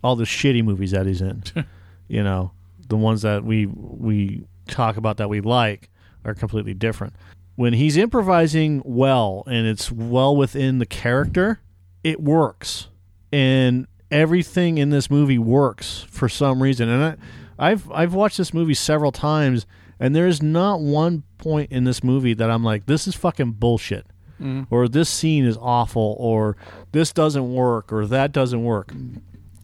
all 0.03 0.17
the 0.17 0.25
shitty 0.25 0.63
movies 0.63 0.91
that 0.93 1.07
he's 1.07 1.21
in. 1.23 1.43
you 2.09 2.23
know, 2.23 2.53
the 2.89 2.97
ones 2.97 3.23
that 3.23 3.45
we 3.45 3.67
we 3.67 4.45
talk 4.69 4.97
about 4.97 5.17
that 5.17 5.29
we 5.29 5.41
like 5.41 5.89
are 6.25 6.35
completely 6.35 6.75
different. 6.75 7.15
When 7.55 7.73
he's 7.73 7.97
improvising 7.97 8.83
well 8.85 9.43
and 9.47 9.67
it's 9.67 9.91
well 9.91 10.37
within 10.37 10.79
the 10.79 10.87
character, 10.87 11.61
it 12.05 12.23
works. 12.23 12.89
And 13.33 13.87
everything 14.11 14.79
in 14.79 14.91
this 14.91 15.11
movie 15.11 15.39
works 15.39 16.05
for 16.11 16.29
some 16.29 16.63
reason. 16.63 16.89
And 16.89 17.03
I, 17.59 17.71
I've 17.71 17.91
I've 17.91 18.15
watched 18.15 18.37
this 18.39 18.53
movie 18.55 18.75
several 18.75 19.11
times 19.13 19.67
and 19.99 20.15
there 20.15 20.27
is 20.27 20.43
not 20.43 20.81
one 20.81 21.23
point 21.39 21.73
in 21.73 21.85
this 21.85 22.05
movie 22.05 22.35
that 22.35 22.51
I'm 22.51 22.63
like, 22.63 22.85
this 22.87 23.09
is 23.09 23.15
fucking 23.15 23.53
bullshit. 23.53 24.07
Mhm. 24.41 24.67
Or 24.71 24.89
this 24.89 25.09
scene 25.09 25.45
is 25.45 25.57
awful 25.61 26.17
or 26.19 26.57
this 26.93 27.13
doesn't 27.13 27.53
work 27.53 27.93
or 27.93 28.07
that 28.07 28.33
doesn't 28.33 28.63
work. 28.63 28.93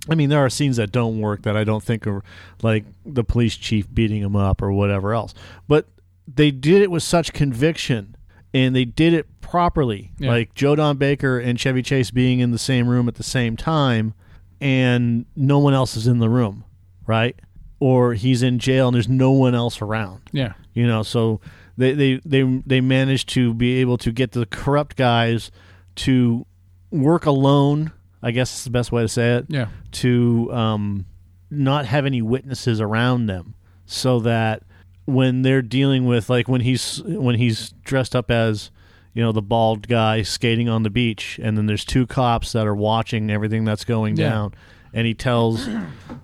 I 0.08 0.14
mean, 0.14 0.30
there 0.30 0.44
are 0.44 0.50
scenes 0.50 0.76
that 0.78 0.90
don't 0.90 1.20
work 1.20 1.42
that 1.42 1.56
I 1.56 1.64
don't 1.64 1.82
think 1.82 2.06
are 2.06 2.24
like 2.62 2.84
the 3.06 3.22
police 3.24 3.56
chief 3.56 3.86
beating 3.92 4.22
him 4.22 4.34
up 4.34 4.60
or 4.60 4.72
whatever 4.72 5.14
else. 5.14 5.32
But 5.68 5.86
they 6.32 6.50
did 6.50 6.82
it 6.82 6.90
with 6.90 7.02
such 7.02 7.32
conviction 7.32 8.16
and 8.54 8.74
they 8.74 8.84
did 8.84 9.14
it 9.14 9.26
properly. 9.40 10.12
Yeah. 10.18 10.30
Like 10.30 10.54
Joe 10.54 10.74
Don 10.74 10.96
Baker 10.96 11.38
and 11.38 11.58
Chevy 11.58 11.82
Chase 11.82 12.10
being 12.10 12.40
in 12.40 12.50
the 12.50 12.58
same 12.58 12.88
room 12.88 13.06
at 13.08 13.14
the 13.14 13.22
same 13.22 13.56
time 13.56 14.14
and 14.60 15.26
no 15.36 15.58
one 15.58 15.74
else 15.74 15.96
is 15.96 16.06
in 16.06 16.18
the 16.18 16.28
room, 16.28 16.64
right? 17.06 17.36
Or 17.80 18.14
he's 18.14 18.42
in 18.42 18.58
jail 18.58 18.88
and 18.88 18.94
there's 18.94 19.08
no 19.08 19.30
one 19.32 19.54
else 19.54 19.80
around. 19.82 20.22
Yeah. 20.32 20.54
You 20.72 20.86
know, 20.86 21.02
so 21.02 21.40
they 21.76 21.92
they 21.94 22.20
they 22.24 22.42
they 22.66 22.80
managed 22.80 23.28
to 23.30 23.54
be 23.54 23.74
able 23.80 23.98
to 23.98 24.12
get 24.12 24.32
the 24.32 24.46
corrupt 24.46 24.96
guys 24.96 25.50
to 25.96 26.46
work 26.90 27.26
alone. 27.26 27.92
I 28.22 28.30
guess 28.30 28.54
is 28.58 28.64
the 28.64 28.70
best 28.70 28.92
way 28.92 29.02
to 29.02 29.08
say 29.08 29.34
it. 29.36 29.46
Yeah. 29.48 29.66
To 29.92 30.48
um, 30.52 31.06
not 31.50 31.86
have 31.86 32.06
any 32.06 32.22
witnesses 32.22 32.80
around 32.80 33.26
them, 33.26 33.54
so 33.86 34.20
that 34.20 34.62
when 35.06 35.42
they're 35.42 35.62
dealing 35.62 36.06
with 36.06 36.30
like 36.30 36.46
when 36.48 36.60
he's 36.60 37.02
when 37.04 37.34
he's 37.36 37.70
dressed 37.84 38.14
up 38.14 38.30
as 38.30 38.70
you 39.14 39.22
know 39.22 39.32
the 39.32 39.42
bald 39.42 39.88
guy 39.88 40.22
skating 40.22 40.68
on 40.68 40.84
the 40.84 40.90
beach, 40.90 41.40
and 41.42 41.58
then 41.58 41.66
there's 41.66 41.84
two 41.84 42.06
cops 42.06 42.52
that 42.52 42.66
are 42.66 42.74
watching 42.76 43.28
everything 43.30 43.64
that's 43.64 43.84
going 43.84 44.16
Yeah. 44.16 44.28
down, 44.30 44.54
and 44.94 45.06
he 45.06 45.14
tells 45.14 45.68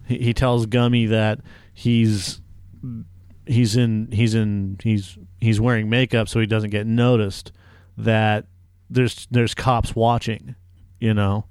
he, 0.06 0.18
he 0.18 0.32
tells 0.34 0.66
Gummy 0.66 1.06
that 1.06 1.40
he's 1.74 2.40
he's 3.46 3.76
in 3.76 4.08
he's 4.12 4.34
in 4.34 4.78
he's 4.82 5.18
he's 5.40 5.60
wearing 5.60 5.88
makeup 5.88 6.28
so 6.28 6.40
he 6.40 6.46
doesn't 6.46 6.70
get 6.70 6.86
noticed 6.86 7.52
that 7.96 8.46
there's 8.90 9.26
there's 9.30 9.54
cops 9.54 9.94
watching 9.94 10.54
you 11.00 11.14
know? 11.14 11.44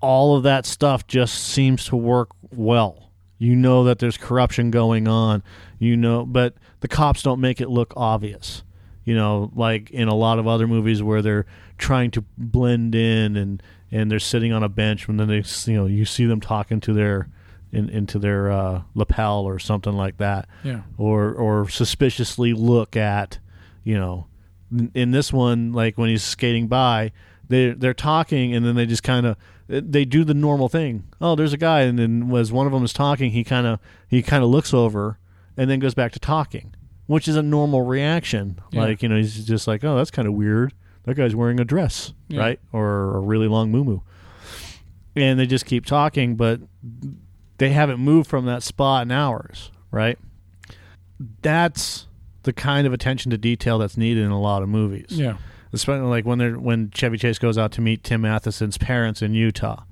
All 0.00 0.36
of 0.36 0.42
that 0.44 0.66
stuff 0.66 1.06
just 1.06 1.34
seems 1.34 1.86
to 1.86 1.96
work 1.96 2.30
well. 2.50 3.10
You 3.38 3.56
know 3.56 3.84
that 3.84 3.98
there's 3.98 4.18
corruption 4.18 4.70
going 4.70 5.08
on 5.08 5.42
you 5.80 5.96
know 5.96 6.24
but 6.24 6.54
the 6.80 6.88
cops 6.88 7.22
don't 7.24 7.40
make 7.40 7.60
it 7.60 7.68
look 7.68 7.92
obvious 7.96 8.62
you 9.04 9.14
know 9.16 9.50
like 9.56 9.90
in 9.90 10.06
a 10.06 10.14
lot 10.14 10.38
of 10.38 10.46
other 10.46 10.68
movies 10.68 11.02
where 11.02 11.22
they're 11.22 11.46
trying 11.78 12.12
to 12.12 12.22
blend 12.38 12.94
in 12.94 13.36
and 13.36 13.60
and 13.90 14.10
they're 14.10 14.20
sitting 14.20 14.52
on 14.52 14.62
a 14.62 14.68
bench 14.68 15.08
and 15.08 15.18
then 15.18 15.26
they 15.26 15.42
you 15.64 15.76
know 15.76 15.86
you 15.86 16.04
see 16.04 16.26
them 16.26 16.40
talking 16.40 16.78
to 16.78 16.92
their 16.92 17.28
in, 17.72 17.88
into 17.88 18.18
their 18.18 18.50
uh, 18.50 18.82
lapel 18.94 19.40
or 19.44 19.58
something 19.58 19.92
like 19.92 20.16
that. 20.18 20.48
Yeah. 20.64 20.80
or 20.98 21.32
or 21.32 21.68
suspiciously 21.68 22.52
look 22.52 22.96
at 22.96 23.38
you 23.84 23.96
know 23.98 24.26
in- 24.94 25.10
this 25.10 25.32
one 25.32 25.72
like 25.72 25.96
when 25.98 26.08
he's 26.10 26.22
skating 26.22 26.66
by 26.68 27.12
they 27.48 27.70
they're 27.70 27.94
talking 27.94 28.54
and 28.54 28.64
then 28.64 28.74
they 28.76 28.86
just 28.86 29.02
kind 29.02 29.26
of 29.26 29.36
they 29.68 30.04
do 30.04 30.24
the 30.24 30.34
normal 30.34 30.68
thing. 30.68 31.04
Oh 31.20 31.34
there's 31.36 31.52
a 31.52 31.56
guy. 31.56 31.82
And 31.82 31.98
then 31.98 32.34
as 32.34 32.50
one 32.52 32.66
of 32.66 32.72
them 32.72 32.84
is 32.84 32.92
talking 32.92 33.30
he 33.30 33.44
kind 33.44 33.66
of 33.66 33.78
he 34.08 34.22
kind 34.22 34.42
of 34.44 34.50
looks 34.50 34.72
over 34.74 35.18
and 35.56 35.68
then 35.70 35.78
goes 35.78 35.94
back 35.94 36.12
to 36.12 36.18
talking 36.20 36.74
which 37.06 37.26
is 37.26 37.34
a 37.34 37.42
normal 37.42 37.82
reaction. 37.82 38.60
Yeah. 38.70 38.82
like 38.82 39.02
you 39.02 39.08
know 39.08 39.16
he's 39.16 39.44
just 39.44 39.66
like 39.66 39.82
oh 39.84 39.96
that's 39.96 40.10
kind 40.10 40.28
of 40.28 40.34
weird. 40.34 40.72
That 41.04 41.14
guy's 41.14 41.34
wearing 41.34 41.58
a 41.58 41.64
dress 41.64 42.12
Yeah. 42.28 42.40
right? 42.40 42.60
Or 42.72 43.16
a 43.16 43.20
really 43.20 43.48
long 43.48 43.70
moo 43.72 44.00
and 45.16 45.40
they 45.40 45.46
just 45.46 45.66
keep 45.66 45.86
talking 45.86 46.36
but 46.36 46.60
they 47.60 47.70
haven't 47.70 48.00
moved 48.00 48.28
from 48.28 48.46
that 48.46 48.62
spot 48.62 49.02
in 49.02 49.12
hours, 49.12 49.70
right? 49.90 50.18
That's 51.42 52.06
the 52.44 52.54
kind 52.54 52.86
of 52.86 52.94
attention 52.94 53.30
to 53.32 53.38
detail 53.38 53.78
that's 53.78 53.98
needed 53.98 54.24
in 54.24 54.30
a 54.30 54.40
lot 54.40 54.62
of 54.62 54.70
movies. 54.70 55.08
Yeah. 55.10 55.36
Especially 55.70 56.06
like 56.06 56.24
when 56.24 56.38
they're 56.38 56.58
when 56.58 56.90
Chevy 56.90 57.18
Chase 57.18 57.38
goes 57.38 57.58
out 57.58 57.70
to 57.72 57.82
meet 57.82 58.02
Tim 58.02 58.22
Matheson's 58.22 58.78
parents 58.78 59.20
in 59.20 59.34
Utah. 59.34 59.82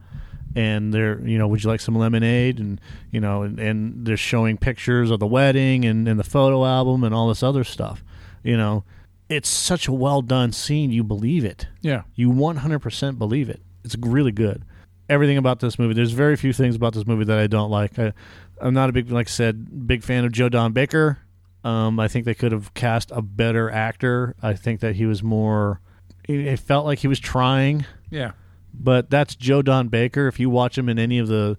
And 0.57 0.95
they're, 0.95 1.21
you 1.21 1.37
know, 1.37 1.47
would 1.47 1.63
you 1.63 1.69
like 1.69 1.81
some 1.81 1.95
lemonade? 1.95 2.59
And, 2.59 2.81
you 3.11 3.21
know, 3.21 3.43
and, 3.43 3.61
and 3.61 4.07
they're 4.07 4.17
showing 4.17 4.57
pictures 4.57 5.11
of 5.11 5.21
the 5.21 5.27
wedding 5.27 5.85
and, 5.85 6.09
and 6.09 6.19
the 6.19 6.25
photo 6.25 6.65
album 6.65 7.05
and 7.05 7.15
all 7.15 7.29
this 7.29 7.43
other 7.43 7.65
stuff. 7.65 8.03
You 8.43 8.57
know, 8.57 8.83
it's 9.29 9.51
such 9.51 9.89
a 9.89 9.93
well 9.93 10.23
done 10.23 10.53
scene. 10.53 10.91
You 10.91 11.05
believe 11.05 11.45
it. 11.45 11.69
Yeah. 11.83 12.05
You 12.15 12.31
100% 12.31 13.19
believe 13.19 13.51
it. 13.51 13.61
It's 13.85 13.95
really 14.01 14.33
good. 14.33 14.65
Everything 15.09 15.39
about 15.39 15.61
this 15.61 15.79
movie. 15.79 15.95
There's 15.95 16.13
very 16.13 16.37
few 16.37 16.53
things 16.53 16.77
about 16.77 16.93
this 16.95 17.07
movie 17.07 17.25
that 17.25 17.39
I 17.39 17.47
don't 17.47 17.71
like. 17.71 17.99
I, 17.99 18.13
I'm 18.61 18.75
not 18.75 18.91
a 18.91 18.93
big, 18.93 19.11
like 19.11 19.29
I 19.29 19.31
said, 19.31 19.87
big 19.87 20.03
fan 20.03 20.25
of 20.25 20.33
Joe 20.33 20.49
Don 20.49 20.73
Baker. 20.73 21.19
Um, 21.65 21.99
I 21.99 22.09
think 22.09 22.25
they 22.25 22.35
could 22.35 22.53
have 22.53 22.75
cast 22.75 23.11
a 23.11 23.23
better 23.23 23.71
actor. 23.71 24.35
I 24.43 24.53
think 24.55 24.81
that 24.81 24.97
he 24.97 25.07
was 25.07 25.23
more. 25.23 25.81
It 26.29 26.59
felt 26.59 26.85
like 26.85 26.99
he 26.99 27.09
was 27.09 27.19
trying. 27.21 27.87
Yeah. 28.11 28.33
But 28.75 29.09
that's 29.11 29.35
Joe 29.35 29.63
Don 29.63 29.89
Baker. 29.89 30.29
If 30.29 30.39
you 30.39 30.51
watch 30.51 30.77
him 30.77 30.89
in 30.89 30.99
any 30.99 31.19
of 31.19 31.29
the 31.29 31.57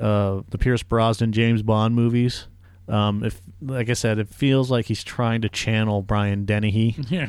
uh, 0.00 0.42
the 0.48 0.56
Pierce 0.58 0.82
Brosnan 0.82 1.32
James 1.32 1.62
Bond 1.62 1.94
movies, 1.94 2.46
um, 2.88 3.24
if 3.24 3.40
like 3.60 3.90
I 3.90 3.94
said, 3.94 4.18
it 4.18 4.28
feels 4.28 4.70
like 4.70 4.86
he's 4.86 5.02
trying 5.04 5.42
to 5.42 5.48
channel 5.48 6.02
Brian 6.02 6.44
Dennehy 6.44 6.96
Yeah. 7.08 7.28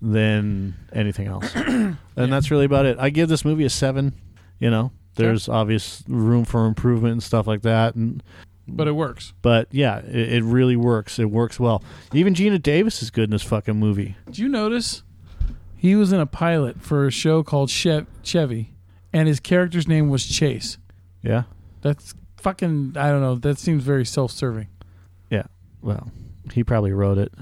than 0.00 0.74
anything 0.92 1.26
else. 1.28 1.54
and 1.54 1.96
that's 2.16 2.50
really 2.50 2.64
about 2.64 2.86
it. 2.86 2.98
I 2.98 3.10
give 3.10 3.28
this 3.28 3.44
movie 3.44 3.64
a 3.64 3.70
seven. 3.70 4.14
You 4.58 4.70
know, 4.70 4.92
there's 5.20 5.48
obvious 5.48 6.02
room 6.08 6.44
for 6.44 6.66
improvement 6.66 7.12
and 7.12 7.22
stuff 7.22 7.46
like 7.46 7.62
that, 7.62 7.94
and 7.94 8.22
But 8.68 8.88
it 8.88 8.92
works. 8.92 9.32
but 9.42 9.68
yeah, 9.70 9.98
it, 9.98 10.32
it 10.34 10.44
really 10.44 10.76
works. 10.76 11.18
It 11.18 11.30
works 11.30 11.58
well. 11.60 11.82
Even 12.12 12.34
Geena 12.34 12.60
Davis 12.62 13.02
is 13.02 13.10
good 13.10 13.24
in 13.24 13.30
this 13.30 13.42
fucking 13.42 13.76
movie. 13.78 14.16
Did 14.26 14.38
you 14.38 14.48
notice 14.48 15.02
he 15.76 15.94
was 15.96 16.12
in 16.12 16.20
a 16.20 16.26
pilot 16.26 16.80
for 16.82 17.06
a 17.06 17.10
show 17.10 17.42
called 17.42 17.70
Chev- 17.70 18.06
Chevy, 18.22 18.72
and 19.12 19.26
his 19.28 19.40
character's 19.40 19.88
name 19.88 20.08
was 20.10 20.26
Chase? 20.26 20.78
Yeah, 21.22 21.44
That's 21.82 22.14
fucking. 22.38 22.94
I 22.96 23.10
don't 23.10 23.20
know. 23.20 23.34
That 23.36 23.58
seems 23.58 23.82
very 23.84 24.04
self-serving. 24.06 24.68
yeah. 25.30 25.44
Well, 25.82 26.10
he 26.52 26.62
probably 26.64 26.92
wrote 26.92 27.18
it. 27.18 27.32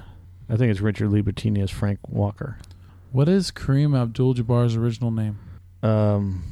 I 0.49 0.55
think 0.57 0.71
it's 0.71 0.81
Richard 0.81 1.09
Libertini 1.09 1.61
as 1.61 1.69
Frank 1.71 1.99
Walker. 2.07 2.57
What 3.11 3.27
is 3.29 3.51
Kareem 3.51 3.95
Abdul-Jabbar's 3.99 4.75
original 4.75 5.11
name? 5.11 5.39
Um, 5.83 6.43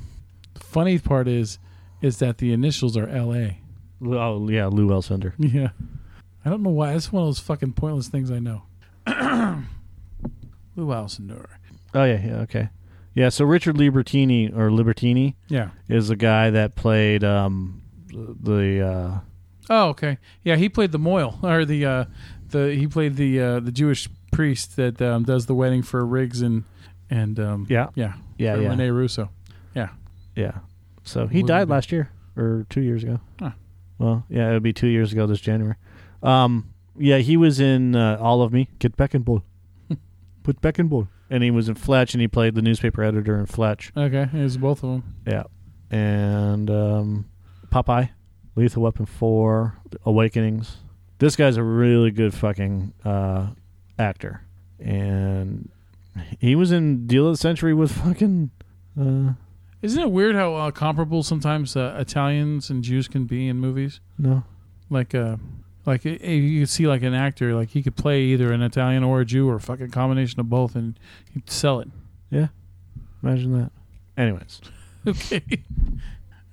funny 0.58 1.00
part 1.00 1.28
is, 1.28 1.60
is 2.02 2.18
that 2.20 2.38
the 2.40 2.52
initials 2.54 2.96
are 2.98 3.08
L.A. 3.08 3.60
oh 4.04 4.50
yeah, 4.50 4.68
Lou 4.68 4.88
Alcindor. 4.90 5.34
Yeah. 5.40 5.70
I 6.46 6.50
don't 6.50 6.64
know 6.64 6.70
why. 6.70 6.94
That's 6.94 7.12
one 7.12 7.24
of 7.24 7.28
those 7.28 7.40
fucking 7.40 7.74
pointless 7.74 8.08
things 8.08 8.32
I 8.32 8.40
know. 8.40 8.64
Lou 10.76 10.88
Alcindor. 10.88 11.48
Oh 11.94 12.04
yeah, 12.04 12.22
yeah, 12.26 12.36
okay, 12.42 12.70
yeah. 13.16 13.30
So 13.30 13.46
Richard 13.46 13.76
Libertini 13.76 14.56
or 14.56 14.70
Libertini, 14.70 15.36
Yeah. 15.48 15.70
is 15.88 16.10
the 16.10 16.16
guy 16.16 16.50
that 16.52 16.76
played 16.76 17.24
um, 17.24 17.82
the 18.12 18.82
uh, 18.88 19.20
Oh, 19.70 19.90
okay. 19.90 20.18
Yeah, 20.44 20.56
he 20.56 20.70
played 20.70 20.92
the 20.92 21.00
Moyle 21.00 21.40
or 21.44 21.66
the 21.66 21.86
uh, 21.86 22.06
the 22.50 22.76
he 22.76 22.88
played 22.88 23.16
the 23.16 23.40
uh, 23.42 23.60
the 23.60 23.72
Jewish 23.72 24.08
priest 24.32 24.76
that 24.76 25.02
um, 25.02 25.24
does 25.24 25.46
the 25.48 25.56
wedding 25.56 25.82
for 25.82 26.06
Riggs 26.06 26.42
and 26.42 26.64
and 27.10 27.40
um, 27.40 27.66
Yeah. 27.70 27.90
yeah 27.96 28.14
Yeah, 28.38 28.56
yeah. 28.58 28.70
Rene 28.70 28.90
Russo. 28.90 29.30
Yeah. 29.76 29.90
Yeah. 30.38 30.60
So 31.04 31.28
he 31.28 31.40
Would 31.42 31.48
died 31.48 31.66
be- 31.66 31.72
last 31.72 31.92
year 31.92 32.12
or 32.38 32.66
two 32.70 32.82
years 32.82 33.04
ago. 33.04 33.20
Huh. 33.40 33.52
Well, 33.98 34.26
yeah, 34.30 34.50
it 34.50 34.54
would 34.54 34.64
be 34.64 34.74
two 34.74 34.88
years 34.88 35.12
ago 35.12 35.26
this 35.28 35.42
January. 35.42 35.76
Um, 36.24 36.72
yeah, 36.98 37.18
he 37.18 37.36
was 37.38 37.60
in 37.60 37.96
uh, 37.96 38.18
All 38.22 38.42
of 38.42 38.52
Me. 38.54 38.70
Get 38.80 38.96
back 38.96 39.14
in 39.16 39.24
ball. 39.24 39.44
Put 40.44 40.62
back 40.62 40.80
in 40.80 40.88
ball. 40.88 41.08
And 41.30 41.44
he 41.44 41.52
was 41.52 41.68
in 41.68 41.76
Fletch, 41.76 42.14
and 42.14 42.22
he 42.22 42.28
played 42.28 42.56
the 42.56 42.62
newspaper 42.62 43.04
editor 43.04 43.38
in 43.40 43.46
Fletch. 43.48 43.92
Okay, 43.98 44.30
it 44.34 44.42
was 44.44 44.58
both 44.58 44.84
of 44.84 44.90
them. 44.92 45.16
Yeah, 45.28 45.44
and 45.92 46.70
um, 46.70 47.26
Popeye, 47.70 48.10
Lethal 48.56 48.84
Weapon 48.84 49.06
Four, 49.06 49.78
Awakenings. 50.06 50.78
This 51.20 51.36
guy's 51.36 51.58
a 51.58 51.64
really 51.64 52.12
good 52.12 52.34
fucking 52.34 52.94
uh, 53.04 53.48
actor. 54.00 54.42
and 54.80 55.70
he 56.40 56.56
was 56.56 56.72
in 56.72 57.08
Deal 57.08 57.28
of 57.28 57.34
the 57.34 57.38
Century 57.38 57.74
with 57.74 57.92
fucking. 57.92 58.52
Uh, 59.00 59.34
Isn't 59.82 60.02
it 60.02 60.12
weird 60.12 60.36
how 60.36 60.56
uh, 60.56 60.72
comparable 60.72 61.22
sometimes 61.24 61.76
uh, 61.76 61.96
Italians 62.00 62.70
and 62.70 62.84
Jews 62.84 63.08
can 63.08 63.26
be 63.26 63.48
in 63.48 63.60
movies? 63.60 64.00
no, 64.18 64.44
Like, 64.90 65.14
uh, 65.14 65.38
like 65.86 66.06
uh, 66.06 66.10
you 66.10 66.62
could 66.62 66.70
see 66.70 66.88
like 66.88 67.04
an 67.04 67.14
actor, 67.14 67.54
like 67.54 67.70
he 67.70 67.84
could 67.84 67.96
play 67.96 68.22
either 68.24 68.52
an 68.52 68.62
Italian 68.62 69.04
or 69.04 69.22
a 69.22 69.26
Jew 69.26 69.48
or 69.48 69.56
a 69.56 69.60
fucking 69.62 69.92
combination 69.92 70.40
of 70.40 70.50
both, 70.50 70.76
and 70.76 71.00
he'd 71.34 71.50
sell 71.50 71.80
it. 71.80 71.90
yeah, 72.32 72.48
imagine 73.24 73.54
that. 73.60 73.72
Anyways, 74.18 74.62
Okay. 75.08 75.42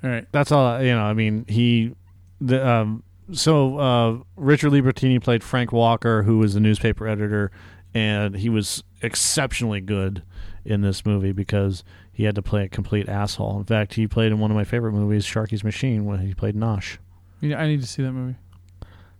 All 0.04 0.10
right. 0.10 0.26
that's 0.30 0.52
all. 0.52 0.82
You 0.82 0.92
know, 0.92 1.02
I 1.02 1.14
mean, 1.14 1.46
he, 1.48 1.94
the 2.40 2.64
um, 2.66 3.02
so 3.32 3.78
uh, 3.78 4.18
Richard 4.36 4.70
Libertini 4.70 5.18
played 5.20 5.42
Frank 5.42 5.72
Walker, 5.72 6.22
who 6.24 6.38
was 6.38 6.52
the 6.54 6.60
newspaper 6.60 7.08
editor, 7.08 7.50
and 7.94 8.36
he 8.36 8.50
was 8.50 8.84
exceptionally 9.02 9.80
good 9.80 10.22
in 10.64 10.82
this 10.82 11.04
movie 11.06 11.32
because 11.32 11.82
he 12.14 12.24
had 12.24 12.34
to 12.36 12.42
play 12.42 12.64
a 12.64 12.68
complete 12.68 13.08
asshole. 13.08 13.58
In 13.58 13.64
fact, 13.64 13.94
he 13.94 14.06
played 14.06 14.32
in 14.32 14.38
one 14.38 14.50
of 14.50 14.56
my 14.56 14.64
favorite 14.64 14.92
movies, 14.92 15.26
Sharky's 15.26 15.62
Machine, 15.64 16.04
when 16.06 16.20
he 16.20 16.32
played 16.32 16.54
Nosh. 16.54 16.96
I 17.42 17.66
need 17.66 17.82
to 17.82 17.86
see 17.86 18.02
that 18.02 18.12
movie. 18.12 18.36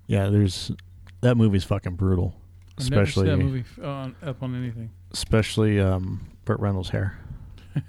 Yeah, 0.06 0.28
there's 0.30 0.70
that 1.20 1.36
movie's 1.36 1.64
fucking 1.64 1.96
brutal, 1.96 2.34
I've 2.78 2.84
especially 2.84 3.26
that 3.28 3.36
movie 3.36 3.64
on, 3.82 4.14
up 4.22 4.42
on 4.42 4.54
anything. 4.54 4.90
especially 5.12 5.80
um, 5.80 6.26
Burt 6.44 6.60
Reynolds' 6.60 6.90
hair. 6.90 7.18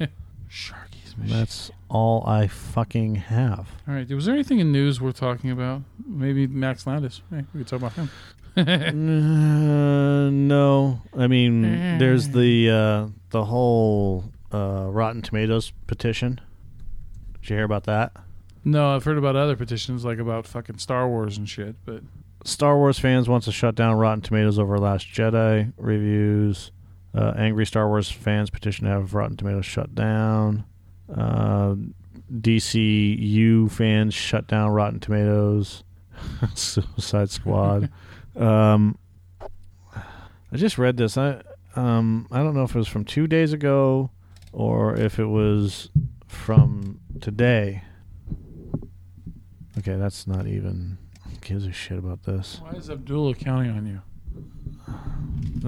Sharky's 0.50 1.16
Machine. 1.18 1.38
That's 1.38 1.72
all 1.90 2.24
I 2.28 2.48
fucking 2.48 3.16
have. 3.16 3.70
All 3.88 3.94
right. 3.94 4.10
Was 4.10 4.26
there 4.26 4.34
anything 4.34 4.60
in 4.60 4.72
news 4.72 5.00
worth 5.00 5.18
talking 5.18 5.52
about? 5.52 5.82
Maybe 6.06 6.48
Max 6.48 6.88
Landis. 6.88 7.22
Hey, 7.30 7.44
we 7.54 7.60
could 7.60 7.68
talk 7.68 7.80
about 7.80 7.94
him. 7.94 8.10
Uh, 8.58 10.30
no, 10.30 11.02
I 11.18 11.28
mean 11.28 11.98
there's 11.98 12.30
the 12.30 12.70
uh, 12.70 13.08
the 13.32 13.44
whole 13.44 14.24
uh, 14.56 14.90
Rotten 14.90 15.22
Tomatoes 15.22 15.74
petition. 15.88 16.40
Did 17.42 17.50
you 17.50 17.56
hear 17.58 17.66
about 17.66 17.84
that? 17.86 18.14
No, 18.64 18.96
I've 18.96 19.04
heard 19.04 19.18
about 19.18 19.36
other 19.36 19.56
petitions 19.56 20.06
like 20.06 20.18
about 20.18 20.48
fucking 20.48 20.78
Star 20.80 21.08
Wars 21.08 21.38
and 21.38 21.48
shit, 21.48 21.76
but 21.86 22.02
Star 22.44 22.78
Wars 22.78 22.98
fans 22.98 23.28
wants 23.28 23.46
to 23.46 23.52
shut 23.52 23.76
down 23.76 23.96
Rotten 23.98 24.22
Tomatoes 24.22 24.58
over 24.58 24.78
Last 24.80 25.08
Jedi 25.08 25.74
reviews. 25.78 26.72
Uh, 27.14 27.34
angry 27.38 27.66
Star 27.66 27.88
Wars 27.88 28.10
fans 28.10 28.50
petition 28.50 28.86
to 28.86 28.92
have 28.92 29.14
Rotten 29.14 29.38
Tomatoes 29.38 29.66
shut 29.66 29.94
down. 29.94 30.66
Uh, 31.14 31.76
DCU 32.34 33.70
fans 33.72 34.14
shut 34.14 34.48
down 34.48 34.72
Rotten 34.72 35.00
Tomatoes. 35.00 35.84
Suicide 36.56 37.30
Squad. 37.30 37.90
um, 38.36 38.98
I 39.42 40.56
just 40.58 40.78
read 40.78 40.98
this. 40.98 41.18
I 41.18 41.42
um, 41.76 42.28
I 42.32 42.38
don't 42.42 42.56
know 42.56 42.64
if 42.64 42.74
it 42.74 42.78
was 42.78 42.88
from 42.88 43.06
two 43.06 43.28
days 43.28 43.54
ago 43.54 44.10
or 44.56 44.96
if 44.96 45.20
it 45.20 45.26
was 45.26 45.90
from 46.28 47.00
today. 47.22 47.84
Okay, 49.78 49.96
that's 49.98 50.26
not 50.26 50.48
even 50.48 50.98
gives 51.42 51.68
a 51.68 51.72
shit 51.72 52.00
about 52.00 52.24
this. 52.24 52.60
why 52.64 52.72
is 52.72 52.90
Abdullah 52.90 53.36
counting 53.36 53.70
on 53.70 53.86
you? 53.86 54.02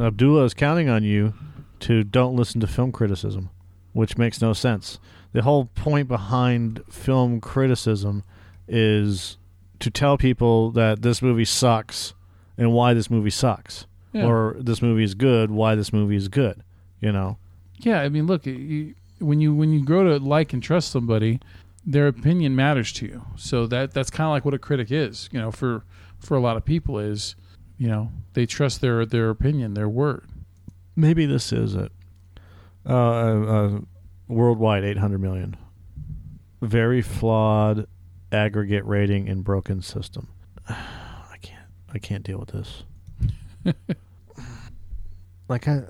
Abdullah 0.02 0.46
is 0.46 0.54
counting 0.56 0.90
on 0.90 1.04
you 1.04 1.34
to 1.82 2.04
don't 2.04 2.36
listen 2.36 2.60
to 2.62 2.68
film 2.68 2.92
criticism, 2.92 3.50
which 3.94 4.18
makes 4.18 4.42
no 4.42 4.54
sense. 4.54 4.98
The 5.34 5.44
whole 5.44 5.66
point 5.66 6.08
behind 6.08 6.82
film 6.90 7.40
criticism 7.42 8.24
is 8.68 9.38
to 9.80 9.92
tell 9.92 10.18
people 10.18 10.72
that 10.72 11.04
this 11.04 11.22
movie 11.22 11.46
sucks 11.46 12.16
and 12.58 12.74
why 12.74 12.96
this 12.96 13.12
movie 13.12 13.30
sucks, 13.30 13.86
Yeah. 14.14 14.26
or 14.26 14.56
this 14.60 14.82
movie 14.82 15.04
is 15.04 15.14
good, 15.14 15.52
why 15.52 15.76
this 15.76 15.94
movie 15.94 16.16
is 16.16 16.28
good. 16.28 16.64
You 17.00 17.12
know, 17.12 17.38
Yeah, 17.80 18.02
I 18.02 18.10
mean, 18.10 18.26
look, 18.28 18.46
you, 18.46 18.96
when 19.20 19.40
you 19.40 19.54
when 19.54 19.72
you 19.72 19.84
grow 19.84 20.04
to 20.04 20.24
like 20.24 20.54
and 20.54 20.62
trust 20.62 20.92
somebody, 20.92 21.40
their 21.86 22.08
opinion 22.08 22.56
matters 22.56 22.92
to 22.94 23.06
you. 23.06 23.26
So 23.36 23.68
that 23.68 23.94
that's 23.94 24.10
kind 24.10 24.28
of 24.28 24.32
like 24.32 24.46
what 24.46 24.54
a 24.54 24.60
critic 24.60 24.92
is. 24.92 25.30
You 25.32 25.40
know, 25.40 25.52
for 25.52 25.84
for 26.20 26.36
a 26.36 26.40
lot 26.40 26.58
of 26.58 26.66
people 26.66 27.00
is, 27.00 27.36
you 27.78 27.88
know, 27.88 28.12
they 28.34 28.46
trust 28.46 28.82
their 28.82 29.06
their 29.06 29.30
opinion, 29.30 29.74
their 29.74 29.90
word. 29.90 30.26
maybe 30.96 31.26
this 31.26 31.52
is 31.54 31.76
it. 31.76 31.92
Uh, 32.86 32.94
uh, 32.94 33.46
uh, 33.46 33.80
worldwide, 34.28 34.84
eight 34.84 34.98
hundred 34.98 35.20
million. 35.20 35.56
Very 36.62 37.02
flawed 37.02 37.88
aggregate 38.32 38.86
rating 38.86 39.30
and 39.30 39.44
broken 39.44 39.82
system. 39.82 40.28
I 40.70 41.38
can't. 41.42 41.68
I 41.94 42.00
can't 42.00 42.24
deal 42.24 42.40
with 42.40 42.50
this. 42.50 42.84
like 45.48 45.68
I, 45.68 45.82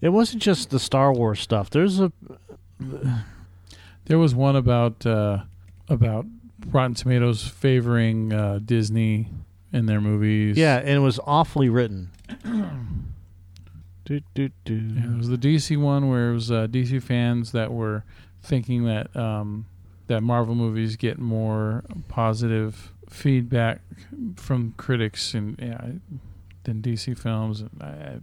it 0.00 0.10
wasn't 0.10 0.42
just 0.42 0.70
the 0.70 0.78
Star 0.78 1.12
Wars 1.12 1.40
stuff. 1.40 1.70
There's 1.70 2.00
a 2.00 2.12
There 4.06 4.18
was 4.18 4.34
one 4.34 4.56
about 4.56 5.06
uh, 5.06 5.44
about 5.88 6.26
Rotten 6.66 6.94
Tomatoes 6.94 7.46
favoring 7.46 8.32
uh, 8.32 8.58
Disney 8.64 9.28
in 9.72 9.86
their 9.86 10.00
movies. 10.00 10.56
yeah, 10.56 10.78
and 10.78 10.88
it 10.88 10.98
was 10.98 11.20
awfully 11.24 11.68
written. 11.68 12.10
do, 14.04 14.20
do, 14.34 14.50
do. 14.64 14.74
Yeah, 14.74 15.04
it 15.04 15.16
was 15.16 15.28
the 15.28 15.38
DC 15.38 15.80
one 15.80 16.08
where 16.08 16.30
it 16.30 16.34
was 16.34 16.50
uh, 16.50 16.66
DC 16.66 17.02
fans 17.02 17.52
that 17.52 17.72
were 17.72 18.04
thinking 18.42 18.84
that 18.84 19.14
um, 19.14 19.66
that 20.08 20.22
Marvel 20.22 20.54
movies 20.54 20.96
get 20.96 21.18
more 21.18 21.84
positive 22.08 22.92
feedback 23.08 23.80
from 24.36 24.74
critics 24.76 25.34
and 25.34 25.56
yeah, 25.60 25.92
than 26.64 26.82
DC 26.82 27.16
films. 27.16 27.60
And 27.60 27.70
I, 27.80 28.16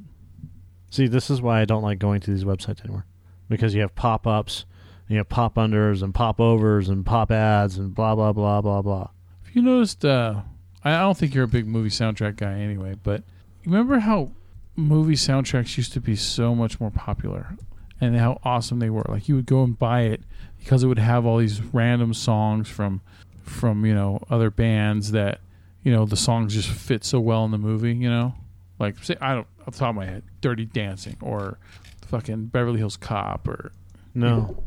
See, 0.89 1.07
this 1.07 1.29
is 1.29 1.41
why 1.41 1.61
I 1.61 1.65
don't 1.65 1.83
like 1.83 1.99
going 1.99 2.21
to 2.21 2.31
these 2.31 2.43
websites 2.43 2.81
anymore. 2.81 3.05
Because 3.49 3.73
you 3.73 3.81
have 3.81 3.95
pop 3.95 4.27
ups, 4.27 4.65
you 5.07 5.17
have 5.17 5.29
pop 5.29 5.55
unders 5.55 6.01
and 6.01 6.13
pop 6.13 6.39
overs 6.39 6.89
and 6.89 7.05
pop 7.05 7.31
ads 7.31 7.77
and 7.77 7.93
blah 7.93 8.15
blah 8.15 8.33
blah 8.33 8.61
blah 8.61 8.81
blah. 8.81 9.09
Have 9.43 9.55
you 9.55 9.61
noticed? 9.61 10.03
Uh, 10.03 10.41
I 10.83 10.99
don't 10.99 11.17
think 11.17 11.33
you're 11.33 11.45
a 11.45 11.49
big 11.49 11.67
movie 11.67 11.89
soundtrack 11.89 12.37
guy 12.37 12.59
anyway, 12.59 12.95
but 13.01 13.23
remember 13.65 13.99
how 13.99 14.31
movie 14.75 15.15
soundtracks 15.15 15.77
used 15.77 15.93
to 15.93 15.99
be 16.01 16.15
so 16.15 16.53
much 16.53 16.79
more 16.79 16.91
popular 16.91 17.57
and 17.99 18.15
how 18.15 18.39
awesome 18.43 18.79
they 18.79 18.89
were. 18.89 19.05
Like 19.07 19.27
you 19.27 19.35
would 19.35 19.45
go 19.45 19.63
and 19.63 19.77
buy 19.77 20.01
it 20.01 20.21
because 20.59 20.83
it 20.83 20.87
would 20.87 20.99
have 20.99 21.25
all 21.25 21.37
these 21.37 21.61
random 21.61 22.13
songs 22.13 22.69
from 22.69 23.01
from 23.43 23.85
you 23.85 23.93
know 23.93 24.19
other 24.29 24.51
bands 24.51 25.11
that 25.11 25.39
you 25.83 25.91
know 25.91 26.05
the 26.05 26.17
songs 26.17 26.53
just 26.53 26.69
fit 26.69 27.03
so 27.03 27.19
well 27.19 27.45
in 27.45 27.51
the 27.51 27.57
movie. 27.57 27.95
You 27.95 28.09
know, 28.09 28.35
like 28.79 29.03
say 29.03 29.15
I 29.21 29.35
don't 29.35 29.47
off 29.61 29.73
the 29.73 29.79
top 29.79 29.89
of 29.89 29.95
my 29.95 30.05
head, 30.05 30.23
Dirty 30.41 30.65
Dancing 30.65 31.17
or 31.21 31.59
fucking 32.07 32.47
Beverly 32.47 32.79
Hills 32.79 32.97
Cop 32.97 33.47
or 33.47 33.71
No. 34.13 34.63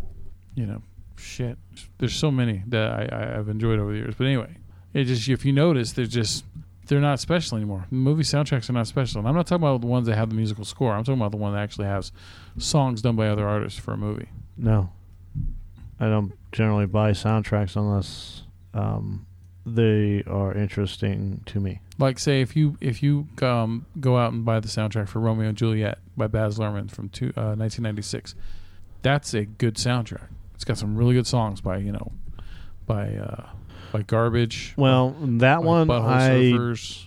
you 0.55 0.67
know, 0.67 0.83
shit. 1.17 1.57
There's 1.99 2.15
so 2.15 2.31
many 2.31 2.63
that 2.69 2.91
I, 2.91 3.09
I, 3.17 3.39
I've 3.39 3.49
enjoyed 3.49 3.79
over 3.79 3.93
the 3.93 3.99
years. 3.99 4.15
But 4.17 4.27
anyway, 4.27 4.57
it 4.93 5.05
just 5.05 5.29
if 5.29 5.45
you 5.45 5.53
notice, 5.53 5.93
they're 5.93 6.05
just 6.07 6.45
they're 6.87 7.01
not 7.01 7.21
special 7.21 7.57
anymore. 7.57 7.87
Movie 7.91 8.25
soundtracks 8.25 8.69
are 8.69 8.73
not 8.73 8.87
special, 8.89 9.21
and 9.21 9.29
I'm 9.29 9.35
not 9.35 9.47
talking 9.47 9.63
about 9.63 9.81
the 9.81 9.87
ones 9.87 10.07
that 10.09 10.17
have 10.17 10.29
the 10.29 10.35
musical 10.35 10.65
score. 10.65 10.93
I'm 10.93 11.05
talking 11.05 11.21
about 11.21 11.31
the 11.31 11.37
one 11.37 11.53
that 11.53 11.61
actually 11.61 11.87
has 11.87 12.11
songs 12.59 13.01
done 13.01 13.15
by 13.17 13.29
other 13.29 13.47
artists 13.47 13.79
for 13.79 13.93
a 13.93 13.97
movie. 13.97 14.29
No. 14.57 14.91
I 16.01 16.07
don't 16.09 16.33
generally 16.51 16.87
buy 16.87 17.13
soundtracks 17.13 17.77
unless 17.77 18.43
um, 18.75 19.27
they 19.67 20.25
are 20.27 20.53
interesting 20.55 21.43
to 21.47 21.61
me. 21.61 21.81
Like 22.01 22.19
say 22.19 22.41
if 22.41 22.57
you 22.57 22.77
if 22.81 23.03
you 23.03 23.29
um, 23.43 23.85
go 24.01 24.17
out 24.17 24.33
and 24.33 24.45
buy 24.45 24.59
the 24.59 24.69
soundtrack 24.69 25.09
for 25.09 25.21
Romeo 25.21 25.49
and 25.49 25.57
Juliet 25.57 25.99
by 26.17 26.27
Baz 26.27 26.59
Luhrmann 26.59 26.91
from 26.91 27.11
two, 27.11 27.27
uh, 27.37 27.55
1996, 27.55 28.35
that's 29.03 29.35
a 29.35 29.45
good 29.45 29.75
soundtrack. 29.77 30.29
It's 30.55 30.65
got 30.65 30.79
some 30.79 30.97
really 30.97 31.15
good 31.15 31.27
songs 31.27 31.61
by 31.61 31.77
you 31.77 31.93
know 31.93 32.13
by 32.87 33.15
uh, 33.17 33.51
by 33.93 34.03
Garbage. 34.03 34.75
Well, 34.77 35.15
that 35.21 35.63
one 35.63 35.91
I 35.91 36.31
Surfers. 36.31 37.05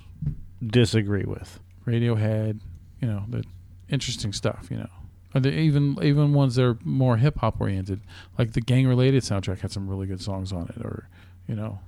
disagree 0.65 1.25
with. 1.25 1.59
Radiohead, 1.87 2.59
you 3.01 3.07
know, 3.07 3.25
the 3.27 3.43
interesting 3.89 4.31
stuff, 4.31 4.67
you 4.69 4.77
know. 4.77 4.89
Even 5.49 5.97
even 6.03 6.33
ones 6.33 6.55
that 6.55 6.63
are 6.63 6.77
more 6.83 7.17
hip 7.17 7.39
hop 7.39 7.59
oriented, 7.59 8.01
like 8.37 8.53
the 8.53 8.61
gang 8.61 8.87
related 8.87 9.23
soundtrack 9.23 9.59
had 9.61 9.71
some 9.71 9.89
really 9.89 10.05
good 10.05 10.21
songs 10.21 10.53
on 10.53 10.69
it, 10.69 10.85
or 10.85 11.09
you 11.47 11.55
know, 11.55 11.79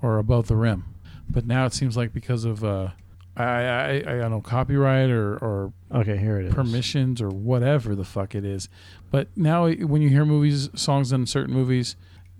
or 0.00 0.18
Above 0.18 0.46
the 0.46 0.54
Rim. 0.54 0.84
But 1.32 1.46
now 1.46 1.64
it 1.66 1.72
seems 1.72 1.96
like 1.96 2.12
because 2.12 2.44
of 2.44 2.62
uh, 2.62 2.90
I, 3.36 3.44
I 3.44 3.90
I 3.96 4.02
don't 4.18 4.30
know 4.30 4.40
copyright 4.40 5.10
or 5.10 5.36
or 5.38 5.72
Okay, 5.92 6.16
here 6.16 6.38
it 6.38 6.46
is. 6.46 6.54
permissions 6.54 7.20
or 7.22 7.28
whatever 7.30 7.94
the 7.94 8.04
fuck 8.04 8.34
it 8.34 8.44
is. 8.44 8.68
But 9.10 9.28
now 9.36 9.68
when 9.70 10.02
you 10.02 10.08
hear 10.10 10.24
movies, 10.24 10.68
songs 10.74 11.12
in 11.12 11.26
certain 11.26 11.54
movies, 11.54 11.96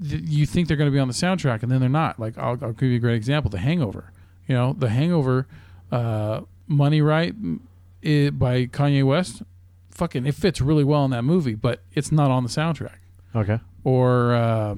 th- 0.07 0.22
you 0.24 0.47
think 0.47 0.68
they're 0.68 0.76
going 0.76 0.90
to 0.90 0.95
be 0.95 0.99
on 0.99 1.09
the 1.09 1.14
soundtrack, 1.14 1.62
and 1.62 1.72
then 1.72 1.80
they're 1.80 1.88
not. 1.88 2.18
Like 2.20 2.36
I'll, 2.38 2.59
I'll 2.62 2.72
give 2.72 2.90
you 2.90 2.97
a 2.97 3.01
great 3.01 3.16
example: 3.16 3.51
The 3.51 3.59
Hangover. 3.59 4.12
You 4.47 4.55
know, 4.55 4.74
The 4.78 4.90
Hangover, 4.90 5.47
uh, 5.90 6.43
"Money 6.66 7.01
Right" 7.01 7.34
it, 8.03 8.38
by 8.38 8.66
Kanye 8.66 9.05
West. 9.05 9.43
Fucking, 9.90 10.24
it 10.26 10.34
fits 10.34 10.61
really 10.61 10.84
well 10.84 11.05
in 11.05 11.11
that 11.11 11.22
movie, 11.22 11.55
but 11.55 11.82
it's 11.93 12.11
not 12.11 12.30
on 12.30 12.43
the 12.43 12.49
soundtrack. 12.49 12.97
Okay. 13.36 13.61
Or, 13.84 14.32
uh, 14.34 14.74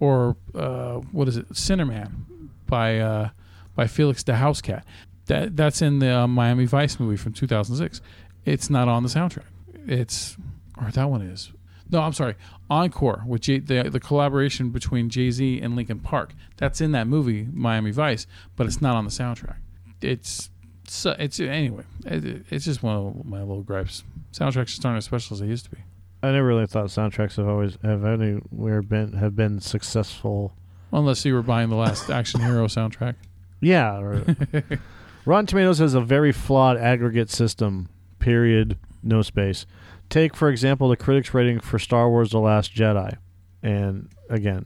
or 0.00 0.36
uh, 0.52 0.94
what 1.12 1.28
is 1.28 1.36
it? 1.36 1.56
Cinnamon 1.56 2.26
by 2.66 2.98
uh, 2.98 3.30
by 3.74 3.86
Felix 3.86 4.22
da 4.22 4.34
Housecat. 4.34 4.82
That 5.26 5.56
that's 5.56 5.82
in 5.82 5.98
the 5.98 6.10
uh, 6.10 6.26
Miami 6.26 6.66
Vice 6.66 7.00
movie 7.00 7.16
from 7.16 7.32
2006. 7.32 8.00
It's 8.44 8.70
not 8.70 8.88
on 8.88 9.02
the 9.02 9.08
soundtrack. 9.08 9.46
It's 9.86 10.36
or 10.80 10.90
that 10.90 11.10
one 11.10 11.22
is. 11.22 11.52
No, 11.90 12.00
I'm 12.00 12.12
sorry. 12.12 12.34
Encore 12.68 13.22
with 13.26 13.42
J, 13.42 13.58
the 13.60 13.88
the 13.90 14.00
collaboration 14.00 14.70
between 14.70 15.08
Jay 15.08 15.30
Z 15.30 15.60
and 15.60 15.76
Linkin 15.76 16.00
Park. 16.00 16.34
That's 16.56 16.80
in 16.80 16.92
that 16.92 17.06
movie 17.06 17.46
Miami 17.52 17.90
Vice, 17.92 18.26
but 18.56 18.66
it's 18.66 18.80
not 18.80 18.96
on 18.96 19.04
the 19.04 19.10
soundtrack. 19.10 19.56
It's 20.00 20.50
so 20.88 21.14
it's 21.18 21.38
anyway. 21.40 21.84
It, 22.04 22.46
it's 22.50 22.64
just 22.64 22.82
one 22.82 22.96
of 22.96 23.24
my 23.24 23.40
little 23.40 23.62
gripes. 23.62 24.04
Soundtracks 24.32 24.66
just 24.66 24.84
aren't 24.84 24.98
as 24.98 25.04
special 25.04 25.34
as 25.34 25.40
they 25.40 25.46
used 25.46 25.64
to 25.66 25.70
be. 25.70 25.78
I 26.22 26.32
never 26.32 26.46
really 26.46 26.66
thought 26.66 26.86
soundtracks 26.86 27.36
have 27.36 27.48
always 27.48 27.78
have 27.82 28.04
anywhere 28.04 28.82
been 28.82 29.12
have 29.12 29.36
been 29.36 29.60
successful. 29.60 30.54
Unless 30.92 31.24
you 31.24 31.34
were 31.34 31.42
buying 31.42 31.68
the 31.68 31.76
last 31.76 32.10
Action 32.10 32.40
Hero 32.40 32.66
soundtrack. 32.66 33.16
Yeah. 33.60 33.98
Or, 33.98 34.24
Rotten 35.26 35.46
Tomatoes 35.46 35.78
has 35.78 35.94
a 35.94 36.00
very 36.00 36.32
flawed 36.32 36.76
aggregate 36.76 37.30
system. 37.30 37.88
Period. 38.18 38.78
No 39.02 39.22
space. 39.22 39.66
Take 40.08 40.36
for 40.36 40.48
example 40.48 40.88
the 40.88 40.96
critics' 40.96 41.34
rating 41.34 41.60
for 41.60 41.78
Star 41.78 42.08
Wars: 42.08 42.30
The 42.30 42.38
Last 42.38 42.74
Jedi, 42.74 43.16
and 43.62 44.08
again, 44.30 44.64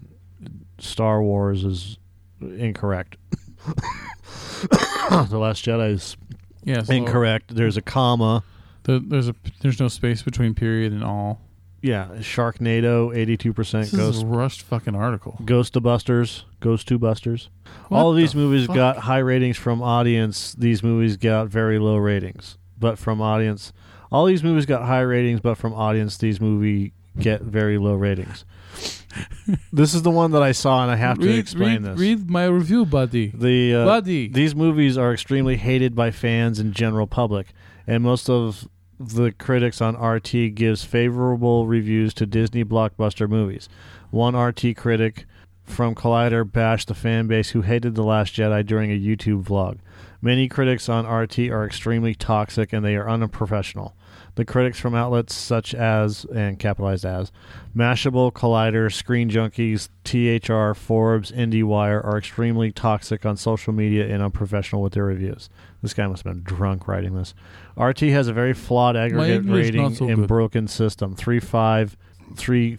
Star 0.78 1.22
Wars 1.22 1.64
is 1.64 1.98
incorrect. 2.40 3.16
the 3.66 5.38
Last 5.38 5.64
Jedi 5.64 5.92
is 5.92 6.16
Yeah, 6.64 6.80
it's 6.80 6.90
incorrect. 6.90 7.54
There's 7.54 7.76
a 7.76 7.82
comma. 7.82 8.44
The, 8.84 8.98
there's 8.98 9.28
a 9.28 9.34
there's 9.60 9.80
no 9.80 9.88
space 9.88 10.22
between 10.22 10.54
period 10.54 10.92
and 10.92 11.02
all. 11.04 11.40
Yeah, 11.82 12.08
Sharknado, 12.18 13.14
eighty-two 13.16 13.52
percent 13.52 13.84
This 13.84 13.94
is 13.94 13.98
Ghost 13.98 14.22
a 14.22 14.26
rushed 14.26 14.62
fucking 14.62 14.94
article. 14.94 15.38
Ghost 15.44 15.72
to 15.74 15.80
Busters, 15.80 16.44
Ghost 16.60 16.88
to 16.88 16.98
Busters. 16.98 17.48
All 17.90 18.10
of 18.10 18.16
these 18.16 18.32
the 18.32 18.38
movies 18.38 18.66
fuck? 18.66 18.76
got 18.76 18.96
high 18.98 19.18
ratings 19.18 19.56
from 19.56 19.82
audience. 19.82 20.52
These 20.54 20.82
movies 20.82 21.16
got 21.16 21.48
very 21.48 21.78
low 21.78 21.96
ratings, 21.96 22.58
but 22.78 22.98
from 22.98 23.20
audience. 23.22 23.72
All 24.12 24.26
these 24.26 24.42
movies 24.42 24.66
got 24.66 24.82
high 24.84 25.00
ratings, 25.00 25.40
but 25.40 25.56
from 25.56 25.72
audience, 25.72 26.18
these 26.18 26.40
movie 26.40 26.92
get 27.18 27.42
very 27.42 27.78
low 27.78 27.94
ratings. 27.94 28.44
this 29.72 29.94
is 29.94 30.02
the 30.02 30.10
one 30.10 30.32
that 30.32 30.42
I 30.42 30.52
saw, 30.52 30.82
and 30.82 30.90
I 30.90 30.96
have 30.96 31.18
to 31.18 31.26
read, 31.26 31.38
explain 31.38 31.82
read, 31.82 31.92
this. 31.92 31.98
read 31.98 32.30
my 32.30 32.44
review, 32.46 32.84
buddy. 32.86 33.28
The 33.28 33.74
uh, 33.74 33.84
Buddy. 33.84 34.28
these 34.28 34.54
movies 34.54 34.96
are 34.98 35.12
extremely 35.12 35.56
hated 35.56 35.94
by 35.94 36.10
fans 36.10 36.58
and 36.58 36.72
general 36.74 37.06
public, 37.06 37.48
and 37.86 38.02
most 38.02 38.28
of 38.28 38.68
the 39.00 39.32
critics 39.32 39.80
on 39.80 39.96
RT 39.96 40.54
gives 40.54 40.84
favorable 40.84 41.66
reviews 41.66 42.12
to 42.14 42.26
Disney 42.26 42.64
blockbuster 42.64 43.26
movies. 43.26 43.66
One 44.10 44.36
RT 44.36 44.76
critic 44.76 45.24
from 45.64 45.94
Collider 45.94 46.44
bashed 46.44 46.88
the 46.88 46.94
fan 46.94 47.26
base 47.26 47.50
who 47.50 47.62
hated 47.62 47.94
The 47.94 48.04
Last 48.04 48.34
Jedi 48.34 48.64
during 48.66 48.92
a 48.92 49.00
YouTube 49.00 49.44
vlog. 49.44 49.78
Many 50.20 50.48
critics 50.48 50.90
on 50.90 51.06
RT 51.06 51.38
are 51.48 51.64
extremely 51.64 52.14
toxic 52.14 52.74
and 52.74 52.84
they 52.84 52.94
are 52.94 53.08
unprofessional. 53.08 53.94
The 54.36 54.44
critics 54.44 54.78
from 54.78 54.94
outlets 54.94 55.34
such 55.34 55.74
as, 55.74 56.24
and 56.34 56.58
capitalized 56.58 57.04
as, 57.04 57.32
Mashable, 57.76 58.32
Collider, 58.32 58.92
Screen 58.92 59.28
Junkies, 59.28 59.88
THR, 60.04 60.74
Forbes, 60.74 61.30
IndieWire 61.32 62.04
are 62.04 62.18
extremely 62.18 62.72
toxic 62.72 63.26
on 63.26 63.36
social 63.36 63.72
media 63.72 64.06
and 64.06 64.22
unprofessional 64.22 64.82
with 64.82 64.92
their 64.92 65.04
reviews. 65.04 65.48
This 65.82 65.94
guy 65.94 66.06
must 66.06 66.24
have 66.24 66.34
been 66.34 66.42
drunk 66.42 66.86
writing 66.88 67.14
this. 67.14 67.34
RT 67.76 68.00
has 68.00 68.28
a 68.28 68.32
very 68.32 68.54
flawed 68.54 68.96
aggregate 68.96 69.44
rating 69.44 69.94
so 69.94 70.06
and 70.06 70.16
good. 70.16 70.28
broken 70.28 70.68
system. 70.68 71.14
Three 71.14 71.40
five, 71.40 71.96
three, 72.36 72.76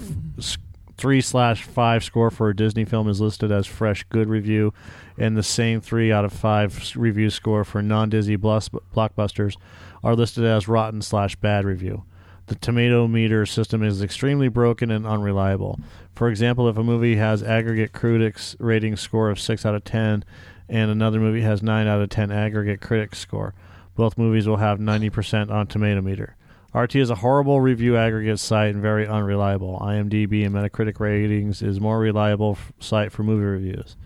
three 0.98 1.22
slash 1.22 1.64
five 1.64 2.04
score 2.04 2.30
for 2.30 2.50
a 2.50 2.56
Disney 2.56 2.86
film 2.86 3.10
is 3.10 3.20
listed 3.20 3.52
as 3.52 3.66
fresh 3.66 4.04
good 4.10 4.30
review, 4.30 4.74
and 5.18 5.36
the 5.36 5.44
same 5.44 5.82
three 5.82 6.12
out 6.12 6.26
of 6.26 6.32
five 6.32 6.94
review 6.96 7.30
score 7.30 7.64
for 7.64 7.82
non 7.82 8.10
Disney 8.10 8.38
blockbusters 8.38 9.56
are 10.04 10.16
listed 10.16 10.44
as 10.44 10.68
rotten 10.68 11.02
slash 11.02 11.36
bad 11.36 11.66
review. 11.66 12.04
The 12.48 12.56
tomato 12.56 13.08
meter 13.08 13.46
system 13.46 13.84
is 13.84 14.02
extremely 14.02 14.50
broken 14.50 14.92
and 14.92 15.06
unreliable. 15.06 15.80
For 16.16 16.28
example, 16.28 16.68
if 16.68 16.78
a 16.78 16.84
movie 16.84 17.16
has 17.16 17.44
aggregate 17.44 17.94
critics 17.94 18.56
rating 18.60 18.98
score 18.98 19.30
of 19.30 19.40
6 19.40 19.66
out 19.66 19.76
of 19.76 19.84
10 19.84 20.26
and 20.68 20.92
another 20.92 21.20
movie 21.20 21.42
has 21.42 21.64
9 21.64 21.88
out 21.88 22.02
of 22.02 22.10
10 22.10 22.32
aggregate 22.32 22.82
critics 22.82 23.20
score, 23.20 23.54
both 23.96 24.18
movies 24.18 24.48
will 24.48 24.58
have 24.58 24.80
90% 24.80 25.50
on 25.50 25.68
tomato 25.68 26.02
meter. 26.02 26.36
RT 26.74 26.96
is 26.96 27.10
a 27.10 27.16
horrible 27.16 27.60
review 27.60 27.98
aggregate 27.98 28.40
site 28.40 28.74
and 28.74 28.82
very 28.82 29.06
unreliable. 29.06 29.78
IMDb 29.80 30.46
and 30.46 30.56
Metacritic 30.56 31.00
ratings 31.00 31.62
is 31.62 31.82
more 31.82 32.00
reliable 32.00 32.58
f- 32.58 32.72
site 32.80 33.12
for 33.12 33.24
movie 33.24 33.44
reviews. 33.44 33.98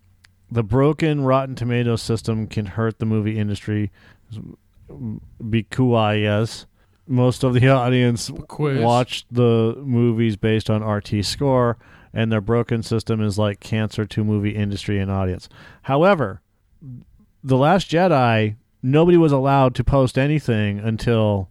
The 0.52 0.64
broken 0.64 1.22
Rotten 1.24 1.56
Tomatoes 1.56 2.02
system 2.02 2.48
can 2.48 2.66
hurt 2.66 2.98
the 2.98 3.06
movie 3.06 3.38
industry 3.38 3.92
because 5.50 6.66
most 7.08 7.44
of 7.44 7.54
the 7.54 7.68
audience 7.70 8.32
Quiz. 8.48 8.82
watched 8.82 9.26
the 9.32 9.76
movies 9.78 10.36
based 10.38 10.70
on 10.70 10.84
RT 10.84 11.24
score, 11.26 11.78
and 12.14 12.32
their 12.32 12.42
broken 12.42 12.82
system 12.84 13.22
is 13.22 13.38
like 13.38 13.60
cancer 13.60 14.06
to 14.06 14.24
movie 14.24 14.56
industry 14.56 15.00
and 15.00 15.12
audience. 15.12 15.48
However, 15.84 16.42
The 17.44 17.58
Last 17.58 17.90
Jedi, 17.90 18.56
nobody 18.82 19.18
was 19.18 19.32
allowed 19.32 19.76
to 19.76 19.84
post 19.84 20.18
anything 20.18 20.80
until 20.80 21.50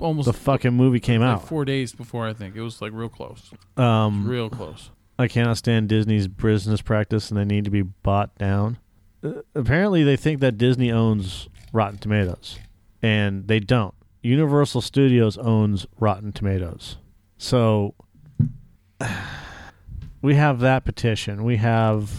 Almost 0.00 0.26
the 0.26 0.32
fucking 0.32 0.74
movie 0.74 1.00
came 1.00 1.20
like 1.20 1.30
out. 1.36 1.48
four 1.48 1.64
days 1.64 1.92
before. 1.92 2.26
I 2.28 2.32
think 2.32 2.54
it 2.56 2.62
was 2.62 2.80
like 2.80 2.92
real 2.92 3.08
close. 3.08 3.50
Um, 3.76 4.26
real 4.28 4.48
close. 4.48 4.90
I 5.18 5.26
cannot 5.26 5.56
stand 5.58 5.88
Disney's 5.88 6.28
business 6.28 6.80
practice, 6.80 7.30
and 7.30 7.38
they 7.38 7.44
need 7.44 7.64
to 7.64 7.70
be 7.70 7.82
bought 7.82 8.36
down. 8.38 8.78
Uh, 9.24 9.42
apparently, 9.56 10.04
they 10.04 10.14
think 10.16 10.38
that 10.40 10.56
Disney 10.56 10.92
owns 10.92 11.48
Rotten 11.72 11.98
Tomatoes, 11.98 12.60
and 13.02 13.46
they 13.48 13.60
don't. 13.60 13.94
Universal 14.22 14.80
Studios 14.82 15.38
owns 15.38 15.86
Rotten 16.00 16.32
Tomatoes, 16.32 16.96
so 17.36 17.94
we 20.22 20.34
have 20.34 20.60
that 20.60 20.84
petition. 20.84 21.44
We 21.44 21.56
have 21.56 22.10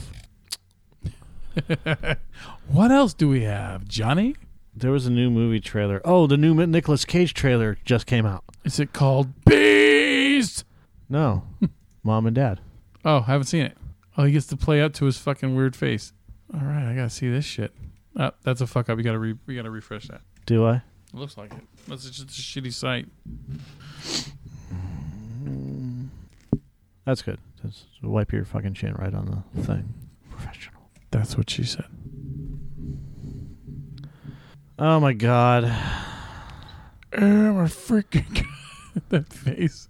What 2.68 2.92
else 2.92 3.14
do 3.14 3.28
we 3.28 3.44
have, 3.44 3.88
Johnny? 3.88 4.36
there 4.76 4.92
was 4.92 5.06
a 5.06 5.12
new 5.12 5.30
movie 5.30 5.60
trailer. 5.60 6.00
Oh, 6.06 6.26
the 6.26 6.38
new 6.38 6.54
Nicolas 6.66 7.04
Cage 7.04 7.34
trailer 7.34 7.78
just 7.84 8.06
came 8.06 8.26
out. 8.26 8.46
Is 8.64 8.80
it 8.80 8.94
called 8.94 9.44
Beast? 9.44 10.64
No, 11.10 11.44
Mom 12.04 12.26
and 12.26 12.36
Dad. 12.36 12.62
Oh, 13.04 13.18
I 13.28 13.32
haven't 13.32 13.48
seen 13.48 13.64
it. 13.66 13.78
Oh, 14.18 14.24
he 14.24 14.32
gets 14.32 14.46
to 14.48 14.58
play 14.58 14.82
up 14.82 14.94
to 14.94 15.06
his 15.06 15.18
fucking 15.18 15.54
weird 15.56 15.76
face. 15.76 16.14
All 16.54 16.62
right, 16.62 16.90
I 16.90 16.96
gotta 16.96 17.10
see 17.10 17.30
this 17.30 17.44
shit. 17.46 17.74
Oh, 18.18 18.32
that's 18.44 18.62
a 18.62 18.68
fuck 18.68 18.90
up. 18.90 18.98
You 18.98 19.04
gotta 19.04 19.20
re- 19.20 19.38
we 19.46 19.56
gotta 19.56 19.70
refresh 19.70 20.08
that. 20.08 20.22
Do 20.50 20.66
I? 20.66 20.78
It 20.78 20.82
looks 21.14 21.38
like 21.38 21.54
it. 21.54 21.62
That's 21.88 22.10
just 22.10 22.24
a 22.24 22.26
shitty 22.26 22.74
site. 22.74 23.06
That's 27.06 27.22
good. 27.22 27.38
Just 27.62 27.86
wipe 28.02 28.34
your 28.34 28.46
fucking 28.46 28.74
chin 28.74 28.96
right 28.96 29.14
on 29.14 29.44
the 29.54 29.62
thing. 29.62 29.94
Professional. 30.32 30.82
That's 31.12 31.38
what 31.38 31.52
she 31.52 31.64
said. 31.64 31.86
Oh 34.80 35.00
my 35.00 35.14
god. 35.14 35.66
Oh 37.16 37.54
my 37.54 37.66
freaking 37.66 38.34
god. 38.34 39.04
that 39.10 39.32
face. 39.32 39.88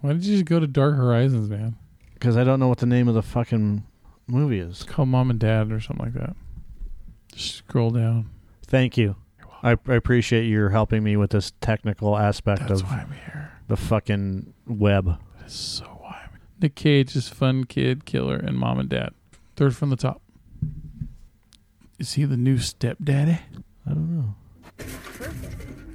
Why 0.00 0.14
did 0.14 0.24
you 0.24 0.34
just 0.34 0.46
go 0.46 0.58
to 0.58 0.66
Dark 0.66 0.96
Horizons, 0.96 1.48
man? 1.48 1.76
Because 2.14 2.36
I 2.36 2.42
don't 2.42 2.58
know 2.58 2.66
what 2.66 2.78
the 2.78 2.86
name 2.86 3.06
of 3.06 3.14
the 3.14 3.22
fucking 3.22 3.84
movie 4.26 4.58
is. 4.58 4.80
It's 4.80 4.82
called 4.82 5.10
Mom 5.10 5.30
and 5.30 5.38
Dad 5.38 5.70
or 5.70 5.78
something 5.78 6.06
like 6.06 6.14
that. 6.14 6.34
Just 7.32 7.54
scroll 7.54 7.90
down. 7.90 8.30
Thank 8.66 8.96
you. 8.96 9.14
I, 9.64 9.70
I 9.88 9.94
appreciate 9.94 10.44
your 10.44 10.70
helping 10.70 11.02
me 11.02 11.16
with 11.16 11.30
this 11.30 11.52
technical 11.60 12.16
aspect 12.18 12.68
That's 12.68 12.82
of 12.82 12.86
why 12.88 12.98
I'm 13.00 13.12
here. 13.12 13.52
the 13.66 13.76
fucking 13.76 14.52
web. 14.66 15.18
That's 15.40 15.54
so 15.54 15.84
why 15.86 16.20
I'm 16.30 16.38
Nick 16.60 16.74
Cage 16.74 17.16
is 17.16 17.28
fun 17.30 17.64
kid 17.64 18.04
killer 18.04 18.36
and 18.36 18.58
Mom 18.58 18.78
and 18.78 18.88
Dad. 18.88 19.10
Third 19.56 19.74
from 19.74 19.88
the 19.90 19.96
top. 19.96 20.20
Is 21.98 22.12
he 22.14 22.24
the 22.24 22.36
new 22.36 22.58
stepdaddy? 22.58 23.40
I 23.86 23.90
don't 23.90 24.16
know. 24.18 24.34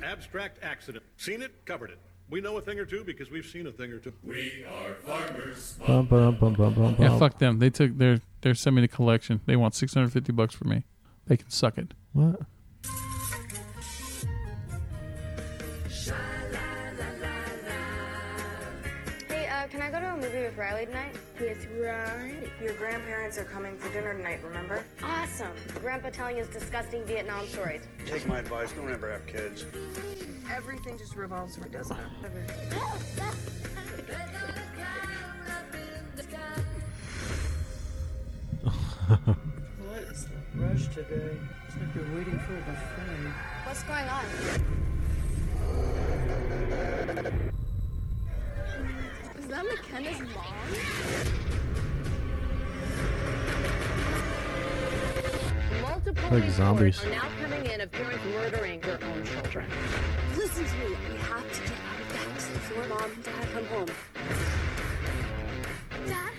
Abstract 0.04 0.64
accident. 0.64 1.04
Seen 1.18 1.42
it, 1.42 1.66
covered 1.66 1.92
it. 1.92 2.00
We 2.30 2.42
know 2.42 2.58
a 2.58 2.62
thing 2.62 2.80
or 2.80 2.86
two 2.86 3.04
because 3.04 3.30
we've 3.30 3.46
seen 3.46 3.68
a 3.68 3.72
thing 3.72 3.92
or 3.92 4.00
two. 4.00 4.14
We 4.24 4.66
are 4.66 4.94
farmers. 4.96 5.78
Bum, 5.86 6.06
bum, 6.06 6.36
bum, 6.40 6.54
bum, 6.54 6.74
bum, 6.74 6.96
Yeah, 7.00 7.10
bum. 7.10 7.20
fuck 7.20 7.38
them. 7.40 7.60
They 7.60 7.70
took 7.70 7.98
their 7.98 8.20
they're 8.42 8.56
sending 8.56 8.82
me 8.82 8.88
the 8.88 8.96
collection. 8.96 9.42
They 9.46 9.56
want 9.56 9.76
six 9.76 9.94
hundred 9.94 10.14
fifty 10.14 10.32
bucks 10.32 10.56
for 10.56 10.66
me. 10.66 10.86
They 11.28 11.38
can 11.38 11.50
suck 11.50 11.78
it. 11.78 11.94
What? 12.14 12.40
Can 19.70 19.82
I 19.82 19.92
go 19.92 20.00
to 20.00 20.14
a 20.14 20.16
movie 20.18 20.44
with 20.44 20.58
Riley 20.58 20.86
tonight? 20.88 21.16
Yes, 21.40 21.58
right. 21.80 22.50
Your 22.62 22.74
grandparents 22.74 23.38
are 23.38 23.44
coming 23.44 23.78
for 23.78 23.92
dinner 23.94 24.16
tonight, 24.16 24.40
remember? 24.44 24.84
Awesome. 25.04 25.52
Grandpa 25.82 26.10
telling 26.10 26.38
his 26.38 26.48
disgusting 26.48 27.04
Vietnam 27.06 27.48
stories. 27.48 27.82
Take 28.06 28.28
my 28.28 28.40
advice, 28.40 28.72
don't 28.72 28.92
ever 28.92 29.12
have 29.12 29.28
kids. 29.28 29.66
Everything 30.52 30.98
just 30.98 31.16
revolves 31.16 31.58
around, 31.58 31.72
doesn't 31.72 31.98
it? 31.98 32.06
What 39.86 40.04
is 40.12 40.26
the 40.26 40.62
rush 40.62 40.88
today? 40.88 41.38
It's 41.68 41.78
like 41.78 41.96
you're 41.96 42.16
waiting 42.16 42.40
for 42.40 42.56
a 42.56 42.62
buffet. 42.62 43.34
What's 43.66 43.84
going 43.84 44.08
on? 44.10 44.26
That 49.50 49.66
McKenna's 49.66 50.20
mom? 50.20 50.46
Multiple 55.82 56.30
Like 56.30 56.50
zombies. 56.52 57.04
are 57.04 57.10
now 57.10 57.28
coming 57.42 57.66
in 57.66 57.82
of 57.82 57.92
parents 57.92 58.24
murdering 58.26 58.80
their 58.82 59.04
own 59.04 59.26
children. 59.26 59.66
Listen 60.38 60.66
to 60.66 60.76
me. 60.76 60.96
We 61.10 61.18
have 61.18 61.52
to 61.52 61.62
get 61.62 61.72
out 61.82 62.00
of 62.00 62.08
the 62.08 62.54
before 62.54 62.88
mom 62.90 63.12
and 63.12 63.24
dad 63.24 63.48
come 63.52 63.66
home. 63.66 63.88
Dad? 66.06 66.34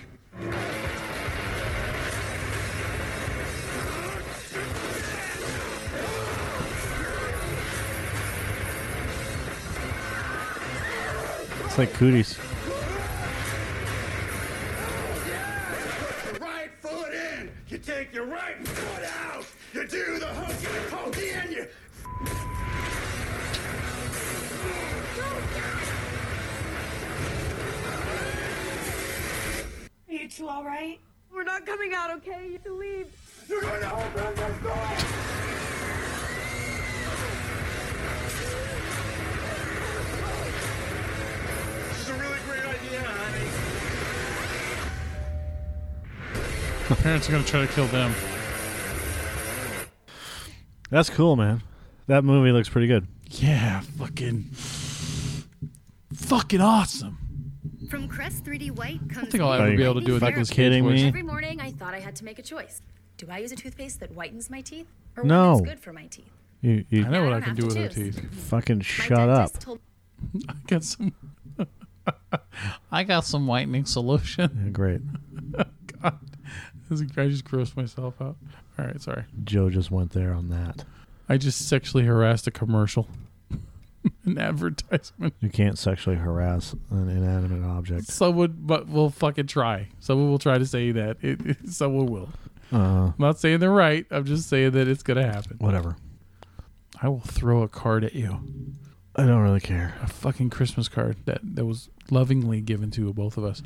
It's 11.65 11.77
like 11.77 11.93
cooties. 11.95 12.37
The 47.21 47.27
parents 47.27 47.53
are 47.53 47.55
gonna 47.57 47.67
try 47.67 47.67
to 47.67 47.73
kill 47.73 47.87
them. 47.87 48.13
That's 50.89 51.09
cool, 51.09 51.35
man. 51.35 51.61
That 52.07 52.23
movie 52.23 52.51
looks 52.51 52.67
pretty 52.67 52.87
good. 52.87 53.07
Yeah, 53.29 53.81
fucking, 53.81 54.49
fucking 56.13 56.61
awesome. 56.61 57.17
From 57.89 58.07
Crest 58.07 58.43
3D 58.43 58.71
White 58.71 58.99
comes. 59.09 59.27
I 59.27 59.29
think 59.29 59.43
I'll 59.43 59.53
ever 59.53 59.75
be 59.77 59.83
able 59.83 59.95
to 59.95 60.01
do 60.01 60.15
a 60.15 60.19
fucking 60.19 60.29
Nicolas 60.31 60.49
Cage 60.49 60.55
kidding 60.55 60.83
voice. 60.83 61.01
me? 61.01 61.07
Every 61.07 61.21
morning, 61.23 61.61
I 61.61 61.71
thought 61.71 61.93
I 61.93 61.99
had 61.99 62.15
to 62.17 62.25
make 62.25 62.39
a 62.39 62.41
choice. 62.41 62.81
Do 63.17 63.27
I 63.29 63.37
use 63.37 63.51
a 63.51 63.55
toothpaste 63.55 63.99
that 63.99 64.13
whitens 64.15 64.49
my 64.49 64.61
teeth, 64.61 64.87
or 65.15 65.23
No. 65.23 65.53
one 65.53 65.63
that's 65.63 65.75
good 65.75 65.79
for 65.79 65.93
my 65.93 66.07
teeth? 66.07 66.31
You, 66.61 66.85
you 66.89 67.05
I 67.05 67.09
know 67.09 67.23
what 67.23 67.33
I 67.33 67.37
I 67.37 67.41
can 67.41 67.55
do 67.55 67.67
with 67.67 67.75
her 67.77 67.87
choose. 67.87 68.15
teeth. 68.15 68.33
fucking 68.49 68.79
My 68.79 68.83
shut 68.83 69.29
up. 69.29 69.51
dentist 69.51 69.61
told 69.61 69.79
I 70.49 70.53
got 70.67 70.83
some. 70.83 71.13
I 72.91 73.03
got 73.03 73.25
some 73.25 73.45
whitening 73.47 73.85
solution. 73.85 74.59
Yeah, 74.63 74.69
great. 74.71 75.01
God, 76.91 76.97
This 76.99 77.01
is- 77.11 77.17
I 77.17 77.27
just 77.29 77.45
grossed 77.45 77.75
myself 77.77 78.21
out. 78.21 78.35
All 78.77 78.85
right, 78.85 79.01
sorry. 79.01 79.23
Joe 79.43 79.69
just 79.69 79.91
went 79.91 80.11
there 80.11 80.33
on 80.33 80.49
that. 80.49 80.83
I 81.29 81.37
just 81.37 81.67
sexually 81.67 82.03
harassed 82.05 82.47
a 82.47 82.51
commercial, 82.51 83.07
an 84.25 84.37
advertisement. 84.37 85.33
You 85.39 85.49
can't 85.49 85.77
sexually 85.77 86.17
harass 86.17 86.75
an 86.89 87.07
inanimate 87.09 87.63
object. 87.63 88.07
Someone, 88.07 88.55
but 88.59 88.87
we'll 88.87 89.09
fucking 89.09 89.47
try. 89.47 89.87
Someone 89.99 90.29
will 90.29 90.39
try 90.39 90.57
to 90.57 90.65
say 90.65 90.91
that. 90.91 91.17
It, 91.21 91.45
it- 91.45 91.69
someone 91.69 92.07
will. 92.07 92.29
Uh, 92.73 92.77
I'm 93.07 93.13
not 93.17 93.37
saying 93.39 93.59
they're 93.59 93.69
right. 93.71 94.05
I'm 94.11 94.25
just 94.25 94.47
saying 94.49 94.71
that 94.71 94.87
it's 94.87 95.03
gonna 95.03 95.25
happen. 95.25 95.57
whatever. 95.59 95.97
I 97.01 97.09
will 97.09 97.19
throw 97.21 97.63
a 97.63 97.67
card 97.67 98.03
at 98.03 98.13
you. 98.13 98.39
I 99.15 99.25
don't 99.25 99.41
really 99.41 99.59
care. 99.59 99.95
A 100.01 100.07
fucking 100.07 100.51
Christmas 100.51 100.87
card 100.87 101.17
that 101.25 101.39
that 101.43 101.65
was 101.65 101.89
lovingly 102.09 102.61
given 102.61 102.89
to 102.91 103.11
both 103.13 103.37
of 103.37 103.43
us. 103.43 103.61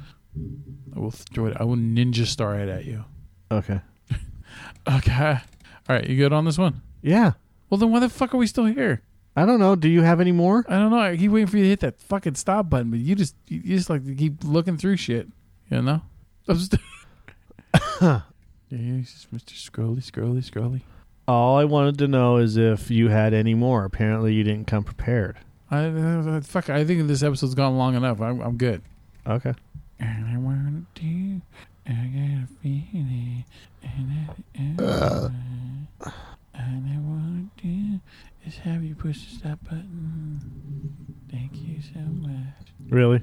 I 0.95 0.99
will 0.99 1.11
throw 1.11 1.45
it. 1.47 1.57
I 1.59 1.63
will 1.65 1.75
ninja 1.75 2.25
star 2.25 2.59
it 2.59 2.67
at 2.69 2.85
you. 2.85 3.05
Okay. 3.51 3.81
Okay. 4.87 5.39
All 5.89 5.95
right. 5.95 6.07
You 6.07 6.15
good 6.15 6.31
on 6.31 6.45
this 6.45 6.59
one? 6.59 6.81
Yeah. 7.01 7.31
Well, 7.69 7.79
then 7.79 7.91
why 7.91 7.99
the 7.99 8.07
fuck 8.07 8.35
are 8.35 8.37
we 8.37 8.45
still 8.45 8.65
here? 8.65 9.01
I 9.35 9.45
don't 9.45 9.59
know. 9.59 9.75
Do 9.75 9.89
you 9.89 10.03
have 10.03 10.21
any 10.21 10.31
more? 10.31 10.63
I 10.69 10.77
don't 10.77 10.91
know. 10.91 10.99
I 10.99 11.17
keep 11.17 11.31
waiting 11.31 11.47
for 11.47 11.57
you 11.57 11.63
to 11.63 11.69
hit 11.69 11.79
that 11.79 11.99
fucking 11.99 12.35
stop 12.35 12.69
button, 12.69 12.91
but 12.91 12.99
you 12.99 13.15
just 13.15 13.35
you 13.47 13.61
just 13.61 13.89
like 13.89 14.05
to 14.05 14.13
keep 14.13 14.43
looking 14.43 14.77
through 14.77 14.97
shit. 14.97 15.27
You 15.71 15.81
know? 15.81 16.01
I'm 16.47 16.57
just 16.57 16.75
yeah, 18.01 18.21
he's 18.69 19.11
just 19.11 19.33
Mr. 19.33 19.53
Scrolly, 19.53 20.03
Scrolly, 20.03 20.47
Scrolly. 20.47 20.81
All 21.27 21.57
I 21.57 21.65
wanted 21.65 21.97
to 21.99 22.07
know 22.07 22.37
is 22.37 22.57
if 22.57 22.91
you 22.91 23.09
had 23.09 23.33
any 23.33 23.55
more. 23.55 23.83
Apparently, 23.83 24.33
you 24.33 24.43
didn't 24.43 24.67
come 24.67 24.83
prepared. 24.83 25.37
I 25.71 25.85
uh, 25.87 26.41
fuck. 26.41 26.69
I 26.69 26.85
think 26.85 27.07
this 27.07 27.23
episode's 27.23 27.55
gone 27.55 27.77
long 27.77 27.95
enough. 27.95 28.21
I'm 28.21 28.39
I'm 28.41 28.57
good. 28.57 28.83
Okay. 29.27 29.53
And 29.99 30.27
I 30.27 30.37
wanna 30.37 30.83
do. 30.93 31.41
I 31.87 31.91
got 31.91 32.43
a 32.43 32.47
feeling. 32.61 33.45
And 33.83 34.29
and 34.55 34.81
I, 34.81 35.29
and 36.53 36.87
I 36.87 36.99
wanna 36.99 37.45
do 37.61 37.99
is 38.45 38.57
have 38.59 38.83
you 38.83 38.95
push 38.95 39.25
the 39.25 39.35
stop 39.37 39.63
button. 39.63 40.41
Thank 41.31 41.55
you 41.61 41.81
so 41.81 41.99
much. 41.99 42.73
Really? 42.89 43.21